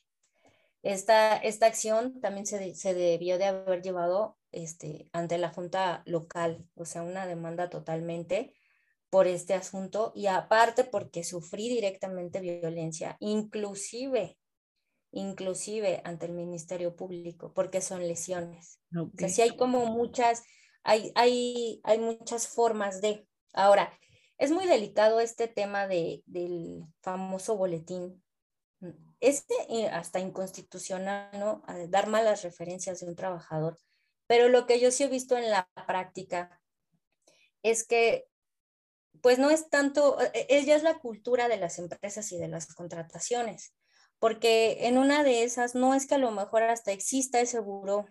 Esta, 0.81 1.35
esta 1.35 1.65
acción 1.65 2.21
también 2.21 2.45
se, 2.45 2.73
se 2.75 2.93
debió 2.93 3.37
de 3.37 3.45
haber 3.45 3.81
llevado 3.81 4.37
este, 4.51 5.09
ante 5.11 5.37
la 5.37 5.49
Junta 5.49 6.03
local, 6.05 6.65
o 6.75 6.85
sea, 6.85 7.03
una 7.03 7.27
demanda 7.27 7.69
totalmente 7.69 8.53
por 9.09 9.27
este 9.27 9.53
asunto 9.53 10.11
y 10.15 10.27
aparte 10.27 10.83
porque 10.83 11.23
sufrí 11.23 11.67
directamente 11.67 12.39
violencia, 12.39 13.17
inclusive, 13.19 14.37
inclusive 15.11 16.01
ante 16.03 16.27
el 16.27 16.33
Ministerio 16.33 16.95
Público, 16.95 17.51
porque 17.53 17.81
son 17.81 18.07
lesiones. 18.07 18.79
Okay. 18.95 19.29
hay 19.41 19.55
como 19.55 19.85
muchas, 19.87 20.43
hay, 20.83 21.11
hay, 21.15 21.81
hay 21.83 21.99
muchas 21.99 22.47
formas 22.47 23.01
de. 23.01 23.27
Ahora, 23.53 23.97
es 24.37 24.51
muy 24.51 24.65
delicado 24.65 25.19
este 25.19 25.47
tema 25.47 25.87
de, 25.87 26.23
del 26.25 26.83
famoso 27.01 27.57
boletín. 27.57 28.23
Este 29.19 29.53
hasta 29.91 30.19
inconstitucional, 30.19 31.29
¿no? 31.37 31.61
Dar 31.89 32.07
malas 32.07 32.43
referencias 32.43 33.01
de 33.01 33.07
un 33.07 33.15
trabajador. 33.15 33.77
Pero 34.27 34.47
lo 34.47 34.65
que 34.65 34.79
yo 34.79 34.91
sí 34.91 35.03
he 35.03 35.09
visto 35.09 35.37
en 35.37 35.49
la 35.49 35.69
práctica 35.87 36.61
es 37.63 37.85
que 37.85 38.29
pues 39.21 39.39
no 39.39 39.49
es 39.49 39.69
tanto, 39.69 40.19
e, 40.21 40.31
e, 40.33 40.47
ella 40.49 40.75
es 40.75 40.83
la 40.83 40.99
cultura 40.99 41.47
de 41.47 41.57
las 41.57 41.79
empresas 41.79 42.31
y 42.31 42.37
de 42.37 42.47
las 42.47 42.73
contrataciones, 42.73 43.73
porque 44.19 44.87
en 44.87 44.97
una 44.97 45.23
de 45.23 45.43
esas 45.43 45.75
no 45.75 45.93
es 45.93 46.07
que 46.07 46.15
a 46.15 46.19
lo 46.19 46.31
mejor 46.31 46.63
hasta 46.63 46.91
exista 46.91 47.41
ese 47.41 47.59
buró, 47.59 48.05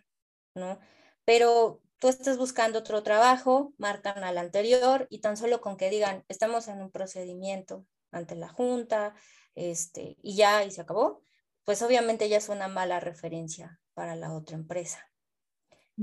¿no? 0.55 0.79
Pero 1.25 1.81
tú 1.99 2.09
estás 2.09 2.39
buscando 2.39 2.79
otro 2.79 3.03
trabajo, 3.03 3.75
marcan 3.79 4.25
al 4.25 4.39
anterior 4.39 5.07
y 5.11 5.21
tan 5.21 5.37
solo 5.37 5.61
con 5.61 5.77
que 5.77 5.91
digan, 5.91 6.25
estamos 6.29 6.69
en 6.69 6.81
un 6.81 6.91
procedimiento 6.91 7.87
ante 8.11 8.35
la 8.35 8.49
Junta, 8.49 9.15
este, 9.55 10.17
y 10.23 10.37
ya, 10.37 10.65
y 10.65 10.71
se 10.71 10.81
acabó, 10.81 11.23
pues 11.65 11.83
obviamente 11.83 12.29
ya 12.29 12.39
es 12.39 12.49
una 12.49 12.69
mala 12.69 13.01
referencia 13.01 13.81
para 13.95 14.17
la 14.17 14.33
otra 14.33 14.57
empresa. 14.57 15.05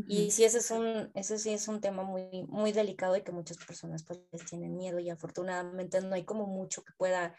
Y 0.10 0.30
sí, 0.32 0.44
ese, 0.44 0.58
es 0.58 0.72
un, 0.72 1.10
ese 1.16 1.40
sí 1.40 1.54
es 1.54 1.70
un 1.70 1.80
tema 1.80 2.04
muy, 2.04 2.46
muy 2.50 2.74
delicado 2.74 3.16
y 3.16 3.24
que 3.24 3.32
muchas 3.32 3.58
personas 3.58 4.04
pues 4.04 4.20
les 4.34 4.44
tienen 4.44 4.76
miedo 4.76 5.00
y 5.00 5.10
afortunadamente 5.10 6.02
no 6.02 6.16
hay 6.16 6.26
como 6.26 6.48
mucho 6.48 6.84
que 6.84 6.92
pueda, 6.98 7.34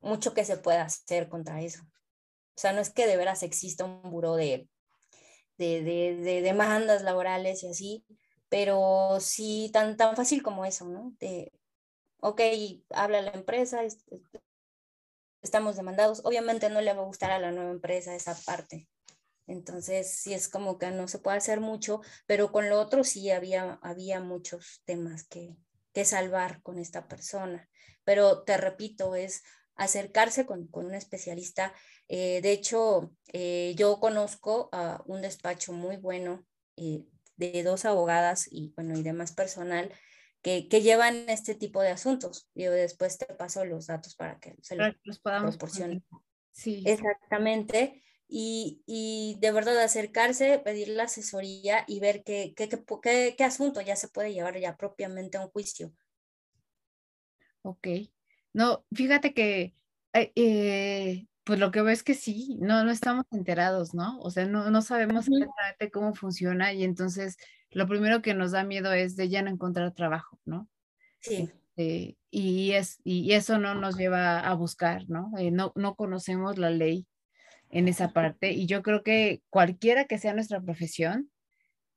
mucho 0.00 0.34
que 0.34 0.44
se 0.44 0.56
pueda 0.56 0.84
hacer 0.84 1.28
contra 1.28 1.62
eso. 1.62 1.82
O 1.82 2.60
sea, 2.60 2.72
no 2.72 2.80
es 2.80 2.90
que 2.90 3.08
de 3.08 3.16
veras 3.16 3.42
exista 3.42 3.84
un 3.84 4.02
buró 4.02 4.36
de, 4.36 4.68
de, 5.56 5.82
de, 5.82 6.16
de 6.16 6.42
demandas 6.42 7.02
laborales 7.02 7.62
y 7.62 7.68
así, 7.68 8.04
pero 8.48 9.18
sí 9.20 9.70
tan, 9.72 9.96
tan 9.96 10.16
fácil 10.16 10.42
como 10.42 10.64
eso, 10.64 10.86
¿no? 10.86 11.14
De, 11.18 11.52
ok, 12.20 12.40
habla 12.90 13.22
la 13.22 13.32
empresa, 13.32 13.82
estamos 15.42 15.76
demandados. 15.76 16.22
Obviamente 16.24 16.70
no 16.70 16.80
le 16.80 16.92
va 16.92 17.02
a 17.02 17.06
gustar 17.06 17.30
a 17.30 17.38
la 17.38 17.52
nueva 17.52 17.70
empresa 17.70 18.14
esa 18.14 18.34
parte, 18.46 18.88
entonces, 19.46 20.10
sí 20.10 20.32
es 20.32 20.48
como 20.48 20.78
que 20.78 20.90
no 20.90 21.08
se 21.08 21.18
puede 21.18 21.36
hacer 21.36 21.60
mucho, 21.60 22.00
pero 22.26 22.50
con 22.50 22.68
lo 22.68 22.80
otro 22.80 23.04
sí 23.04 23.30
había, 23.30 23.78
había 23.82 24.20
muchos 24.20 24.82
temas 24.84 25.24
que, 25.24 25.56
que 25.92 26.04
salvar 26.04 26.62
con 26.62 26.78
esta 26.78 27.08
persona. 27.08 27.68
Pero 28.04 28.42
te 28.44 28.56
repito, 28.56 29.14
es 29.16 29.42
acercarse 29.76 30.46
con, 30.46 30.66
con 30.68 30.86
un 30.86 30.94
especialista. 30.94 31.72
Eh, 32.08 32.40
de 32.42 32.52
hecho, 32.52 33.12
eh, 33.32 33.74
yo 33.76 33.98
conozco 34.00 34.68
a 34.72 35.02
un 35.06 35.22
despacho 35.22 35.72
muy 35.72 35.96
bueno 35.96 36.44
eh, 36.76 37.04
de 37.36 37.62
dos 37.62 37.84
abogadas 37.84 38.48
y, 38.50 38.72
bueno, 38.76 38.98
y 38.98 39.02
demás 39.02 39.32
personal 39.32 39.92
que, 40.42 40.68
que, 40.68 40.82
llevan 40.82 41.28
este 41.28 41.54
tipo 41.54 41.80
de 41.80 41.88
asuntos. 41.88 42.50
Yo 42.54 42.70
después 42.70 43.18
te 43.18 43.26
paso 43.34 43.64
los 43.64 43.86
datos 43.86 44.14
para 44.14 44.38
que 44.38 44.56
se 44.62 44.76
los, 44.76 44.94
los 45.04 45.18
podamos 45.18 45.56
proporcionar. 45.56 46.02
Sí. 46.52 46.82
Exactamente 46.86 48.02
y, 48.28 49.36
de 49.40 49.52
verdad 49.52 49.78
acercarse, 49.80 50.58
pedir 50.58 50.88
la 50.88 51.04
asesoría 51.04 51.84
y 51.86 52.00
ver 52.00 52.24
qué, 52.24 52.54
qué, 52.56 52.68
qué, 52.68 53.34
qué, 53.36 53.44
asunto 53.44 53.80
ya 53.80 53.96
se 53.96 54.08
puede 54.08 54.32
llevar 54.32 54.58
ya 54.58 54.76
propiamente 54.76 55.38
a 55.38 55.42
un 55.44 55.50
juicio. 55.50 55.92
Ok. 57.62 57.86
No, 58.54 58.86
fíjate 58.94 59.34
que, 59.34 59.74
eh, 60.12 60.32
eh, 60.36 61.26
pues 61.42 61.58
lo 61.58 61.72
que 61.72 61.82
veo 61.82 61.92
es 61.92 62.04
que 62.04 62.14
sí, 62.14 62.56
no, 62.60 62.84
no 62.84 62.90
estamos 62.90 63.26
enterados, 63.32 63.94
¿no? 63.94 64.18
O 64.20 64.30
sea, 64.30 64.46
no, 64.46 64.70
no 64.70 64.80
sabemos 64.80 65.28
exactamente 65.28 65.90
cómo 65.90 66.14
funciona 66.14 66.72
y 66.72 66.84
entonces 66.84 67.36
lo 67.70 67.88
primero 67.88 68.22
que 68.22 68.32
nos 68.32 68.52
da 68.52 68.64
miedo 68.64 68.92
es 68.92 69.16
de 69.16 69.28
ya 69.28 69.42
no 69.42 69.50
encontrar 69.50 69.92
trabajo, 69.92 70.38
¿no? 70.44 70.68
Sí. 71.18 71.50
Este, 71.76 72.16
y, 72.30 72.72
es, 72.72 73.00
y 73.02 73.32
eso 73.32 73.58
no 73.58 73.74
nos 73.74 73.96
lleva 73.96 74.38
a 74.38 74.54
buscar, 74.54 75.08
¿no? 75.08 75.32
Eh, 75.36 75.50
no, 75.50 75.72
no 75.74 75.96
conocemos 75.96 76.56
la 76.56 76.70
ley 76.70 77.06
en 77.70 77.88
esa 77.88 78.12
parte 78.12 78.52
y 78.52 78.66
yo 78.66 78.82
creo 78.82 79.02
que 79.02 79.42
cualquiera 79.50 80.04
que 80.04 80.18
sea 80.18 80.32
nuestra 80.32 80.60
profesión, 80.60 81.28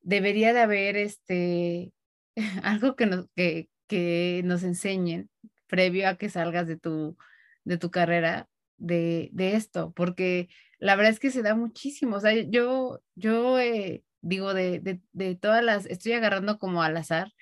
debería 0.02 0.54
de 0.54 0.62
haber 0.62 0.98
este, 0.98 1.94
algo 2.64 2.96
que, 2.96 3.06
nos, 3.06 3.28
que, 3.36 3.70
que 3.86 4.42
nos 4.44 4.64
enseñen 4.64 5.30
previo 5.68 6.10
a 6.10 6.16
que 6.16 6.30
salgas 6.30 6.68
de 6.68 6.78
tu, 6.78 7.18
de 7.64 7.78
tu 7.78 7.92
carrera 7.92 8.50
de, 8.78 9.32
esto, 9.36 9.92
porque 9.94 10.50
la 10.80 10.96
verdad 10.96 11.12
es 11.12 11.20
que 11.20 11.32
se 11.32 11.42
da 11.42 11.56
muchísimo. 11.56 12.18
O 12.18 12.20
sea, 12.20 12.34
yo, 12.34 13.02
yo 13.16 13.60
eh, 13.60 14.04
digo, 14.22 14.54
de, 14.54 15.02
de, 15.12 15.36
todas 15.36 15.64
las, 15.64 15.86
estoy 15.88 16.14
agarrando 16.14 16.60
como 16.60 16.84
al 16.84 16.98
azar, 16.98 17.34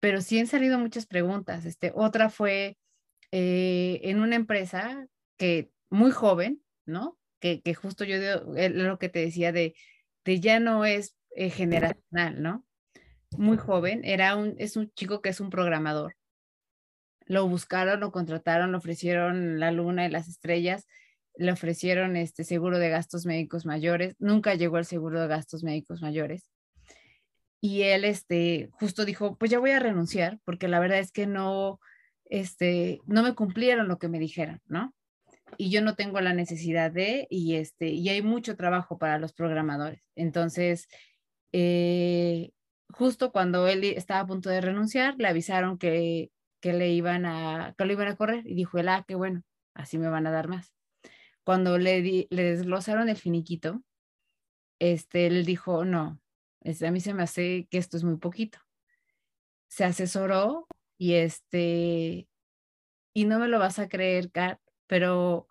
pero 0.00 0.20
sí 0.20 0.38
han 0.38 0.46
salido 0.46 0.78
muchas 0.78 1.06
preguntas. 1.06 1.64
Este, 1.64 1.92
otra 1.94 2.28
fue 2.30 2.78
eh, 3.30 4.00
en 4.04 4.20
una 4.20 4.36
empresa 4.36 5.06
que 5.36 5.70
muy 5.90 6.10
joven, 6.10 6.62
¿no? 6.86 7.18
Que, 7.40 7.62
que 7.62 7.74
justo 7.74 8.04
yo 8.04 8.16
lo 8.46 8.98
que 8.98 9.08
te 9.08 9.20
decía 9.20 9.52
de, 9.52 9.74
de 10.24 10.40
ya 10.40 10.60
no 10.60 10.84
es 10.84 11.16
eh, 11.34 11.50
generacional, 11.50 12.42
¿no? 12.42 12.66
Muy 13.32 13.56
joven, 13.56 14.02
era 14.04 14.36
un, 14.36 14.54
es 14.58 14.76
un 14.76 14.92
chico 14.92 15.22
que 15.22 15.30
es 15.30 15.40
un 15.40 15.50
programador 15.50 16.14
lo 17.32 17.48
buscaron, 17.48 18.00
lo 18.00 18.12
contrataron, 18.12 18.72
le 18.72 18.76
ofrecieron 18.76 19.58
la 19.58 19.72
luna 19.72 20.04
y 20.04 20.10
las 20.10 20.28
estrellas, 20.28 20.86
le 21.34 21.50
ofrecieron 21.50 22.14
este 22.16 22.44
seguro 22.44 22.78
de 22.78 22.90
gastos 22.90 23.24
médicos 23.24 23.64
mayores, 23.64 24.16
nunca 24.18 24.54
llegó 24.54 24.76
el 24.76 24.84
seguro 24.84 25.22
de 25.22 25.28
gastos 25.28 25.64
médicos 25.64 26.02
mayores. 26.02 26.50
Y 27.62 27.82
él 27.82 28.04
este 28.04 28.68
justo 28.72 29.06
dijo, 29.06 29.36
pues 29.38 29.50
ya 29.50 29.60
voy 29.60 29.70
a 29.70 29.78
renunciar 29.78 30.40
porque 30.44 30.68
la 30.68 30.78
verdad 30.78 30.98
es 30.98 31.10
que 31.10 31.26
no 31.26 31.80
este 32.26 33.00
no 33.06 33.22
me 33.22 33.34
cumplieron 33.34 33.88
lo 33.88 33.98
que 33.98 34.08
me 34.08 34.18
dijeron, 34.18 34.60
¿no? 34.66 34.94
Y 35.56 35.70
yo 35.70 35.80
no 35.80 35.94
tengo 35.94 36.20
la 36.20 36.34
necesidad 36.34 36.90
de 36.90 37.28
y 37.30 37.54
este 37.54 37.88
y 37.88 38.10
hay 38.10 38.20
mucho 38.20 38.56
trabajo 38.56 38.98
para 38.98 39.18
los 39.18 39.32
programadores. 39.32 40.02
Entonces, 40.16 40.86
eh, 41.52 42.50
justo 42.90 43.32
cuando 43.32 43.68
él 43.68 43.84
estaba 43.84 44.20
a 44.20 44.26
punto 44.26 44.50
de 44.50 44.60
renunciar, 44.60 45.14
le 45.16 45.28
avisaron 45.28 45.78
que 45.78 46.31
que 46.62 46.72
le 46.72 46.90
iban 46.90 47.26
a, 47.26 47.74
que 47.76 47.84
lo 47.84 47.92
iban 47.92 48.08
a 48.08 48.16
correr 48.16 48.46
y 48.46 48.54
dijo 48.54 48.78
él, 48.78 48.88
ah, 48.88 49.04
qué 49.06 49.16
bueno, 49.16 49.42
así 49.74 49.98
me 49.98 50.08
van 50.08 50.26
a 50.26 50.30
dar 50.30 50.48
más. 50.48 50.72
Cuando 51.44 51.76
le, 51.76 52.28
le 52.30 52.42
desglosaron 52.44 53.08
el 53.08 53.16
finiquito, 53.16 53.82
este, 54.78 55.26
él 55.26 55.44
dijo, 55.44 55.84
no, 55.84 56.20
a 56.64 56.90
mí 56.90 57.00
se 57.00 57.14
me 57.14 57.24
hace 57.24 57.66
que 57.70 57.78
esto 57.78 57.96
es 57.96 58.04
muy 58.04 58.16
poquito. 58.16 58.58
Se 59.68 59.84
asesoró 59.84 60.66
y 60.98 61.14
este, 61.14 62.28
y 63.12 63.24
no 63.24 63.38
me 63.38 63.48
lo 63.48 63.58
vas 63.58 63.78
a 63.78 63.88
creer, 63.88 64.30
Kat, 64.30 64.60
pero 64.86 65.48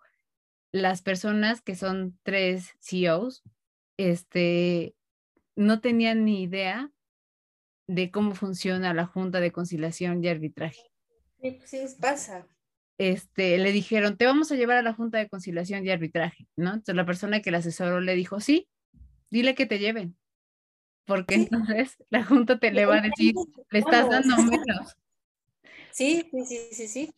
las 0.72 1.02
personas 1.02 1.60
que 1.60 1.74
son 1.74 2.18
tres 2.22 2.74
CEOs, 2.80 3.42
este, 3.98 4.96
no 5.56 5.80
tenían 5.80 6.24
ni 6.24 6.42
idea 6.42 6.90
de 7.86 8.10
cómo 8.10 8.34
funciona 8.34 8.94
la 8.94 9.04
Junta 9.04 9.40
de 9.40 9.52
Conciliación 9.52 10.24
y 10.24 10.28
Arbitraje. 10.28 10.91
Sí, 11.42 11.50
pues 11.50 11.70
sí, 11.70 11.84
pasa. 12.00 12.46
Este, 12.98 13.58
le 13.58 13.72
dijeron, 13.72 14.16
te 14.16 14.26
vamos 14.26 14.52
a 14.52 14.54
llevar 14.54 14.76
a 14.76 14.82
la 14.82 14.94
Junta 14.94 15.18
de 15.18 15.28
Conciliación 15.28 15.84
y 15.84 15.90
Arbitraje, 15.90 16.46
¿no? 16.54 16.70
Entonces 16.70 16.94
la 16.94 17.04
persona 17.04 17.42
que 17.42 17.50
la 17.50 17.58
asesoró 17.58 18.00
le 18.00 18.14
dijo, 18.14 18.38
sí, 18.38 18.68
dile 19.28 19.56
que 19.56 19.66
te 19.66 19.80
lleven, 19.80 20.16
porque 21.04 21.34
entonces 21.34 21.96
la 22.10 22.24
Junta 22.24 22.60
te 22.60 22.70
le 22.70 22.86
va 22.86 22.98
a 22.98 23.00
decir, 23.00 23.34
le 23.70 23.78
estás 23.78 24.08
dando 24.08 24.36
menos. 24.36 24.96
Sí, 25.90 26.28
sí, 26.46 26.58
sí, 26.72 26.88
sí, 26.88 27.14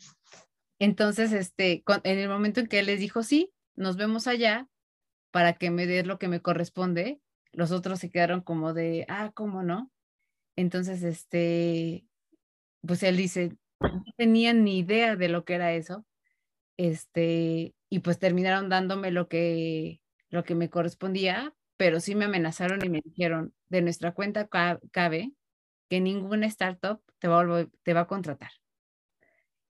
Entonces, 0.79 1.33
este, 1.33 1.85
en 2.05 2.18
el 2.18 2.29
momento 2.29 2.61
en 2.61 2.66
que 2.66 2.79
él 2.79 2.87
les 2.87 3.01
dijo, 3.01 3.22
sí, 3.22 3.53
nos 3.77 3.97
vemos 3.97 4.27
allá 4.27 4.68
para 5.31 5.53
que 5.53 5.70
me 5.70 5.87
des 5.87 6.07
lo 6.07 6.18
que 6.18 6.29
me 6.29 6.41
corresponde, 6.41 7.20
los 7.53 7.72
otros 7.72 8.01
se 8.01 8.11
quedaron 8.11 8.41
como 8.41 8.72
de, 8.72 9.05
ah, 9.09 9.33
¿cómo 9.35 9.62
no? 9.62 9.93
Entonces, 10.57 11.03
este, 11.03 12.07
pues 12.81 13.03
él 13.03 13.16
dice, 13.16 13.57
no 13.81 14.05
tenían 14.16 14.64
ni 14.64 14.79
idea 14.79 15.16
de 15.16 15.29
lo 15.29 15.45
que 15.45 15.55
era 15.55 15.72
eso. 15.72 16.05
Este, 16.77 17.75
y 17.89 17.99
pues 18.01 18.18
terminaron 18.18 18.68
dándome 18.68 19.11
lo 19.11 19.29
que, 19.29 20.01
lo 20.31 20.45
que 20.45 20.55
me 20.55 20.70
correspondía, 20.70 21.55
pero 21.77 22.01
sí 22.01 22.14
me 22.14 22.25
amenazaron 22.25 22.85
y 22.85 22.89
me 22.89 23.01
dijeron, 23.05 23.55
de 23.68 23.83
nuestra 23.83 24.12
cuenta 24.12 24.49
cabe 24.49 25.33
que 25.89 26.01
ninguna 26.01 26.47
startup 26.47 27.01
te 27.18 27.29
va, 27.29 27.43
a, 27.43 27.68
te 27.83 27.95
va 27.95 28.01
a 28.01 28.07
contratar. 28.07 28.51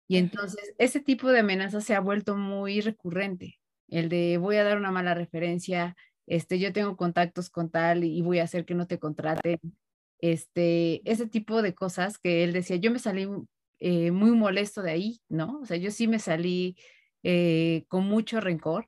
Y 0.07 0.17
entonces 0.17 0.73
ese 0.77 0.99
tipo 0.99 1.29
de 1.29 1.39
amenaza 1.39 1.81
se 1.81 1.95
ha 1.95 1.99
vuelto 2.01 2.35
muy 2.35 2.81
recurrente, 2.81 3.59
el 3.87 4.09
de 4.09 4.37
voy 4.37 4.57
a 4.57 4.63
dar 4.63 4.77
una 4.77 4.91
mala 4.91 5.13
referencia, 5.13 5.95
este, 6.27 6.59
yo 6.59 6.73
tengo 6.73 6.97
contactos 6.97 7.49
con 7.49 7.69
tal 7.69 8.03
y 8.03 8.21
voy 8.21 8.39
a 8.39 8.43
hacer 8.43 8.65
que 8.65 8.75
no 8.75 8.87
te 8.87 8.99
contraten, 8.99 9.59
este, 10.19 11.01
ese 11.09 11.27
tipo 11.27 11.61
de 11.61 11.73
cosas 11.73 12.19
que 12.19 12.43
él 12.43 12.53
decía, 12.53 12.75
yo 12.77 12.91
me 12.91 12.99
salí 12.99 13.27
eh, 13.83 14.11
muy 14.11 14.29
molesto 14.29 14.83
de 14.83 14.91
ahí, 14.91 15.21
¿no? 15.27 15.59
O 15.59 15.65
sea, 15.65 15.75
yo 15.75 15.89
sí 15.89 16.07
me 16.07 16.19
salí 16.19 16.77
eh, 17.23 17.85
con 17.87 18.05
mucho 18.05 18.39
rencor 18.39 18.87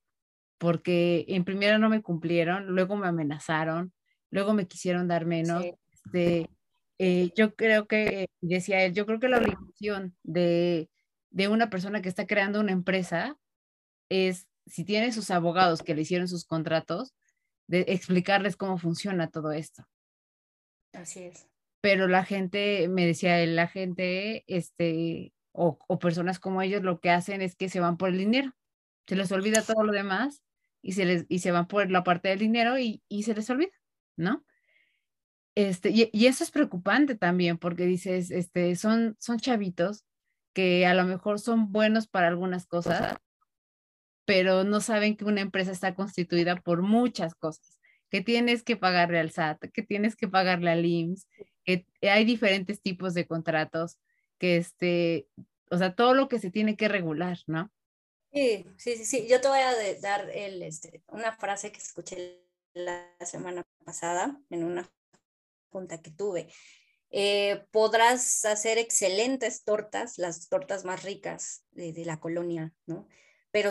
porque 0.60 1.26
en 1.30 1.44
primera 1.46 1.80
no 1.80 1.90
me 1.90 2.04
cumplieron, 2.04 2.68
luego 2.68 2.96
me 2.96 3.08
amenazaron, 3.08 3.92
luego 4.30 4.54
me 4.54 4.68
quisieron 4.68 5.08
dar 5.08 5.26
menos. 5.26 5.66
Este, 5.92 6.48
eh, 7.00 7.32
yo 7.36 7.56
creo 7.56 7.88
que, 7.88 8.28
decía 8.40 8.84
él, 8.86 8.94
yo 8.94 9.08
creo 9.08 9.20
que 9.20 9.30
la 9.30 9.40
obligación 9.40 10.16
de, 10.22 10.92
de 11.32 11.48
una 11.48 11.72
persona 11.72 12.04
que 12.04 12.10
está 12.10 12.28
creando 12.28 12.60
una 12.60 12.72
empresa 12.72 13.36
es, 14.10 14.48
si 14.68 14.86
tiene 14.86 15.12
sus 15.12 15.32
abogados 15.32 15.82
que 15.82 15.96
le 15.96 16.04
hicieron 16.04 16.28
sus 16.28 16.46
contratos, 16.46 17.16
de 17.66 17.86
explicarles 17.88 18.56
cómo 18.56 18.78
funciona 18.78 19.32
todo 19.32 19.54
esto. 19.54 19.88
Así 20.94 21.22
es 21.22 21.48
pero 21.84 22.08
la 22.08 22.24
gente, 22.24 22.88
me 22.88 23.06
decía 23.06 23.46
la 23.46 23.68
gente, 23.68 24.46
este, 24.48 25.34
o, 25.52 25.78
personas 26.00 26.40
como 26.40 26.62
ellos 26.62 26.82
lo 26.82 27.02
que 27.02 27.10
hacen 27.10 27.42
es 27.42 27.58
que 27.58 27.68
se 27.68 27.82
van 27.82 27.98
por 27.98 28.08
el 28.08 28.20
dinero, 28.20 28.54
se 29.06 29.18
les 29.18 29.34
olvida 29.34 29.62
todo 29.64 29.84
lo 29.84 29.92
demás 29.92 30.42
y 30.82 30.94
se, 30.94 31.04
les, 31.04 31.26
y 31.28 31.40
se 31.40 31.52
van 31.52 31.68
por 31.68 31.92
la 31.92 32.06
parte 32.06 32.30
del 32.30 32.40
dinero 32.40 32.80
y, 32.80 33.04
se 33.24 33.36
les 33.36 33.50
olvida, 33.50 33.74
¿no? 34.16 34.46
Este, 35.56 35.90
y, 35.90 36.26
eso 36.26 36.46
es 36.46 36.52
preocupante 36.52 37.16
también 37.16 37.58
porque 37.58 37.86
dices, 37.86 38.32
este, 38.32 38.78
son, 38.78 39.18
son 39.20 39.38
chavitos 39.38 40.06
que 40.54 40.86
a 40.86 40.94
lo 40.94 41.04
mejor 41.04 41.38
son 41.38 41.74
buenos 41.74 42.08
para 42.08 42.30
algunas 42.30 42.66
cosas, 42.66 43.18
pero 44.24 44.64
no 44.64 44.80
saben 44.80 45.18
que 45.18 45.26
una 45.26 45.42
empresa 45.42 45.74
está 45.74 45.96
constituida 45.96 46.56
por 46.56 46.82
muchas 46.82 47.36
cosas, 47.36 47.78
que 48.10 48.22
tienes 48.22 48.64
que 48.64 48.78
pagarle 48.78 49.20
al 49.20 49.32
SAT, 49.32 49.66
que 49.74 49.84
tienes 49.84 50.16
que 50.16 50.30
pagarle 50.30 50.72
al 50.72 50.86
IMSS, 50.86 51.28
hay 52.02 52.26
diferentes 52.26 52.82
tipos 52.82 53.14
de 53.14 53.26
contratos, 53.26 54.00
que 54.38 54.58
este, 54.58 55.28
o 55.70 55.78
sea, 55.78 55.96
todo 55.96 56.14
lo 56.14 56.28
que 56.28 56.40
se 56.40 56.52
tiene 56.52 56.76
que 56.76 56.88
regular, 56.88 57.40
¿no? 57.48 57.72
Sí, 58.32 58.66
sí, 58.78 58.98
sí, 58.98 59.06
sí. 59.06 59.28
Yo 59.30 59.42
te 59.42 59.48
voy 59.48 59.60
a 59.60 59.74
dar 60.02 60.30
el, 60.32 60.64
este, 60.64 61.04
una 61.08 61.32
frase 61.32 61.72
que 61.72 61.80
escuché 61.80 62.44
la 62.74 63.16
semana 63.22 63.64
pasada 63.86 64.42
en 64.50 64.64
una 64.64 64.92
junta 65.72 66.02
que 66.02 66.12
tuve. 66.12 66.48
Eh, 67.12 67.66
podrás 67.72 68.44
hacer 68.46 68.80
excelentes 68.80 69.64
tortas, 69.64 70.18
las 70.18 70.50
tortas 70.50 70.84
más 70.84 71.04
ricas 71.04 71.64
de, 71.72 71.94
de 71.94 72.06
la 72.06 72.20
colonia, 72.20 72.74
¿no? 72.88 73.08
Pero 73.54 73.70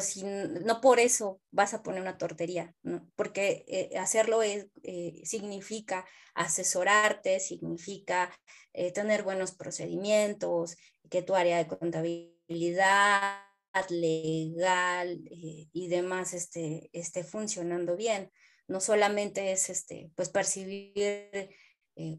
no 0.65 0.81
por 0.81 1.01
eso 1.01 1.41
vas 1.51 1.75
a 1.75 1.83
poner 1.83 2.03
una 2.03 2.17
tortería, 2.17 2.73
porque 3.17 3.65
eh, 3.67 3.99
hacerlo 3.99 4.41
es, 4.45 4.69
eh, 4.85 5.21
significa 5.25 6.07
asesorarte, 6.35 7.41
significa 7.41 8.33
eh, 8.75 8.93
tener 8.93 9.25
buenos 9.25 9.51
procedimientos, 9.51 10.77
que 11.11 11.23
tu 11.23 11.35
área 11.35 11.59
de 11.59 11.67
contabilidad, 11.67 13.41
legal 13.89 15.19
y 15.25 15.89
demás 15.89 16.33
esté, 16.33 16.89
esté 16.93 17.25
funcionando 17.25 17.97
bien. 17.97 18.31
No 18.69 18.81
solamente 18.81 19.51
es 19.51 19.69
este, 19.69 20.13
pues 20.15 20.29
percibir 20.29 21.51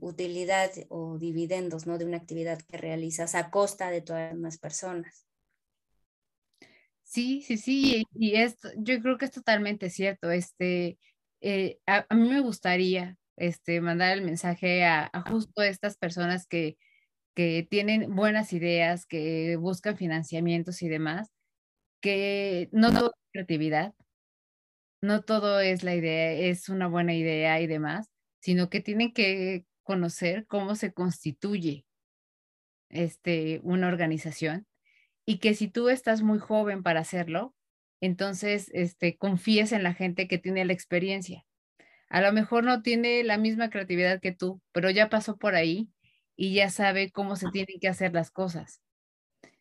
utilidad 0.02 0.72
o 0.90 1.18
dividendos 1.18 1.88
¿no? 1.88 1.98
de 1.98 2.06
una 2.06 2.18
actividad 2.18 2.60
que 2.60 2.78
realizas 2.78 3.36
a 3.36 3.52
costa 3.52 3.90
de 3.90 4.02
todas 4.02 4.36
las 4.36 4.58
personas. 4.58 5.28
Sí, 7.14 7.44
sí, 7.44 7.58
sí, 7.58 8.06
y 8.16 8.36
esto, 8.38 8.70
yo 8.76 9.00
creo 9.00 9.20
que 9.20 9.26
es 9.26 9.32
totalmente 9.32 9.92
cierto. 9.92 10.32
Este, 10.32 10.98
eh, 11.42 11.80
a, 11.86 12.08
mí 12.16 12.28
me 12.28 12.42
gustaría 12.42 13.18
este, 13.36 13.82
mandar 13.82 14.18
el 14.18 14.24
mensaje 14.24 14.84
a, 14.86 15.12
justo 15.30 15.62
estas 15.62 15.96
personas 15.98 16.48
que, 16.48 16.76
que 17.36 17.68
tienen 17.70 18.16
buenas 18.16 18.54
ideas, 18.54 19.06
que 19.06 19.58
buscan 19.58 19.98
financiamientos 19.98 20.82
y 20.82 20.90
demás, 20.90 21.32
que 22.02 22.70
no 22.74 22.92
todo 22.94 23.10
es 23.16 23.32
creatividad, 23.34 23.94
no 25.02 25.22
todo 25.24 25.60
es 25.60 25.84
la 25.84 25.96
idea, 25.96 26.32
es 26.32 26.70
una 26.70 26.88
buena 26.88 27.14
idea 27.14 27.62
y 27.62 27.68
demás, 27.68 28.10
sino 28.40 28.70
que 28.70 28.82
tienen 28.82 29.14
que 29.14 29.66
conocer 29.84 30.48
cómo 30.48 30.76
se 30.76 30.94
constituye 30.94 31.86
este, 32.90 33.60
una 33.64 33.88
organización 33.88 34.68
y 35.26 35.38
que 35.40 35.54
si 35.54 35.68
tú 35.68 35.90
estás 35.90 36.22
muy 36.22 36.40
joven 36.40 36.84
para 36.84 37.02
hacerlo, 37.02 37.56
entonces 38.02 38.70
este, 38.74 39.18
confíes 39.18 39.72
en 39.72 39.84
la 39.84 39.94
gente 39.94 40.28
que 40.28 40.38
tiene 40.38 40.66
la 40.66 40.74
experiencia. 40.74 41.46
A 42.10 42.22
lo 42.22 42.32
mejor 42.34 42.64
no 42.64 42.82
tiene 42.82 43.24
la 43.24 43.38
misma 43.38 43.70
creatividad 43.70 44.20
que 44.20 44.34
tú, 44.34 44.62
pero 44.72 44.90
ya 44.90 45.10
pasó 45.10 45.38
por 45.38 45.56
ahí 45.56 45.90
y 46.36 46.54
ya 46.54 46.70
sabe 46.70 47.12
cómo 47.12 47.36
se 47.36 47.50
tienen 47.50 47.80
que 47.80 47.88
hacer 47.88 48.14
las 48.14 48.30
cosas. 48.30 48.82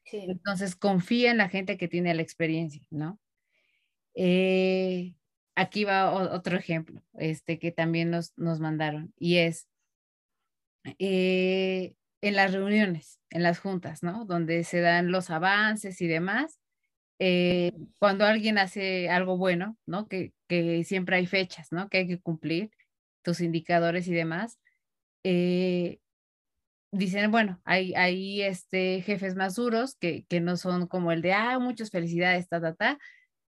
Entonces 0.04 0.76
confía 0.76 1.30
en 1.30 1.38
la 1.38 1.48
gente 1.48 1.76
que 1.78 1.88
tiene 1.88 2.14
la 2.14 2.22
experiencia, 2.22 2.82
¿no? 2.90 3.20
Eh, 4.14 5.14
aquí 5.54 5.84
va 5.84 6.12
otro 6.12 6.56
ejemplo, 6.56 7.02
este 7.14 7.58
que 7.58 7.72
también 7.72 8.10
nos, 8.10 8.36
nos 8.36 8.60
mandaron, 8.60 9.14
y 9.18 9.38
es 9.38 9.68
eh, 10.98 11.94
en 12.22 12.36
las 12.36 12.52
reuniones, 12.52 13.20
en 13.30 13.42
las 13.42 13.58
juntas, 13.58 14.02
¿no? 14.02 14.24
Donde 14.24 14.64
se 14.64 14.80
dan 14.80 15.12
los 15.12 15.30
avances 15.30 16.00
y 16.00 16.06
demás. 16.06 16.58
Eh, 17.18 17.72
cuando 17.98 18.24
alguien 18.24 18.58
hace 18.58 19.10
algo 19.10 19.36
bueno, 19.36 19.76
¿no? 19.86 20.08
Que, 20.08 20.32
que, 20.48 20.84
siempre 20.84 21.16
hay 21.16 21.26
fechas, 21.26 21.72
¿no? 21.72 21.88
Que 21.88 21.98
hay 21.98 22.08
que 22.08 22.20
cumplir, 22.20 22.70
tus 23.22 23.40
indicadores 23.40 24.08
y 24.08 24.14
demás. 24.14 24.58
Eh, 25.24 26.00
dicen, 26.92 27.30
bueno, 27.30 27.60
hay, 27.64 27.94
hay 27.94 28.42
este, 28.42 29.02
jefes 29.02 29.34
más 29.36 29.56
duros 29.56 29.96
que, 29.96 30.24
que 30.26 30.40
no 30.40 30.56
son 30.56 30.86
como 30.86 31.12
el 31.12 31.22
de, 31.22 31.32
ah, 31.32 31.58
muchas 31.58 31.90
felicidades, 31.90 32.48
ta, 32.48 32.60
ta, 32.60 32.74
ta, 32.74 32.98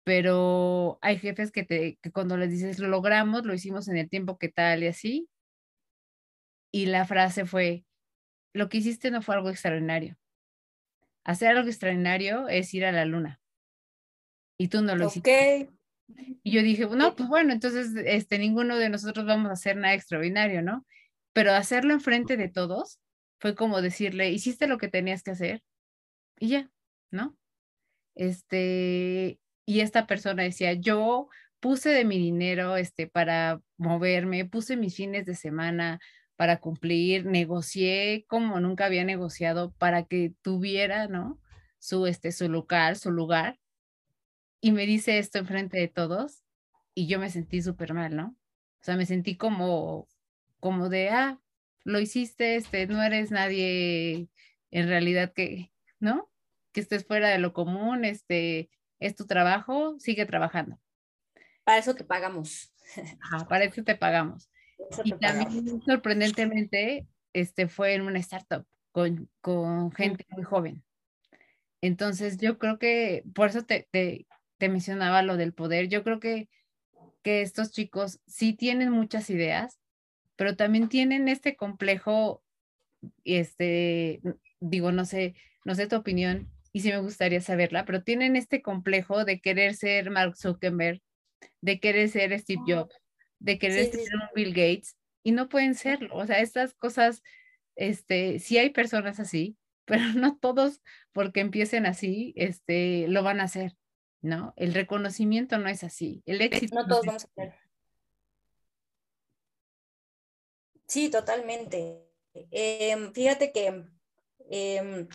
pero 0.04 0.98
hay 1.02 1.18
jefes 1.18 1.52
que, 1.52 1.64
te, 1.64 1.98
que 2.02 2.12
cuando 2.12 2.36
les 2.36 2.50
dices, 2.50 2.78
lo 2.78 2.88
logramos, 2.88 3.44
lo 3.44 3.54
hicimos 3.54 3.88
en 3.88 3.96
el 3.98 4.08
tiempo 4.10 4.38
que 4.38 4.48
tal 4.48 4.82
y 4.84 4.88
así, 4.88 5.28
y 6.72 6.86
la 6.86 7.04
frase 7.06 7.46
fue, 7.46 7.84
lo 8.52 8.68
que 8.68 8.78
hiciste 8.78 9.10
no 9.10 9.22
fue 9.22 9.34
algo 9.36 9.50
extraordinario. 9.50 10.16
Hacer 11.24 11.48
algo 11.48 11.68
extraordinario 11.68 12.48
es 12.48 12.72
ir 12.74 12.84
a 12.84 12.92
la 12.92 13.04
luna. 13.04 13.40
Y 14.58 14.68
tú 14.68 14.82
no 14.82 14.96
lo 14.96 15.06
hiciste. 15.06 15.70
Y 16.42 16.50
yo 16.50 16.62
dije, 16.62 16.86
no, 16.86 17.14
pues 17.14 17.28
bueno, 17.28 17.52
entonces 17.52 17.92
este, 18.04 18.38
ninguno 18.38 18.76
de 18.76 18.88
nosotros 18.88 19.26
vamos 19.26 19.50
a 19.50 19.54
hacer 19.54 19.76
nada 19.76 19.94
extraordinario, 19.94 20.62
¿no? 20.62 20.86
Pero 21.32 21.52
hacerlo 21.52 21.94
enfrente 21.94 22.36
de 22.36 22.48
todos 22.48 23.00
fue 23.38 23.54
como 23.54 23.80
decirle, 23.80 24.30
hiciste 24.30 24.66
lo 24.66 24.78
que 24.78 24.88
tenías 24.88 25.22
que 25.22 25.30
hacer 25.30 25.62
y 26.38 26.48
ya, 26.48 26.70
¿no? 27.10 27.36
Este, 28.14 29.38
y 29.66 29.80
esta 29.80 30.06
persona 30.06 30.42
decía, 30.42 30.72
yo 30.72 31.28
puse 31.60 31.90
de 31.90 32.04
mi 32.04 32.18
dinero 32.18 32.76
este, 32.76 33.06
para 33.06 33.60
moverme, 33.76 34.44
puse 34.46 34.76
mis 34.76 34.96
fines 34.96 35.26
de 35.26 35.34
semana, 35.34 36.00
para 36.40 36.58
cumplir, 36.58 37.26
negocié 37.26 38.24
como 38.26 38.60
nunca 38.60 38.86
había 38.86 39.04
negociado 39.04 39.72
para 39.72 40.04
que 40.04 40.32
tuviera, 40.40 41.06
¿no? 41.06 41.38
Su, 41.78 42.06
este, 42.06 42.32
su 42.32 42.48
local, 42.48 42.96
su 42.96 43.10
lugar. 43.10 43.60
Y 44.62 44.72
me 44.72 44.86
dice 44.86 45.18
esto 45.18 45.36
enfrente 45.36 45.78
de 45.78 45.88
todos 45.88 46.42
y 46.94 47.08
yo 47.08 47.18
me 47.18 47.28
sentí 47.28 47.60
súper 47.60 47.92
mal, 47.92 48.16
¿no? 48.16 48.28
O 48.80 48.82
sea, 48.82 48.96
me 48.96 49.04
sentí 49.04 49.36
como, 49.36 50.08
como 50.60 50.88
de, 50.88 51.10
ah, 51.10 51.38
lo 51.84 52.00
hiciste, 52.00 52.56
este, 52.56 52.86
no 52.86 53.02
eres 53.02 53.30
nadie 53.30 54.30
en 54.70 54.88
realidad 54.88 55.34
que, 55.34 55.74
¿no? 55.98 56.32
Que 56.72 56.80
estés 56.80 57.04
fuera 57.04 57.28
de 57.28 57.38
lo 57.38 57.52
común, 57.52 58.06
este, 58.06 58.70
es 58.98 59.14
tu 59.14 59.26
trabajo, 59.26 59.98
sigue 59.98 60.24
trabajando. 60.24 60.80
Para 61.64 61.80
eso 61.80 61.94
te 61.94 62.04
pagamos. 62.04 62.72
Ajá, 63.20 63.46
para 63.46 63.64
eso 63.64 63.84
te 63.84 63.94
pagamos. 63.94 64.49
Y 65.04 65.12
también 65.12 65.82
sorprendentemente 65.82 67.06
este, 67.32 67.68
fue 67.68 67.94
en 67.94 68.02
una 68.02 68.18
startup 68.18 68.66
con, 68.92 69.28
con 69.40 69.92
gente 69.92 70.26
muy 70.30 70.42
joven. 70.42 70.82
Entonces 71.80 72.38
yo 72.38 72.58
creo 72.58 72.78
que, 72.78 73.24
por 73.34 73.48
eso 73.48 73.64
te, 73.64 73.88
te, 73.90 74.26
te 74.58 74.68
mencionaba 74.68 75.22
lo 75.22 75.36
del 75.36 75.54
poder, 75.54 75.88
yo 75.88 76.04
creo 76.04 76.20
que, 76.20 76.48
que 77.22 77.42
estos 77.42 77.70
chicos 77.70 78.20
sí 78.26 78.52
tienen 78.52 78.90
muchas 78.90 79.30
ideas, 79.30 79.78
pero 80.36 80.56
también 80.56 80.88
tienen 80.88 81.28
este 81.28 81.56
complejo, 81.56 82.42
este, 83.24 84.20
digo, 84.60 84.92
no 84.92 85.04
sé, 85.04 85.34
no 85.64 85.74
sé 85.74 85.86
tu 85.86 85.96
opinión 85.96 86.50
y 86.72 86.80
sí 86.80 86.90
me 86.90 86.98
gustaría 86.98 87.40
saberla, 87.40 87.84
pero 87.84 88.02
tienen 88.02 88.36
este 88.36 88.62
complejo 88.62 89.24
de 89.24 89.40
querer 89.40 89.74
ser 89.74 90.10
Mark 90.10 90.36
Zuckerberg, 90.36 91.00
de 91.60 91.80
querer 91.80 92.08
ser 92.08 92.38
Steve 92.38 92.62
Jobs, 92.66 92.94
de 93.40 93.58
querer 93.58 93.90
ser 93.90 94.14
un 94.14 94.28
Bill 94.34 94.50
Gates 94.50 94.96
y 95.22 95.32
no 95.32 95.48
pueden 95.48 95.74
serlo. 95.74 96.14
O 96.14 96.26
sea, 96.26 96.40
estas 96.40 96.74
cosas, 96.74 97.22
este, 97.74 98.38
sí 98.38 98.58
hay 98.58 98.70
personas 98.70 99.18
así, 99.18 99.56
pero 99.84 100.04
no 100.14 100.38
todos 100.38 100.80
porque 101.12 101.40
empiecen 101.40 101.86
así, 101.86 102.32
este, 102.36 103.08
lo 103.08 103.24
van 103.24 103.40
a 103.40 103.44
hacer, 103.44 103.76
¿no? 104.20 104.54
El 104.56 104.74
reconocimiento 104.74 105.58
no 105.58 105.68
es 105.68 105.82
así. 105.82 106.22
El 106.26 106.40
éxito. 106.40 106.76
No 106.76 106.86
todos 106.86 107.06
vamos 107.06 107.24
a 107.24 107.28
hacer. 107.28 107.54
Sí, 110.86 111.08
totalmente. 111.08 112.06
Em, 112.50 113.12
fíjate 113.12 113.52
que 113.52 113.84
em, 114.50 115.08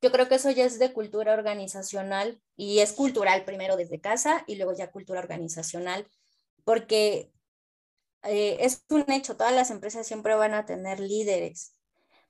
yo 0.00 0.10
creo 0.10 0.28
que 0.28 0.36
eso 0.36 0.50
ya 0.50 0.64
es 0.64 0.78
de 0.78 0.92
cultura 0.92 1.32
organizacional 1.32 2.40
y 2.56 2.80
es 2.80 2.92
cultural 2.92 3.44
primero 3.44 3.76
desde 3.76 4.00
casa 4.00 4.44
y 4.46 4.56
luego 4.56 4.74
ya 4.74 4.90
cultura 4.90 5.20
organizacional 5.20 6.08
porque 6.64 7.32
eh, 8.22 8.58
es 8.60 8.84
un 8.90 9.04
hecho, 9.10 9.36
todas 9.36 9.52
las 9.52 9.70
empresas 9.70 10.06
siempre 10.06 10.34
van 10.34 10.54
a 10.54 10.66
tener 10.66 11.00
líderes, 11.00 11.76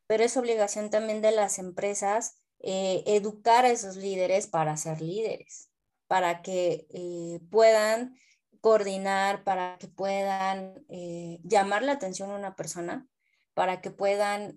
pero 0.07 0.24
es 0.24 0.37
obligación 0.37 0.91
también 0.91 1.20
de 1.20 1.33
las 1.33 1.59
empresas 1.59 2.41
eh, 2.61 3.03
educar 3.07 3.64
a 3.64 3.70
esos 3.70 3.97
líderes 3.97 4.47
para 4.47 4.76
ser 4.76 5.01
líderes, 5.01 5.70
para 6.07 6.43
que 6.43 6.87
eh, 6.91 7.41
puedan 7.51 8.16
coordinar, 8.61 9.45
para 9.45 9.76
que 9.78 9.89
puedan 9.89 10.87
llamar 11.43 11.83
la 11.83 11.93
atención 11.93 12.30
a 12.30 12.37
una 12.37 12.55
persona, 12.55 13.09
para 13.55 13.80
que 13.80 13.91
puedan 13.91 14.57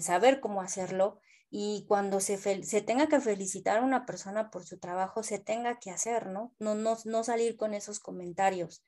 saber 0.00 0.40
cómo 0.40 0.62
hacerlo 0.62 1.20
y 1.56 1.84
cuando 1.86 2.18
se, 2.18 2.36
se, 2.64 2.80
tenga 2.82 3.06
que 3.06 3.20
felicitar 3.20 3.78
a 3.78 3.84
una 3.84 4.06
persona 4.06 4.50
por 4.50 4.66
su 4.66 4.80
trabajo, 4.80 5.22
se 5.22 5.38
tenga 5.38 5.78
que 5.78 5.92
hacer, 5.92 6.26
¿no? 6.26 6.52
No, 6.58 6.74
no, 6.74 6.96
no 7.04 7.22
salir 7.22 7.56
con 7.56 7.74
esos 7.74 8.00
comentarios. 8.00 8.84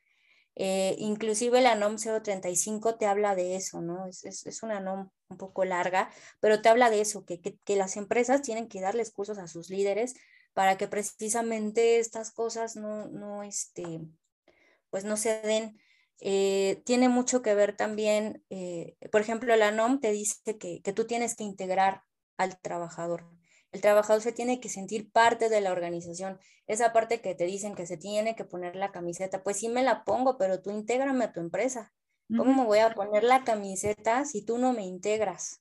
Eh, 0.57 0.97
inclusive 0.99 1.61
la 1.61 1.77
NOM 1.77 1.95
035 1.95 2.97
te 2.97 3.07
habla 3.07 3.37
de 3.37 3.55
eso, 3.55 3.83
¿no? 3.83 4.09
Es, 4.09 4.25
es, 4.25 4.47
es, 4.47 4.65
una 4.65 4.81
NOM 4.81 5.11
un 5.29 5.37
poco 5.37 5.65
larga, 5.65 6.11
pero 6.41 6.61
te 6.61 6.69
habla 6.69 6.91
de 6.91 7.03
eso, 7.03 7.25
que, 7.25 7.41
que, 7.41 7.57
que, 7.59 7.77
las 7.77 7.97
empresas 7.97 8.43
tienen 8.43 8.67
que 8.69 8.81
darles 8.81 9.13
cursos 9.13 9.39
a 9.39 9.47
sus 9.47 9.71
líderes 9.71 10.15
para 10.53 10.77
que 10.77 10.89
precisamente 10.89 12.01
estas 12.01 12.33
cosas 12.33 12.75
no, 12.75 13.07
no, 13.07 13.45
este, 13.45 14.01
pues 14.91 15.05
no 15.05 15.17
se 15.17 15.41
den. 15.41 15.79
Eh, 16.19 16.83
tiene 16.85 17.09
mucho 17.09 17.43
que 17.43 17.55
ver 17.55 17.77
también, 17.77 18.45
eh, 18.51 18.97
por 19.13 19.21
ejemplo, 19.21 19.55
la 19.55 19.71
NOM 19.71 20.01
te 20.01 20.11
dice 20.11 20.59
que, 20.59 20.83
que 20.83 20.93
tú 20.93 21.07
tienes 21.07 21.37
que 21.37 21.45
integrar 21.45 22.03
al 22.37 22.59
trabajador. 22.61 23.25
El 23.73 23.81
trabajador 23.81 24.23
se 24.23 24.33
tiene 24.33 24.61
que 24.61 24.69
sentir 24.69 25.11
parte 25.11 25.49
de 25.49 25.61
la 25.61 25.73
organización. 25.73 26.39
Esa 26.67 26.93
parte 26.93 27.21
que 27.21 27.35
te 27.35 27.45
dicen 27.45 27.75
que 27.75 27.87
se 27.87 27.97
tiene 27.97 28.35
que 28.35 28.45
poner 28.45 28.77
la 28.77 28.93
camiseta, 28.93 29.43
pues 29.43 29.59
sí 29.59 29.69
me 29.69 29.83
la 29.83 30.05
pongo, 30.05 30.39
pero 30.39 30.63
tú 30.63 30.71
intégrame 30.71 31.27
a 31.27 31.33
tu 31.33 31.41
empresa. 31.41 31.93
¿Cómo 32.29 32.55
me 32.55 32.65
voy 32.65 32.79
a 32.81 32.91
poner 32.91 33.23
la 33.23 33.45
camiseta 33.45 34.25
si 34.25 34.43
tú 34.45 34.59
no 34.59 34.73
me 34.73 34.85
integras? 34.85 35.61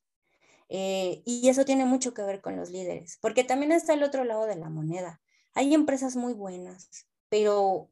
Eh, 0.70 1.22
y 1.26 1.48
eso 1.50 1.64
tiene 1.64 1.86
mucho 1.86 2.14
que 2.14 2.24
ver 2.24 2.42
con 2.42 2.56
los 2.56 2.72
líderes, 2.72 3.20
porque 3.22 3.44
también 3.44 3.72
está 3.72 3.94
el 3.94 4.02
otro 4.02 4.24
lado 4.24 4.46
de 4.48 4.56
la 4.56 4.70
moneda. 4.70 5.22
Hay 5.54 5.74
empresas 5.76 6.16
muy 6.16 6.34
buenas, 6.34 6.90
pero 7.30 7.92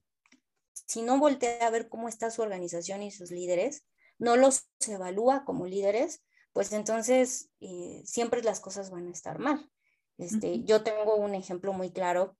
si 0.87 1.03
no 1.03 1.19
voltea 1.19 1.67
a 1.67 1.69
ver 1.69 1.87
cómo 1.87 2.09
está 2.09 2.31
su 2.31 2.41
organización 2.41 3.03
y 3.03 3.11
sus 3.11 3.29
líderes, 3.29 3.83
no 4.17 4.37
los 4.37 4.67
evalúa 4.87 5.45
como 5.45 5.67
líderes, 5.67 6.23
pues 6.53 6.71
entonces 6.71 7.49
eh, 7.59 8.01
siempre 8.05 8.43
las 8.43 8.59
cosas 8.59 8.91
van 8.91 9.07
a 9.07 9.11
estar 9.11 9.39
mal. 9.39 9.69
Este, 10.17 10.63
Yo 10.63 10.83
tengo 10.83 11.15
un 11.15 11.33
ejemplo 11.33 11.73
muy 11.73 11.91
claro, 11.91 12.37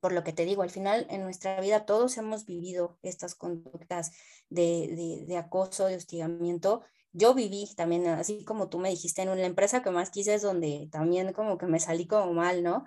por 0.00 0.12
lo 0.12 0.24
que 0.24 0.32
te 0.32 0.44
digo, 0.44 0.62
al 0.62 0.70
final 0.70 1.06
en 1.08 1.22
nuestra 1.22 1.60
vida 1.60 1.86
todos 1.86 2.18
hemos 2.18 2.44
vivido 2.44 2.98
estas 3.02 3.34
conductas 3.34 4.12
de, 4.50 5.24
de, 5.26 5.36
acoso, 5.36 5.86
de 5.86 5.96
hostigamiento. 5.96 6.82
Yo 7.12 7.32
viví 7.34 7.66
también, 7.76 8.06
así 8.08 8.44
como 8.44 8.68
tú 8.68 8.78
me 8.78 8.90
dijiste, 8.90 9.22
en 9.22 9.30
una 9.30 9.46
empresa 9.46 9.82
que 9.82 9.90
más 9.90 10.10
quise 10.10 10.34
es 10.34 10.42
donde 10.42 10.88
también 10.90 11.32
como 11.32 11.56
que 11.56 11.66
me 11.66 11.80
salí 11.80 12.06
como 12.06 12.34
mal, 12.34 12.62
¿no? 12.62 12.84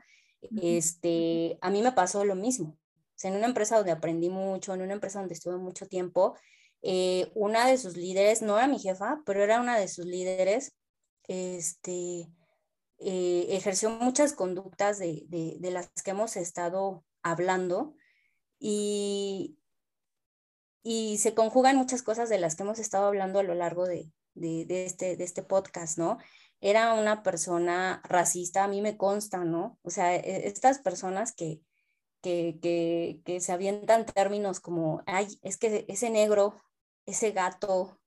Este, 0.62 1.58
a 1.62 1.70
mí 1.70 1.82
me 1.82 1.92
pasó 1.94 2.24
lo 2.26 2.36
mismo. 2.36 2.78
en 3.24 3.36
una 3.36 3.48
empresa 3.48 3.78
donde 3.78 3.92
aprendí 3.92 4.30
mucho, 4.30 4.74
en 4.74 4.82
una 4.82 4.94
empresa 4.94 5.20
donde 5.20 5.34
estuve 5.34 5.58
mucho 5.58 5.88
tiempo, 5.88 6.36
eh, 6.82 7.32
una 7.36 7.68
de 7.68 7.78
sus 7.78 7.98
líderes, 7.98 8.42
no 8.42 8.58
era 8.58 8.68
mi 8.68 8.80
jefa, 8.80 9.22
pero 9.26 9.44
era 9.44 9.60
una 9.60 9.78
de 9.78 9.88
sus 9.88 10.06
líderes, 10.06 10.76
este, 11.28 12.32
eh, 12.98 13.48
ejerció 13.50 13.90
muchas 13.90 14.34
conductas 14.34 15.00
de, 15.00 15.26
de, 15.28 15.72
las 15.72 15.90
que 16.04 16.12
hemos 16.12 16.36
estado 16.38 17.06
hablando 17.22 17.96
y, 18.60 19.58
y 20.84 21.18
se 21.18 21.34
conjugan 21.34 21.78
muchas 21.78 22.02
cosas 22.02 22.30
de 22.30 22.40
las 22.40 22.56
que 22.56 22.64
hemos 22.64 22.80
estado 22.80 23.08
hablando 23.08 23.40
a 23.40 23.44
lo 23.44 23.56
largo 23.56 23.86
de, 23.86 24.12
de, 24.34 24.86
este, 24.86 25.18
de 25.18 25.24
este 25.24 25.44
podcast, 25.44 25.98
¿no? 25.98 26.18
Era 26.62 26.94
una 26.94 27.24
persona 27.24 28.02
racista, 28.04 28.64
a 28.64 28.68
mí 28.68 28.82
me 28.82 28.98
consta, 28.98 29.44
¿no? 29.44 29.78
O 29.82 29.90
sea, 29.90 30.16
e, 30.16 30.48
estas 30.48 30.80
personas 30.80 31.34
que, 31.34 31.62
que, 32.22 32.60
que, 32.62 33.22
que 33.26 33.40
se 33.40 33.52
avientan 33.52 34.06
términos 34.06 34.60
como, 34.60 35.04
ay, 35.06 35.28
es 35.42 35.58
que 35.58 35.86
ese 35.88 36.10
negro 36.10 36.62
ese 37.10 37.32
gato, 37.32 38.00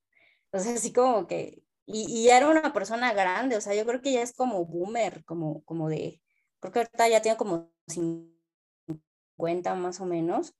o 0.53 0.59
sea, 0.59 0.74
así 0.74 0.92
como 0.92 1.26
que, 1.26 1.62
y, 1.86 2.28
era 2.28 2.48
una 2.48 2.72
persona 2.72 3.12
grande, 3.12 3.57
o 3.57 3.61
sea, 3.61 3.74
yo 3.74 3.84
creo 3.86 4.00
que 4.00 4.12
ya 4.12 4.22
es 4.22 4.32
como 4.32 4.64
boomer, 4.64 5.24
como, 5.24 5.62
como 5.64 5.88
de, 5.88 6.20
creo 6.61 6.72
que 6.72 6.78
ahorita 6.80 7.09
ya 7.09 7.22
tiene 7.22 7.36
como 7.36 7.70
50 7.88 9.74
más 9.74 10.00
o 10.00 10.07
menos. 10.07 10.55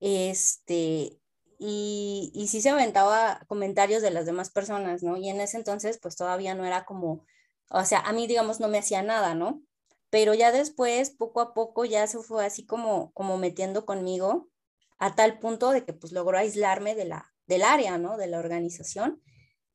Este, 0.00 1.20
y, 1.58 2.30
y 2.34 2.48
sí 2.48 2.62
se 2.62 2.70
aventaba 2.70 3.40
comentarios 3.48 4.02
de 4.02 4.10
las 4.10 4.26
demás 4.26 4.50
personas, 4.50 5.02
¿no? 5.02 5.16
Y 5.16 5.28
en 5.28 5.40
ese 5.40 5.56
entonces, 5.56 5.98
pues 6.00 6.16
todavía 6.16 6.54
no 6.54 6.64
era 6.64 6.84
como, 6.84 7.26
o 7.70 7.84
sea, 7.84 8.00
a 8.00 8.12
mí, 8.12 8.26
digamos, 8.26 8.60
no 8.60 8.68
me 8.68 8.78
hacía 8.78 9.02
nada, 9.02 9.34
¿no? 9.34 9.62
Pero 10.10 10.34
ya 10.34 10.52
después, 10.52 11.10
poco 11.10 11.40
a 11.40 11.54
poco, 11.54 11.84
ya 11.84 12.06
se 12.06 12.18
fue 12.18 12.46
así 12.46 12.64
como, 12.66 13.12
como 13.12 13.36
metiendo 13.38 13.84
conmigo 13.84 14.48
a 14.98 15.14
tal 15.14 15.38
punto 15.38 15.70
de 15.70 15.84
que 15.84 15.92
pues 15.92 16.12
logró 16.12 16.38
aislarme 16.38 16.94
de 16.94 17.04
la, 17.04 17.32
del 17.46 17.62
área, 17.62 17.98
¿no? 17.98 18.16
De 18.16 18.26
la 18.26 18.38
organización. 18.38 19.22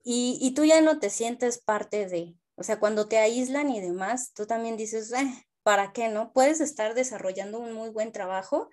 Y, 0.06 0.54
tú 0.54 0.66
ya 0.66 0.82
no 0.82 1.00
te 1.00 1.10
sientes 1.10 1.60
parte 1.60 2.08
de, 2.08 2.36
o 2.56 2.64
sea, 2.64 2.78
cuando 2.78 3.08
te 3.08 3.18
aíslan 3.20 3.70
y 3.70 3.80
demás, 3.80 4.34
tú 4.34 4.46
también 4.46 4.76
dices, 4.76 5.14
eh, 5.14 5.48
¿para 5.64 5.94
qué 5.94 6.10
no? 6.10 6.34
Puedes 6.34 6.60
estar 6.60 6.94
desarrollando 6.94 7.60
un 7.60 7.72
muy 7.72 7.90
buen 7.90 8.12
trabajo, 8.12 8.70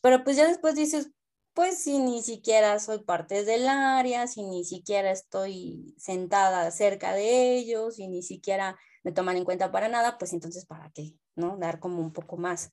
pero 0.00 0.24
pues 0.24 0.36
ya 0.36 0.48
después 0.48 0.74
dices, 0.74 1.12
pues 1.54 1.78
si 1.78 1.98
ni 1.98 2.22
siquiera 2.22 2.80
soy 2.80 3.04
parte 3.04 3.44
del 3.44 3.68
área, 3.68 4.26
si 4.26 4.42
ni 4.42 4.64
siquiera 4.64 5.12
estoy 5.12 5.94
sentada 5.98 6.68
cerca 6.72 7.12
de 7.12 7.54
ellos, 7.56 7.96
si 7.96 8.08
ni 8.08 8.22
siquiera 8.24 8.76
me 9.04 9.12
toman 9.12 9.36
en 9.36 9.44
cuenta 9.44 9.70
para 9.70 9.88
nada, 9.88 10.18
pues 10.18 10.32
entonces 10.32 10.66
¿para 10.66 10.90
qué? 10.90 11.14
¿No? 11.36 11.58
Dar 11.58 11.78
como 11.78 12.00
un 12.00 12.12
poco 12.12 12.36
más. 12.36 12.72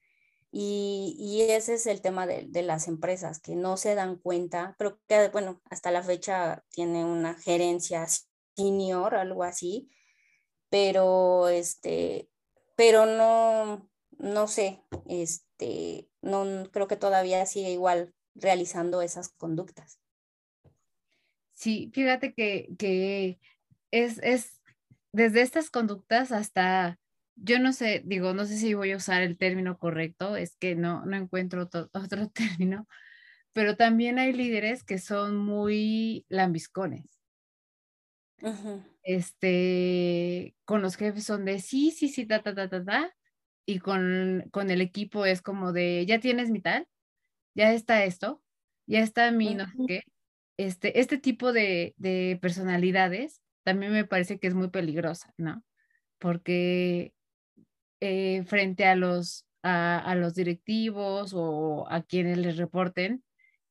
Y, 0.52 1.16
y 1.20 1.52
ese 1.52 1.76
es 1.76 1.86
el 1.86 2.02
tema 2.02 2.26
de, 2.26 2.46
de, 2.48 2.64
las 2.64 2.88
empresas, 2.88 3.40
que 3.40 3.56
no 3.56 3.78
se 3.78 3.94
dan 3.94 4.16
cuenta, 4.16 4.76
pero 4.80 5.00
que, 5.08 5.30
bueno, 5.30 5.62
hasta 5.70 5.92
la 5.92 6.02
fecha 6.02 6.64
tiene 6.70 7.06
una 7.06 7.36
gerencia 7.36 8.08
senior, 8.56 9.14
algo 9.14 9.44
así, 9.44 9.92
pero 10.70 11.50
este, 11.50 12.30
pero 12.76 13.06
no, 13.06 13.90
no 14.18 14.48
sé, 14.48 14.84
este, 15.08 16.10
no 16.22 16.70
creo 16.72 16.88
que 16.88 16.96
todavía 16.96 17.46
sigue 17.46 17.72
igual 17.72 18.14
realizando 18.36 19.02
esas 19.02 19.30
conductas. 19.30 20.00
Sí, 21.54 21.92
fíjate 21.94 22.34
que, 22.34 22.70
que 22.78 23.40
es, 23.92 24.20
es 24.24 24.62
desde 25.12 25.42
estas 25.42 25.70
conductas 25.70 26.32
hasta, 26.32 27.00
yo 27.42 27.60
no 27.60 27.74
sé, 27.74 28.02
digo, 28.06 28.34
no 28.34 28.46
sé 28.46 28.58
si 28.58 28.74
voy 28.74 28.92
a 28.92 28.98
usar 28.98 29.22
el 29.22 29.38
término 29.38 29.78
correcto, 29.78 30.36
es 30.36 30.58
que 30.58 30.76
no, 30.76 31.06
no 31.06 31.18
encuentro 31.18 31.64
otro, 31.64 31.90
otro 31.94 32.30
término, 32.30 32.88
pero 33.54 33.76
también 33.76 34.20
hay 34.20 34.34
líderes 34.34 34.84
que 34.84 35.00
son 35.00 35.38
muy 35.38 36.26
lambiscones. 36.30 37.20
Este, 39.04 40.56
con 40.66 40.82
los 40.82 40.96
jefes 40.96 41.26
son 41.26 41.46
de 41.46 41.60
sí, 41.60 41.92
sí, 41.92 42.08
sí, 42.10 42.26
ta, 42.26 42.42
ta, 42.42 42.56
ta, 42.56 42.70
ta, 42.70 42.84
ta, 42.84 43.16
y 43.66 43.80
con, 43.80 44.46
con 44.52 44.70
el 44.70 44.82
equipo 44.82 45.26
es 45.26 45.42
como 45.42 45.74
de, 45.74 46.06
ya 46.06 46.20
tienes 46.20 46.50
mi 46.50 46.62
tal, 46.62 46.88
ya 47.56 47.74
está 47.74 48.04
esto, 48.06 48.44
ya 48.88 49.00
está 49.00 49.32
mi 49.32 49.56
no 49.56 49.66
sé 49.66 49.74
qué. 49.88 50.02
Este, 50.58 51.00
este 51.00 51.18
tipo 51.18 51.54
de, 51.54 51.94
de 51.98 52.38
personalidades 52.42 53.42
también 53.64 53.92
me 53.94 54.06
parece 54.06 54.40
que 54.40 54.48
es 54.48 54.54
muy 54.54 54.70
peligrosa, 54.70 55.34
¿no? 55.38 55.64
Porque 56.18 57.14
eh, 58.02 58.44
frente 58.46 58.86
a 58.86 58.96
los, 58.96 59.46
a, 59.64 60.00
a, 60.00 60.16
los 60.16 60.36
directivos 60.36 61.34
o 61.36 61.88
a 61.90 62.04
quienes 62.04 62.38
les 62.38 62.58
reporten, 62.58 63.24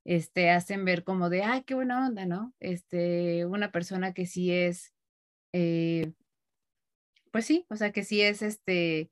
este, 0.04 0.50
hacen 0.50 0.84
ver 0.84 1.04
como 1.04 1.28
de, 1.30 1.42
ay, 1.42 1.62
qué 1.64 1.74
buena 1.74 2.06
onda, 2.06 2.26
¿no? 2.26 2.54
Este, 2.60 3.46
una 3.46 3.70
persona 3.72 4.14
que 4.14 4.26
sí 4.26 4.52
es, 4.52 4.94
eh, 5.52 6.12
pues 7.32 7.44
sí, 7.46 7.66
o 7.68 7.76
sea, 7.76 7.92
que 7.92 8.04
sí 8.04 8.22
es 8.22 8.42
este, 8.42 9.10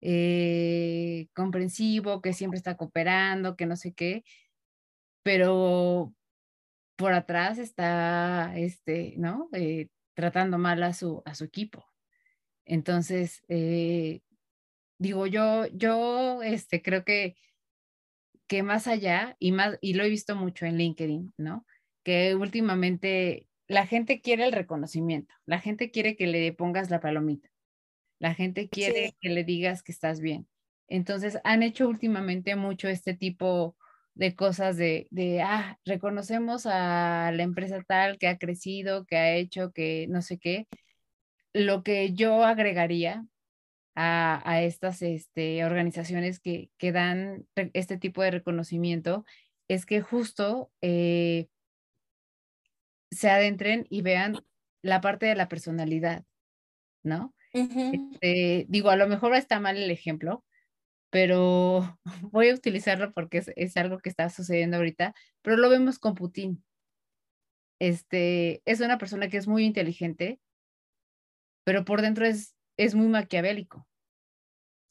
eh, 0.00 1.28
comprensivo, 1.34 2.20
que 2.20 2.32
siempre 2.34 2.58
está 2.58 2.76
cooperando, 2.76 3.56
que 3.56 3.66
no 3.66 3.76
sé 3.76 3.94
qué, 3.94 4.24
pero 5.22 6.14
por 6.96 7.12
atrás 7.14 7.58
está, 7.58 8.52
este, 8.56 9.14
¿no? 9.18 9.48
Eh, 9.52 9.88
tratando 10.14 10.58
mal 10.58 10.82
a 10.82 10.92
su, 10.92 11.22
a 11.24 11.34
su 11.34 11.44
equipo. 11.44 11.84
Entonces, 12.66 13.42
eh, 13.48 14.20
digo, 14.98 15.26
yo, 15.26 15.66
yo 15.68 16.42
este, 16.42 16.82
creo 16.82 17.04
que, 17.04 17.36
que 18.46 18.62
más 18.62 18.86
allá, 18.86 19.36
y, 19.38 19.52
más, 19.52 19.78
y 19.80 19.94
lo 19.94 20.04
he 20.04 20.08
visto 20.10 20.36
mucho 20.36 20.66
en 20.66 20.78
LinkedIn, 20.78 21.34
¿no? 21.36 21.66
Que 22.02 22.34
últimamente 22.34 23.48
la 23.66 23.86
gente 23.86 24.20
quiere 24.20 24.44
el 24.44 24.52
reconocimiento, 24.52 25.34
la 25.46 25.60
gente 25.60 25.90
quiere 25.90 26.16
que 26.16 26.26
le 26.26 26.52
pongas 26.52 26.90
la 26.90 27.00
palomita, 27.00 27.48
la 28.18 28.34
gente 28.34 28.68
quiere 28.68 29.08
sí. 29.08 29.16
que 29.20 29.30
le 29.30 29.44
digas 29.44 29.82
que 29.82 29.92
estás 29.92 30.20
bien. 30.20 30.46
Entonces, 30.88 31.38
han 31.44 31.62
hecho 31.62 31.88
últimamente 31.88 32.56
mucho 32.56 32.88
este 32.88 33.14
tipo 33.14 33.76
de 34.14 34.36
cosas 34.36 34.76
de, 34.76 35.08
de, 35.10 35.42
ah, 35.42 35.78
reconocemos 35.84 36.66
a 36.66 37.32
la 37.32 37.42
empresa 37.42 37.82
tal 37.82 38.18
que 38.18 38.28
ha 38.28 38.38
crecido, 38.38 39.06
que 39.06 39.16
ha 39.16 39.34
hecho, 39.34 39.72
que 39.72 40.06
no 40.08 40.22
sé 40.22 40.38
qué. 40.38 40.68
Lo 41.52 41.82
que 41.82 42.12
yo 42.12 42.44
agregaría 42.44 43.26
a, 43.94 44.42
a 44.48 44.62
estas 44.62 45.02
este, 45.02 45.64
organizaciones 45.64 46.40
que, 46.40 46.70
que, 46.78 46.92
dan 46.92 47.46
este 47.54 47.96
tipo 47.96 48.22
de 48.22 48.32
reconocimiento 48.32 49.24
es 49.68 49.86
que 49.86 50.00
justo 50.00 50.70
eh, 50.80 51.48
se 53.10 53.30
adentren 53.30 53.86
y 53.88 54.02
vean 54.02 54.44
la 54.82 55.00
parte 55.00 55.26
de 55.26 55.36
la 55.36 55.48
personalidad, 55.48 56.24
¿no? 57.02 57.34
Uh 57.54 57.68
-huh. 57.68 58.10
este, 58.12 58.66
digo, 58.68 58.90
a 58.90 58.96
lo 58.96 59.06
mejor 59.06 59.34
está 59.34 59.60
mal 59.60 59.76
el 59.76 59.90
ejemplo, 59.90 60.44
pero 61.10 61.98
voy 62.32 62.48
a 62.48 62.54
utilizarlo 62.54 63.12
porque 63.12 63.38
es, 63.38 63.50
es, 63.56 63.76
algo 63.76 63.98
que 63.98 64.08
está 64.08 64.28
sucediendo 64.28 64.76
ahorita, 64.76 65.14
pero 65.42 65.56
lo 65.56 65.68
vemos 65.70 65.98
con 65.98 66.14
Putin. 66.14 66.64
Este, 67.80 68.62
es 68.64 68.80
una 68.80 68.98
persona 68.98 69.28
que 69.28 69.36
es 69.36 69.46
muy 69.46 69.64
inteligente, 69.64 70.40
pero 71.64 71.84
por 71.84 72.02
dentro 72.02 72.26
es, 72.26 72.53
es 72.76 72.94
muy 72.94 73.08
maquiavélico. 73.08 73.86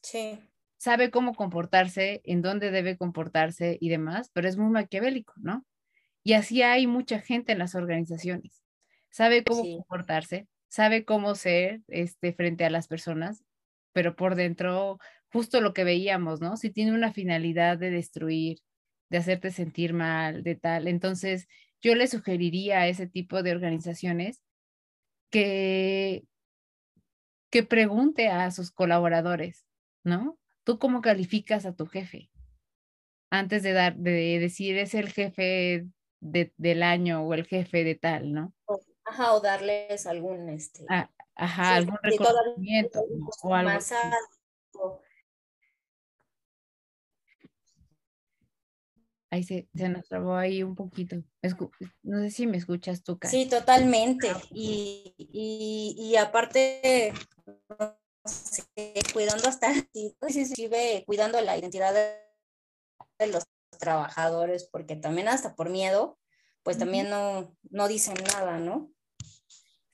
Sí. 0.02 0.38
Sabe 0.76 1.10
cómo 1.10 1.34
comportarse, 1.34 2.20
en 2.24 2.42
dónde 2.42 2.70
debe 2.70 2.96
comportarse 2.96 3.78
y 3.80 3.88
demás, 3.88 4.30
pero 4.32 4.48
es 4.48 4.56
muy 4.56 4.70
maquiavélico, 4.70 5.32
¿no? 5.36 5.64
Y 6.22 6.34
así 6.34 6.62
hay 6.62 6.86
mucha 6.86 7.20
gente 7.20 7.52
en 7.52 7.58
las 7.58 7.74
organizaciones. 7.74 8.62
Sabe 9.10 9.44
cómo 9.44 9.62
sí. 9.62 9.76
comportarse, 9.76 10.48
sabe 10.68 11.04
cómo 11.04 11.34
ser 11.34 11.82
este, 11.88 12.32
frente 12.32 12.64
a 12.64 12.70
las 12.70 12.88
personas, 12.88 13.44
pero 13.92 14.16
por 14.16 14.34
dentro 14.34 14.98
justo 15.32 15.60
lo 15.60 15.74
que 15.74 15.84
veíamos, 15.84 16.40
¿no? 16.40 16.56
Si 16.56 16.70
tiene 16.70 16.92
una 16.92 17.12
finalidad 17.12 17.76
de 17.76 17.90
destruir, 17.90 18.58
de 19.10 19.18
hacerte 19.18 19.50
sentir 19.50 19.92
mal, 19.92 20.42
de 20.42 20.54
tal. 20.54 20.86
Entonces, 20.86 21.48
yo 21.82 21.94
le 21.94 22.06
sugeriría 22.06 22.80
a 22.80 22.88
ese 22.88 23.06
tipo 23.06 23.42
de 23.42 23.52
organizaciones 23.52 24.40
que, 25.30 26.24
que 27.54 27.62
pregunte 27.62 28.30
a 28.30 28.50
sus 28.50 28.72
colaboradores, 28.72 29.64
¿no? 30.02 30.36
¿Tú 30.64 30.80
cómo 30.80 31.00
calificas 31.00 31.66
a 31.66 31.72
tu 31.72 31.86
jefe? 31.86 32.28
Antes 33.30 33.62
de, 33.62 33.72
dar, 33.72 33.94
de 33.94 34.40
decir 34.40 34.76
es 34.76 34.92
el 34.94 35.08
jefe 35.08 35.86
de, 36.18 36.52
del 36.56 36.82
año 36.82 37.22
o 37.22 37.32
el 37.32 37.46
jefe 37.46 37.84
de 37.84 37.94
tal, 37.94 38.32
¿no? 38.32 38.52
Ajá, 39.04 39.34
o 39.34 39.40
darles 39.40 40.04
algún, 40.08 40.48
este... 40.48 40.84
Ah, 40.88 41.08
ajá, 41.36 41.68
sí, 41.68 41.74
algún 41.76 41.98
reconocimiento. 42.02 43.04
O 43.44 43.54
algo 43.54 43.70
más 43.70 43.92
alto. 43.92 45.00
Ahí 49.34 49.42
se, 49.42 49.68
se, 49.74 49.88
nos 49.88 50.06
trabó 50.06 50.36
ahí 50.36 50.62
un 50.62 50.76
poquito. 50.76 51.16
Escu 51.42 51.72
no 52.04 52.20
sé 52.20 52.30
si 52.30 52.46
me 52.46 52.56
escuchas 52.56 53.02
tú, 53.02 53.18
Karen. 53.18 53.36
Sí, 53.36 53.50
totalmente. 53.50 54.28
Y, 54.52 55.12
y, 55.18 55.96
y 55.98 56.14
aparte, 56.14 57.12
no 57.76 57.98
sé, 58.24 58.62
cuidando 59.12 59.48
hasta, 59.48 59.72
sí, 59.92 61.04
cuidando 61.04 61.40
la 61.40 61.58
identidad 61.58 61.92
de, 61.92 62.14
de, 63.18 63.32
los 63.32 63.42
trabajadores, 63.80 64.68
porque 64.70 64.94
también 64.94 65.26
hasta 65.26 65.56
por 65.56 65.68
miedo, 65.68 66.16
pues 66.62 66.78
también 66.78 67.10
no, 67.10 67.56
no 67.70 67.88
dicen 67.88 68.14
nada, 68.32 68.60
¿no? 68.60 68.88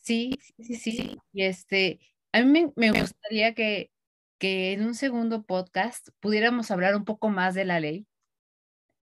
Sí, 0.03 0.38
sí, 0.59 0.74
sí. 0.74 1.18
Y 1.32 1.45
este, 1.45 1.99
a 2.32 2.43
mí 2.43 2.45
me, 2.45 2.72
me 2.76 3.01
gustaría 3.01 3.55
que, 3.55 3.91
que 4.36 4.74
en 4.74 4.84
un 4.84 4.95
segundo 4.95 5.45
podcast 5.45 6.11
pudiéramos 6.20 6.70
hablar 6.70 6.95
un 6.95 7.07
poco 7.07 7.30
más 7.30 7.55
de 7.55 7.64
la 7.64 7.80
ley 7.80 8.07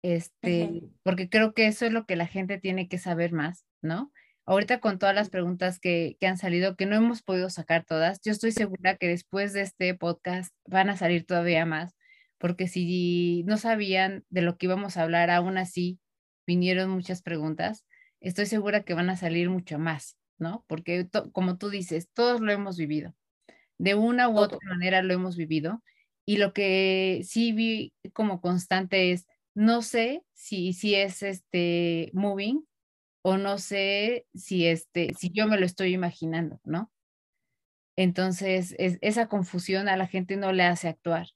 este, 0.02 0.64
uh 0.64 0.68
-huh. 0.68 0.92
porque 1.02 1.28
creo 1.28 1.54
que 1.54 1.66
eso 1.66 1.86
es 1.86 1.92
lo 1.92 2.06
que 2.06 2.16
la 2.16 2.26
gente 2.26 2.58
tiene 2.58 2.88
que 2.88 2.98
saber 2.98 3.32
más, 3.32 3.64
¿no? 3.80 4.12
Ahorita 4.44 4.80
con 4.80 4.98
todas 4.98 5.14
las 5.14 5.30
preguntas 5.30 5.78
que, 5.78 6.16
que, 6.20 6.26
han 6.26 6.36
salido, 6.36 6.76
que 6.76 6.86
no 6.86 6.96
hemos 6.96 7.22
podido 7.22 7.48
sacar 7.48 7.84
todas, 7.84 8.20
yo 8.24 8.32
estoy 8.32 8.52
segura 8.52 8.96
que 8.96 9.06
después 9.08 9.52
de 9.52 9.62
este 9.62 9.94
podcast 9.94 10.52
van 10.66 10.90
a 10.90 10.96
salir 10.96 11.24
todavía 11.24 11.64
más, 11.64 11.94
porque 12.38 12.66
si 12.66 13.44
no 13.46 13.56
sabían 13.56 14.24
de 14.28 14.42
lo 14.42 14.58
que 14.58 14.66
íbamos 14.66 14.96
a 14.96 15.04
hablar, 15.04 15.30
aún 15.30 15.58
así 15.58 16.00
vinieron 16.44 16.90
muchas 16.90 17.22
preguntas, 17.22 17.86
estoy 18.20 18.46
segura 18.46 18.82
que 18.82 18.94
van 18.94 19.10
a 19.10 19.16
salir 19.16 19.48
mucho 19.48 19.78
más, 19.78 20.16
¿no? 20.38 20.64
Porque 20.66 21.08
como 21.32 21.56
tú 21.56 21.70
dices, 21.70 22.08
todos 22.12 22.40
lo 22.40 22.50
hemos 22.50 22.76
vivido. 22.76 23.14
De 23.78 23.94
una 23.94 24.28
u 24.28 24.38
otra 24.38 24.58
manera 24.68 25.02
lo 25.02 25.14
hemos 25.14 25.36
vivido. 25.36 25.82
Y 26.24 26.36
lo 26.36 26.52
que 26.52 27.22
sí 27.24 27.52
vi 27.52 27.92
como 28.12 28.40
constante 28.40 29.12
es, 29.12 29.26
no 29.54 29.82
sé 29.82 30.24
si, 30.32 30.72
si 30.72 30.94
es 30.94 31.22
este 31.22 32.10
moving 32.12 32.66
o 33.22 33.36
no 33.36 33.58
sé 33.58 34.26
si, 34.34 34.66
este, 34.66 35.14
si 35.14 35.30
yo 35.30 35.46
me 35.46 35.58
lo 35.58 35.66
estoy 35.66 35.92
imaginando, 35.94 36.60
¿no? 36.64 36.90
Entonces, 37.96 38.74
esa 38.78 39.28
confusión 39.28 39.88
a 39.88 39.96
la 39.96 40.06
gente 40.06 40.36
no 40.36 40.52
le 40.52 40.64
hace 40.64 40.88
actuar. 40.88 41.28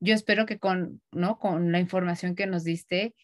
Yo 0.00 0.14
espero 0.14 0.46
que 0.46 0.58
con, 0.58 1.02
¿no? 1.12 1.38
con 1.38 1.72
la 1.72 1.80
información 1.80 2.34
que 2.34 2.46
nos 2.46 2.64
diste 2.64 3.14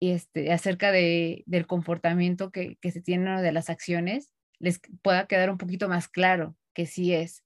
este, 0.00 0.52
acerca 0.52 0.92
de, 0.92 1.42
del 1.46 1.66
comportamiento 1.66 2.50
que, 2.50 2.76
que 2.76 2.90
se 2.90 3.00
tiene 3.00 3.42
de 3.42 3.52
las 3.52 3.70
acciones, 3.70 4.32
les 4.58 4.80
pueda 5.02 5.26
quedar 5.26 5.50
un 5.50 5.58
poquito 5.58 5.88
más 5.88 6.08
claro 6.08 6.56
que 6.74 6.86
sí 6.86 7.14
es. 7.14 7.42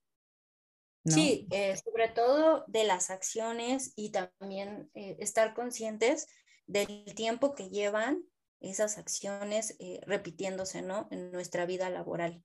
Sí, 1.05 1.47
eh, 1.51 1.75
sobre 1.77 2.07
todo 2.09 2.65
de 2.67 2.83
las 2.83 3.11
acciones 3.11 3.93
y 3.95 4.11
también 4.11 4.89
eh, 4.95 5.15
estar 5.19 5.53
conscientes 5.53 6.27
del 6.65 7.05
tiempo 7.15 7.53
que 7.53 7.69
llevan 7.69 8.23
esas 8.59 8.97
acciones 8.97 9.75
eh, 9.79 10.01
repitiéndose, 10.07 10.81
¿no? 10.81 11.07
En 11.11 11.31
nuestra 11.31 11.67
vida 11.67 11.89
laboral. 11.91 12.43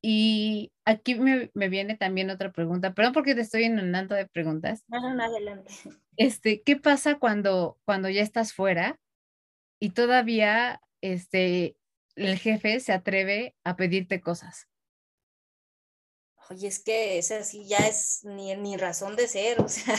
Y 0.00 0.72
aquí 0.84 1.16
me, 1.16 1.50
viene 1.68 1.96
también 1.96 2.30
otra 2.30 2.52
pregunta, 2.52 2.94
perdón 2.94 3.12
porque 3.12 3.34
te 3.34 3.40
estoy 3.40 3.64
inundando 3.64 4.14
de 4.14 4.26
preguntas. 4.26 4.84
No, 4.88 5.14
no, 5.14 5.22
adelante. 5.22 5.72
Este, 6.18 6.62
¿qué 6.62 6.76
pasa 6.76 7.18
cuando, 7.18 7.78
cuando 7.84 8.08
ya 8.08 8.22
estás 8.22 8.54
fuera 8.54 8.98
y 9.78 9.90
todavía 9.90 10.80
este, 11.02 11.76
el 12.14 12.38
jefe 12.38 12.80
se 12.80 12.94
atreve 12.94 13.54
a 13.64 13.76
pedirte 13.76 14.22
cosas? 14.22 14.66
Oye, 16.50 16.68
es 16.68 16.82
que 16.82 17.18
esa 17.18 17.42
sí 17.42 17.66
ya 17.66 17.78
es 17.78 18.20
ni, 18.24 18.54
ni 18.56 18.76
razón 18.76 19.16
de 19.16 19.28
ser, 19.28 19.60
o 19.62 19.68
sea, 19.68 19.94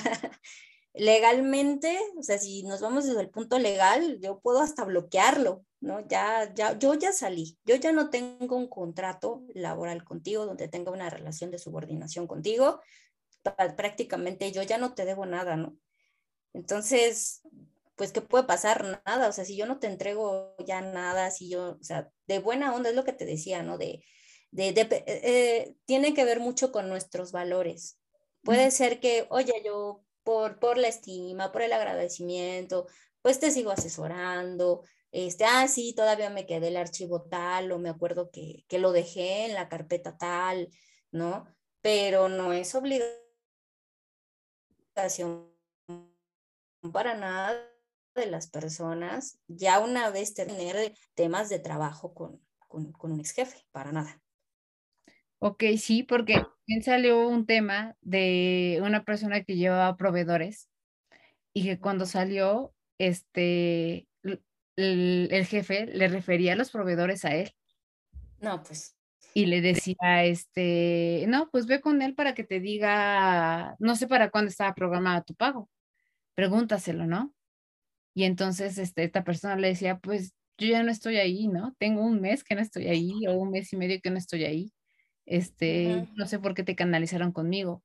legalmente, 0.94 2.00
o 2.18 2.24
sea, 2.24 2.38
si 2.38 2.64
nos 2.64 2.82
vamos 2.82 3.06
desde 3.06 3.22
el 3.22 3.30
punto 3.30 3.60
legal, 3.60 4.20
yo 4.22 4.40
puedo 4.40 4.62
hasta 4.62 4.84
bloquearlo, 4.84 5.66
¿no? 5.80 6.08
Ya, 6.08 6.54
ya, 6.54 6.78
yo 6.78 6.94
ya 6.96 7.12
salí, 7.14 7.58
yo 7.66 7.76
ya 7.76 7.92
no 7.92 8.10
tengo 8.10 8.56
un 8.56 8.68
contrato 8.68 9.44
laboral 9.54 10.04
contigo 10.04 10.46
donde 10.46 10.68
tenga 10.68 10.92
una 10.92 11.10
relación 11.10 11.52
de 11.52 11.60
subordinación 11.60 12.28
contigo, 12.28 12.82
prácticamente 13.76 14.52
yo 14.52 14.64
ya 14.64 14.78
no 14.78 14.94
te 14.94 15.06
debo 15.06 15.26
nada, 15.26 15.56
¿no? 15.56 15.78
Entonces, 16.54 17.42
pues, 17.96 18.12
¿qué 18.12 18.22
puede 18.22 18.46
pasar? 18.46 19.02
Nada, 19.06 19.30
o 19.30 19.32
sea, 19.32 19.46
si 19.46 19.56
yo 19.56 19.66
no 19.66 19.80
te 19.80 19.88
entrego 19.88 20.56
ya 20.66 20.82
nada, 20.82 21.32
si 21.32 21.50
yo, 21.50 21.78
o 21.80 21.84
sea, 21.84 22.10
de 22.28 22.40
buena 22.40 22.74
onda 22.74 22.90
es 22.90 22.96
lo 22.96 23.04
que 23.04 23.14
te 23.14 23.26
decía, 23.26 23.64
¿no? 23.64 23.78
De, 23.78 24.04
de, 24.52 24.74
eh, 25.08 25.76
tiene 25.86 26.14
que 26.14 26.26
ver 26.26 26.40
mucho 26.40 26.72
con 26.72 26.90
nuestros 26.90 27.32
valores. 27.32 28.00
Puede 28.44 28.72
ser 28.72 29.00
que, 29.00 29.28
oye, 29.30 29.54
yo 29.66 30.04
por, 30.24 30.60
por 30.60 30.78
la 30.78 30.88
estima, 30.88 31.52
por 31.52 31.62
el 31.62 31.74
agradecimiento, 31.74 32.88
pues 33.22 33.40
te 33.40 33.52
sigo 33.52 33.72
asesorando, 33.72 34.84
este, 35.12 35.46
ah, 35.46 35.68
sí, 35.68 35.94
todavía 35.96 36.30
me 36.30 36.46
quedé 36.46 36.68
el 36.68 36.78
archivo 36.78 37.24
tal, 37.24 37.72
o 37.72 37.80
me 37.80 37.90
acuerdo 37.90 38.30
que, 38.30 38.66
que 38.68 38.80
lo 38.80 38.92
dejé 38.92 39.46
en 39.46 39.54
la 39.54 39.70
carpeta 39.70 40.18
tal, 40.18 40.70
¿no? 41.12 41.48
Pero 41.82 42.30
no 42.30 42.54
es 42.54 42.76
obligación 42.76 43.18
para 46.92 47.16
nada 47.16 47.70
de 48.16 48.26
las 48.26 48.48
personas 48.48 49.40
ya 49.48 49.80
una 49.80 50.10
vez 50.10 50.34
tener 50.34 50.94
temas 51.14 51.50
de 51.50 51.60
trabajo 51.60 52.14
con, 52.14 52.42
con, 52.68 52.92
con 52.92 53.12
un 53.12 53.20
ex 53.20 53.32
jefe, 53.32 53.66
para 53.72 53.92
nada. 53.92 54.22
Ok, 55.40 55.64
sí, 55.78 56.04
porque 56.04 56.34
también 56.34 56.84
salió 56.84 57.28
un 57.28 57.46
tema 57.46 57.96
de 58.02 58.80
una 58.84 59.04
persona 59.04 59.44
que 59.44 59.56
llevaba 59.56 59.96
proveedores 59.96 60.70
y 61.54 61.64
que 61.64 61.80
cuando 61.80 62.06
salió, 62.06 62.74
este, 62.98 64.08
el, 64.76 65.46
jefe 65.48 65.86
le 65.88 66.08
refería 66.08 66.54
a 66.54 66.56
los 66.56 66.72
proveedores 66.72 67.24
a 67.26 67.36
él. 67.36 67.52
No, 68.42 68.64
pues. 68.64 68.96
Y 69.36 69.46
le 69.46 69.62
decía, 69.62 70.26
este, 70.26 71.26
no, 71.28 71.50
pues 71.52 71.68
ve 71.68 71.82
con 71.82 72.02
él 72.02 72.16
para 72.16 72.34
que 72.34 72.44
te 72.44 72.60
diga, 72.60 73.76
no 73.80 73.96
sé 73.96 74.08
para 74.08 74.32
cuándo 74.32 74.50
estaba 74.50 74.74
programado 74.74 75.24
tu 75.24 75.36
pago, 75.36 75.70
pregúntaselo, 76.36 77.06
¿no? 77.06 77.34
Y 78.16 78.24
entonces, 78.26 78.78
este, 78.80 79.04
esta 79.04 79.24
persona 79.24 79.56
le 79.58 79.70
decía, 79.70 80.00
pues 80.00 80.34
yo 80.58 80.68
ya 80.70 80.84
no 80.84 80.92
estoy 80.92 81.18
ahí, 81.18 81.48
¿no? 81.48 81.76
Tengo 81.80 82.02
un 82.04 82.22
mes 82.22 82.44
que 82.44 82.56
no 82.56 82.62
estoy 82.62 82.88
ahí 82.88 83.28
o 83.28 83.34
un 83.34 83.52
mes 83.52 83.72
y 83.74 83.78
medio 83.78 84.00
que 84.02 84.10
no 84.12 84.18
estoy 84.18 84.46
ahí 84.46 84.74
este, 85.28 86.08
no 86.16 86.26
sé 86.26 86.40
por 86.40 86.56
qué 86.56 86.64
te 86.64 86.76
canalizaron 86.76 87.32
conmigo. 87.32 87.84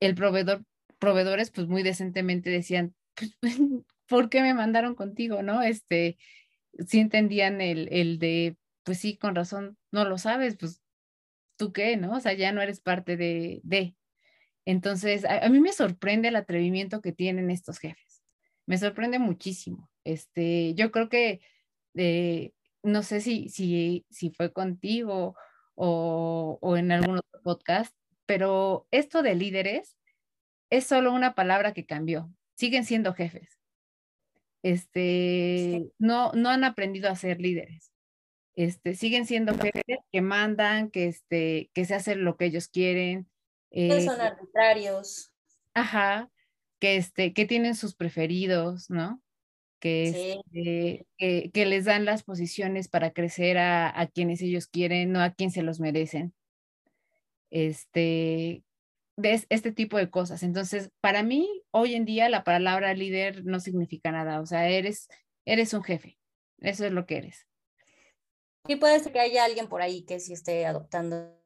El 0.00 0.14
proveedor, 0.14 0.64
proveedores, 0.98 1.50
pues 1.50 1.66
muy 1.66 1.82
decentemente 1.82 2.48
decían, 2.48 2.94
pues, 3.14 3.36
¿por 4.06 4.30
qué 4.30 4.40
me 4.40 4.54
mandaron 4.54 4.94
contigo, 4.94 5.42
no? 5.42 5.62
Este, 5.62 6.16
sí 6.86 7.00
entendían 7.00 7.60
el, 7.60 7.88
el 7.90 8.18
de, 8.18 8.56
pues 8.84 8.98
sí, 8.98 9.18
con 9.18 9.34
razón, 9.34 9.76
no 9.90 10.04
lo 10.04 10.16
sabes, 10.16 10.56
pues, 10.56 10.80
¿tú 11.56 11.72
qué, 11.72 11.96
no? 11.96 12.14
O 12.16 12.20
sea, 12.20 12.34
ya 12.34 12.52
no 12.52 12.62
eres 12.62 12.80
parte 12.80 13.16
de, 13.16 13.60
de. 13.64 13.96
Entonces, 14.64 15.24
a, 15.24 15.48
mí 15.48 15.60
me 15.60 15.72
sorprende 15.72 16.28
el 16.28 16.36
atrevimiento 16.36 17.00
que 17.00 17.12
tienen 17.12 17.50
estos 17.50 17.78
jefes. 17.78 18.22
Me 18.66 18.78
sorprende 18.78 19.18
muchísimo. 19.18 19.90
Este, 20.04 20.74
yo 20.74 20.92
creo 20.92 21.08
que, 21.08 21.40
eh, 21.94 22.52
no 22.84 23.02
sé 23.02 23.20
si, 23.20 23.48
si, 23.48 24.06
si 24.10 24.30
fue 24.30 24.52
contigo 24.52 25.36
o, 25.76 26.76
en 26.76 26.90
algún 26.90 27.18
otro 27.18 27.42
podcast, 27.42 27.94
pero 28.26 28.88
esto 28.90 29.22
de 29.22 29.34
líderes 29.34 29.96
es 30.70 30.86
solo 30.86 31.12
una 31.12 31.34
palabra 31.34 31.72
que 31.72 31.86
cambió. 31.86 32.32
Siguen 32.56 32.84
siendo 32.84 33.14
jefes. 33.14 33.60
Este, 34.62 35.92
no, 35.98 36.32
no 36.32 36.48
han 36.48 36.64
aprendido 36.64 37.08
a 37.08 37.14
ser 37.14 37.40
líderes. 37.40 37.92
Este, 38.56 38.94
siguen 38.94 39.26
siendo 39.26 39.54
jefes 39.54 39.98
que 40.10 40.22
mandan, 40.22 40.90
que, 40.90 41.06
este, 41.06 41.70
que 41.74 41.84
se 41.84 41.94
hacen 41.94 42.24
lo 42.24 42.36
que 42.36 42.46
ellos 42.46 42.68
quieren. 42.68 43.28
que 43.70 44.00
son 44.02 44.20
arbitrarios. 44.20 45.30
Ajá, 45.74 46.30
que, 46.80 46.96
este, 46.96 47.34
que 47.34 47.44
tienen 47.44 47.74
sus 47.74 47.94
preferidos, 47.94 48.88
¿no? 48.88 49.22
Este, 49.80 51.06
que, 51.16 51.50
que, 51.52 51.66
les 51.66 51.84
dan 51.84 52.04
las 52.04 52.22
posiciones 52.24 52.88
para 52.88 53.12
crecer 53.12 53.58
a, 53.58 54.10
quienes 54.12 54.42
ellos 54.42 54.66
quieren, 54.66 55.12
no 55.12 55.20
a 55.20 55.30
quien 55.30 55.50
se 55.50 55.62
los 55.62 55.80
merecen. 55.80 56.34
Este, 57.50 58.64
de 59.16 59.46
este 59.48 59.72
tipo 59.72 59.96
de 59.96 60.10
cosas. 60.10 60.42
Entonces, 60.42 60.90
para 61.00 61.22
mí, 61.22 61.62
hoy 61.70 61.94
en 61.94 62.04
día 62.04 62.28
la 62.28 62.44
palabra 62.44 62.94
líder 62.94 63.44
no 63.44 63.60
significa 63.60 64.10
nada. 64.10 64.40
O 64.40 64.46
sea, 64.46 64.68
eres, 64.68 65.08
eres 65.44 65.72
un 65.72 65.82
jefe. 65.82 66.18
Eso 66.58 66.84
es 66.84 66.92
lo 66.92 67.06
que 67.06 67.18
eres. 67.18 67.46
Y 68.66 68.76
puede 68.76 68.98
ser 68.98 69.12
que 69.12 69.20
haya 69.20 69.44
alguien 69.44 69.68
por 69.68 69.82
ahí 69.82 70.04
que 70.04 70.18
sí 70.18 70.32
esté 70.32 70.66
adoptando 70.66 71.36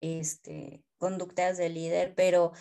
este, 0.00 0.82
conductas 0.96 1.58
de 1.58 1.68
líder, 1.68 2.14
pero 2.14 2.52